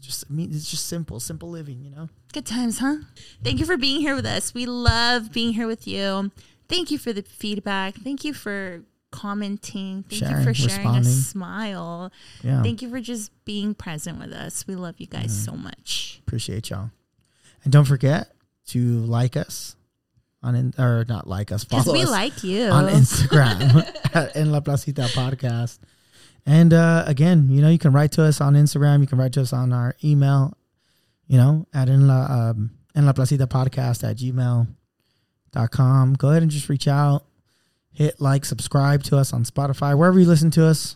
just, 0.02 0.26
I 0.30 0.34
mean, 0.34 0.50
it's 0.52 0.70
just 0.70 0.88
simple, 0.88 1.20
simple 1.20 1.50
living. 1.50 1.82
You 1.84 1.91
know. 1.91 2.10
Good 2.34 2.46
times, 2.46 2.80
huh? 2.80 2.98
Thank 3.44 3.60
you 3.60 3.65
for 3.65 3.78
being 3.78 4.02
here 4.02 4.15
with 4.15 4.26
us. 4.26 4.54
We 4.54 4.65
love 4.65 5.32
being 5.32 5.54
here 5.54 5.67
with 5.67 5.88
you. 5.88 6.32
Thank 6.67 6.89
you 6.89 6.98
for 6.98 7.13
the 7.13 7.22
feedback. 7.22 7.96
Thank 7.96 8.24
you 8.24 8.34
for 8.34 8.82
commenting. 9.12 10.04
Thank 10.10 10.21
you 10.21 10.43
for 10.43 10.54
sharing 10.54 10.95
a 10.95 11.04
smile. 11.04 12.12
Yeah. 12.43 12.63
Thank 12.63 12.82
you 12.82 12.89
for 12.89 13.00
just 13.00 13.32
being 13.45 13.74
present 13.76 14.19
with 14.19 14.32
us. 14.34 14.65
We 14.67 14.76
love 14.76 14.95
you 15.00 15.08
guys 15.08 15.32
Mm-hmm. 15.32 15.52
so 15.52 15.58
much. 15.58 16.21
Appreciate 16.26 16.69
y'all. 16.69 16.91
And 17.63 17.71
don't 17.71 17.86
forget 17.86 18.32
to 18.67 18.80
like 18.80 19.36
us 19.38 19.76
on 20.43 20.56
in, 20.56 20.74
or 20.80 21.06
not 21.08 21.28
like 21.28 21.52
us, 21.52 21.63
follow 21.63 21.93
we 21.93 22.02
us 22.04 22.10
like 22.10 22.43
you. 22.43 22.63
on 22.63 22.86
Instagram 22.88 23.86
at 24.15 24.36
En 24.36 24.52
La 24.52 24.60
Placita 24.62 25.04
Podcast. 25.13 25.78
And 26.47 26.74
uh, 26.74 27.04
again, 27.06 27.50
you 27.52 27.62
know, 27.62 27.69
you 27.69 27.78
can 27.78 27.91
write 27.93 28.13
to 28.13 28.24
us 28.24 28.41
on 28.41 28.56
Instagram. 28.56 29.02
You 29.02 29.08
can 29.08 29.19
write 29.19 29.34
to 29.34 29.41
us 29.41 29.54
on 29.54 29.71
our 29.74 29.95
email, 30.04 30.58
you 31.28 31.38
know, 31.38 31.67
at 31.74 31.88
En 31.89 32.08
La, 32.08 32.50
um, 32.50 32.71
En 32.95 33.06
La 33.06 33.13
Placita 33.13 33.45
Podcast 33.45 34.04
at 34.04 34.17
gmail.com. 34.17 36.13
Go 36.15 36.30
ahead 36.30 36.41
and 36.41 36.50
just 36.52 36.67
reach 36.69 36.88
out. 36.88 37.26
Hit 37.94 38.20
like, 38.22 38.46
subscribe 38.46 39.04
to 39.04 39.18
us 39.18 39.34
on 39.34 39.44
Spotify, 39.44 39.98
wherever 39.98 40.20
you 40.20 40.26
listen 40.26 40.50
to 40.52 40.66
us. 40.66 40.96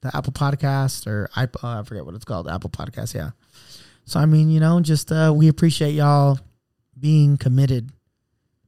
The 0.00 0.16
Apple 0.16 0.32
Podcast 0.32 1.06
or 1.08 1.28
I, 1.34 1.44
uh, 1.44 1.80
I 1.80 1.82
forget 1.82 2.04
what 2.06 2.14
it's 2.14 2.24
called. 2.24 2.48
Apple 2.48 2.70
Podcast, 2.70 3.14
yeah. 3.14 3.30
So 4.04 4.20
I 4.20 4.26
mean, 4.26 4.48
you 4.48 4.60
know, 4.60 4.80
just 4.80 5.10
uh, 5.12 5.32
we 5.36 5.48
appreciate 5.48 5.92
y'all 5.92 6.38
being 6.98 7.36
committed 7.36 7.90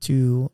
to 0.02 0.50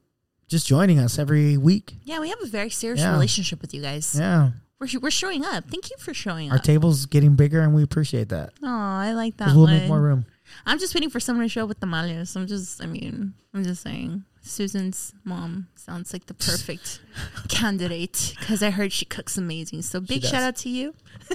just 0.49 0.67
joining 0.67 0.99
us 0.99 1.19
every 1.19 1.57
week. 1.57 1.95
yeah, 2.05 2.21
we 2.21 2.29
have 2.29 2.41
a 2.43 2.47
very 2.47 2.71
serious 2.71 3.01
Yeah. 3.01 3.13
relationship 3.13 3.61
with 3.63 3.73
you 3.75 3.83
guys. 3.83 4.15
Yeah, 4.19 4.51
We're, 4.79 4.89
we're 5.01 5.11
showing 5.11 5.45
up. 5.45 5.65
Thank 5.71 5.91
you 5.91 5.97
for 5.99 6.13
showing 6.15 6.51
our 6.51 6.57
up. 6.57 6.61
Our 6.61 6.65
table's 6.65 7.07
getting 7.07 7.35
bigger, 7.37 7.63
and 7.63 7.75
we 7.75 7.83
appreciate 7.83 8.29
that. 8.29 8.53
oh, 8.63 8.67
I 8.69 9.13
like 9.13 9.39
that 9.39 9.49
we'll 9.49 9.65
one. 9.65 9.79
make 9.79 9.89
more 9.89 10.01
room. 10.01 10.27
I'm 10.67 10.79
just 10.79 10.95
waiting 10.95 11.11
for 11.11 11.19
someone 11.21 11.45
to 11.45 11.49
show 11.49 11.63
up 11.63 11.69
with 11.69 11.81
the 11.81 11.87
tamales. 11.87 12.37
I'm 12.37 12.47
just, 12.47 12.83
I 12.83 12.87
mean, 12.87 13.33
I'm 13.55 13.65
just 13.65 13.83
saying. 13.83 14.25
Susan's 14.47 15.13
mom 15.25 15.69
sounds 15.75 16.13
like 16.13 16.27
the 16.27 16.35
perfect 16.49 17.01
candidate 17.49 18.35
because 18.39 18.63
I 18.63 18.71
heard 18.71 18.93
she 18.93 19.05
cooks 19.05 19.37
amazing. 19.37 19.83
So 19.83 20.01
big 20.01 20.23
shout 20.23 20.43
out 20.43 20.57
to 20.57 20.69
you. 20.69 20.95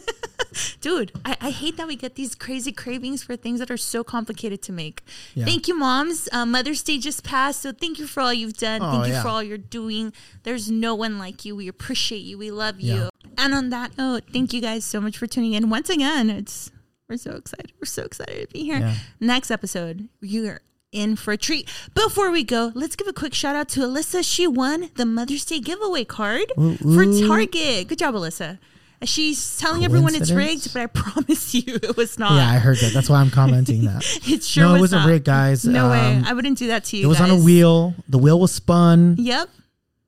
Dude, 0.82 1.12
I, 1.24 1.38
I 1.40 1.50
hate 1.52 1.78
that 1.78 1.88
we 1.88 1.96
get 1.96 2.16
these 2.16 2.36
crazy 2.36 2.72
cravings 2.72 3.24
for 3.24 3.36
things 3.36 3.60
that 3.60 3.72
are 3.72 3.78
so 3.78 4.04
complicated 4.04 4.62
to 4.64 4.72
make. 4.74 5.02
Yeah. 5.34 5.46
Thank 5.46 5.68
you, 5.68 5.78
moms. 5.78 6.28
Uh, 6.32 6.46
Mother's 6.46 6.84
Day 6.84 6.98
just 6.98 7.24
passed, 7.24 7.62
so 7.62 7.72
thank 7.72 8.00
you 8.00 8.08
for 8.08 8.20
all 8.22 8.34
you've 8.34 8.58
done. 8.58 8.82
Oh, 8.84 8.92
thank 8.92 9.08
you 9.08 9.14
yeah. 9.14 9.22
for 9.22 9.30
all 9.30 9.42
you're 9.42 9.58
doing. 9.58 10.12
There's 10.44 10.70
no 10.70 10.94
one 10.94 11.18
like 11.18 11.46
you. 11.46 11.56
We 11.56 11.68
appreciate 11.68 12.24
you. 12.24 12.38
We 12.38 12.52
love 12.52 12.80
Yeah. 12.80 12.96
you. 12.96 13.10
And 13.38 13.54
on 13.54 13.70
that 13.70 13.98
note, 13.98 14.24
thank 14.34 14.52
you 14.54 14.62
guys 14.62 14.84
so 14.84 15.00
much 15.00 15.18
for 15.18 15.26
tuning 15.26 15.54
in. 15.54 15.70
Once 15.70 15.90
again, 15.90 16.30
it's 16.30 16.70
we're 17.10 17.18
so 17.18 17.32
excited. 17.32 17.72
We're 17.80 17.86
so 17.86 18.04
excited 18.04 18.48
to 18.50 18.54
be 18.54 18.64
here. 18.64 18.94
Next 19.20 19.52
episode, 19.52 20.10
you're 20.22 20.62
in 20.92 21.16
for 21.16 21.32
a 21.32 21.38
treat. 21.38 21.70
Before 21.94 22.32
we 22.32 22.44
go, 22.44 22.72
let's 22.76 22.96
give 22.96 23.08
a 23.08 23.14
quick 23.14 23.34
shout 23.34 23.56
out 23.56 23.70
to 23.70 23.82
Alyssa. 23.82 24.24
She 24.24 24.48
won 24.48 24.90
the 24.96 25.06
Mother's 25.06 25.46
Day 25.46 25.60
giveaway 25.60 26.04
card 26.06 26.52
Ooh, 26.60 26.76
for. 26.78 27.02
Target. 27.28 27.88
Good 27.88 27.98
job, 28.00 28.14
Alyssa. 28.14 28.60
She's 29.04 29.58
telling 29.58 29.84
everyone 29.84 30.14
it's 30.14 30.30
rigged, 30.32 30.72
but 30.74 30.82
I 30.84 30.86
promise 30.88 31.56
you 31.56 31.64
it 31.82 31.98
was 31.98 32.20
not. 32.20 32.34
Yeah, 32.34 32.50
I 32.52 32.58
heard 32.60 32.78
that. 32.78 32.94
That's 32.94 33.10
why 33.10 33.20
I'm 33.20 33.32
commenting 33.32 33.86
that. 33.86 34.04
it 34.28 34.44
sure 34.44 34.64
no, 34.64 34.72
was 34.74 34.78
it 34.78 34.82
wasn't 34.82 35.02
not. 35.04 35.10
rigged, 35.10 35.26
guys. 35.26 35.66
No 35.66 35.90
way. 35.90 36.18
Um, 36.18 36.24
I 36.26 36.34
wouldn't 36.34 36.58
do 36.60 36.68
that 36.68 36.84
to 36.86 36.98
you. 36.98 37.06
It 37.06 37.08
was 37.08 37.20
on 37.22 37.32
a 37.32 37.36
wheel. 37.38 37.96
The 38.10 38.20
wheel 38.20 38.40
was 38.40 38.52
spun, 38.52 39.16
Yep. 39.18 39.50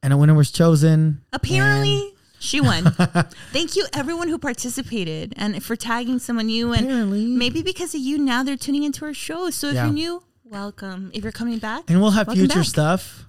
and 0.04 0.14
a 0.14 0.18
winner 0.18 0.36
was 0.36 0.52
chosen. 0.52 1.22
Apparently, 1.34 2.14
she 2.40 2.62
won. 2.62 2.84
Thank 3.52 3.76
you, 3.76 3.86
everyone 3.94 4.28
who 4.28 4.38
participated, 4.38 5.34
and 5.38 5.64
for 5.64 5.76
tagging 5.76 6.20
someone 6.20 6.46
new. 6.48 6.72
And 6.74 6.86
Apparently. 6.86 7.26
maybe 7.26 7.64
because 7.64 7.96
of 7.96 8.02
you, 8.02 8.20
now 8.20 8.44
they're 8.44 8.58
tuning 8.58 8.84
into 8.84 9.06
our 9.06 9.14
show. 9.14 9.50
So 9.50 9.70
if 9.70 9.74
Yeah. 9.76 9.86
you're 9.86 9.94
new, 9.94 10.24
welcome. 10.44 11.12
If 11.14 11.24
you're 11.24 11.32
coming 11.32 11.60
back, 11.60 11.90
and 11.90 12.02
we'll 12.02 12.12
have 12.12 12.28
future 12.28 12.60
back. 12.60 12.66
stuff, 12.66 13.26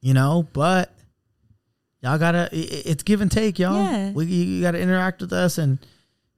you 0.00 0.14
know. 0.14 0.46
But 0.52 0.92
y'all 2.02 2.18
gotta, 2.18 2.48
it's 2.52 3.02
give 3.02 3.20
and 3.20 3.30
take, 3.30 3.58
y'all. 3.58 3.82
Yeah. 3.82 4.12
We, 4.12 4.26
you 4.26 4.62
gotta 4.62 4.78
interact 4.78 5.20
with 5.20 5.32
us 5.32 5.58
and 5.58 5.78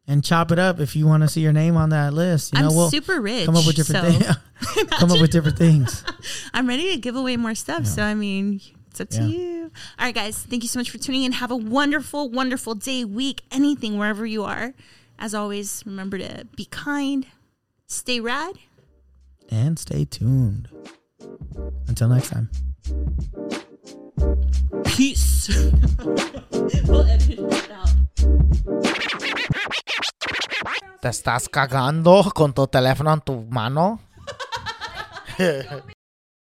and 0.06 0.24
chop 0.24 0.50
it 0.50 0.58
up 0.58 0.80
if 0.80 0.96
you 0.96 1.06
want 1.06 1.22
to 1.22 1.28
see 1.28 1.42
your 1.42 1.52
name 1.52 1.76
on 1.76 1.90
that 1.90 2.14
list. 2.14 2.54
You 2.54 2.60
know, 2.60 2.68
I'm 2.68 2.74
we'll 2.74 2.90
super 2.90 3.20
rich. 3.20 3.46
come 3.46 3.56
up 3.56 3.66
with 3.66 3.76
different 3.76 4.04
so 4.04 4.10
things. 4.10 4.36
come 4.92 5.12
up 5.12 5.20
with 5.20 5.30
different 5.30 5.58
things. 5.58 6.04
I'm 6.54 6.66
ready 6.66 6.92
to 6.92 6.96
give 6.96 7.14
away 7.14 7.36
more 7.36 7.54
stuff. 7.54 7.86
So 7.86 8.02
I 8.02 8.14
mean, 8.14 8.60
it's 8.90 9.00
up 9.00 9.10
to 9.10 9.22
you. 9.22 9.70
All 9.98 10.06
right, 10.06 10.14
guys. 10.14 10.38
Thank 10.38 10.62
you 10.62 10.68
so 10.68 10.78
much 10.80 10.90
for 10.90 10.98
tuning 10.98 11.24
in. 11.24 11.32
Have 11.32 11.50
a 11.50 11.56
wonderful, 11.56 12.30
wonderful 12.30 12.74
day, 12.74 13.04
week, 13.04 13.42
anything, 13.52 13.98
wherever 13.98 14.24
you 14.26 14.44
are. 14.44 14.74
As 15.18 15.34
always, 15.34 15.82
remember 15.84 16.16
to 16.18 16.46
be 16.56 16.64
kind, 16.64 17.26
stay 17.86 18.20
rad. 18.20 18.54
And 19.50 19.78
stay 19.78 20.04
tuned. 20.04 20.68
Until 21.86 22.08
next 22.08 22.30
time. 22.30 22.50
Peace. 24.84 25.48
we'll 26.86 27.06
edit 27.06 27.48
that 27.48 27.70
out. 27.70 27.88
¿Te 31.00 31.08
estás 31.08 31.48
cagando 31.48 32.30
con 32.34 32.52
tu 32.52 32.66
teléfono 32.66 33.12
en 33.12 33.20
tu 33.20 33.46
mano? 33.48 34.00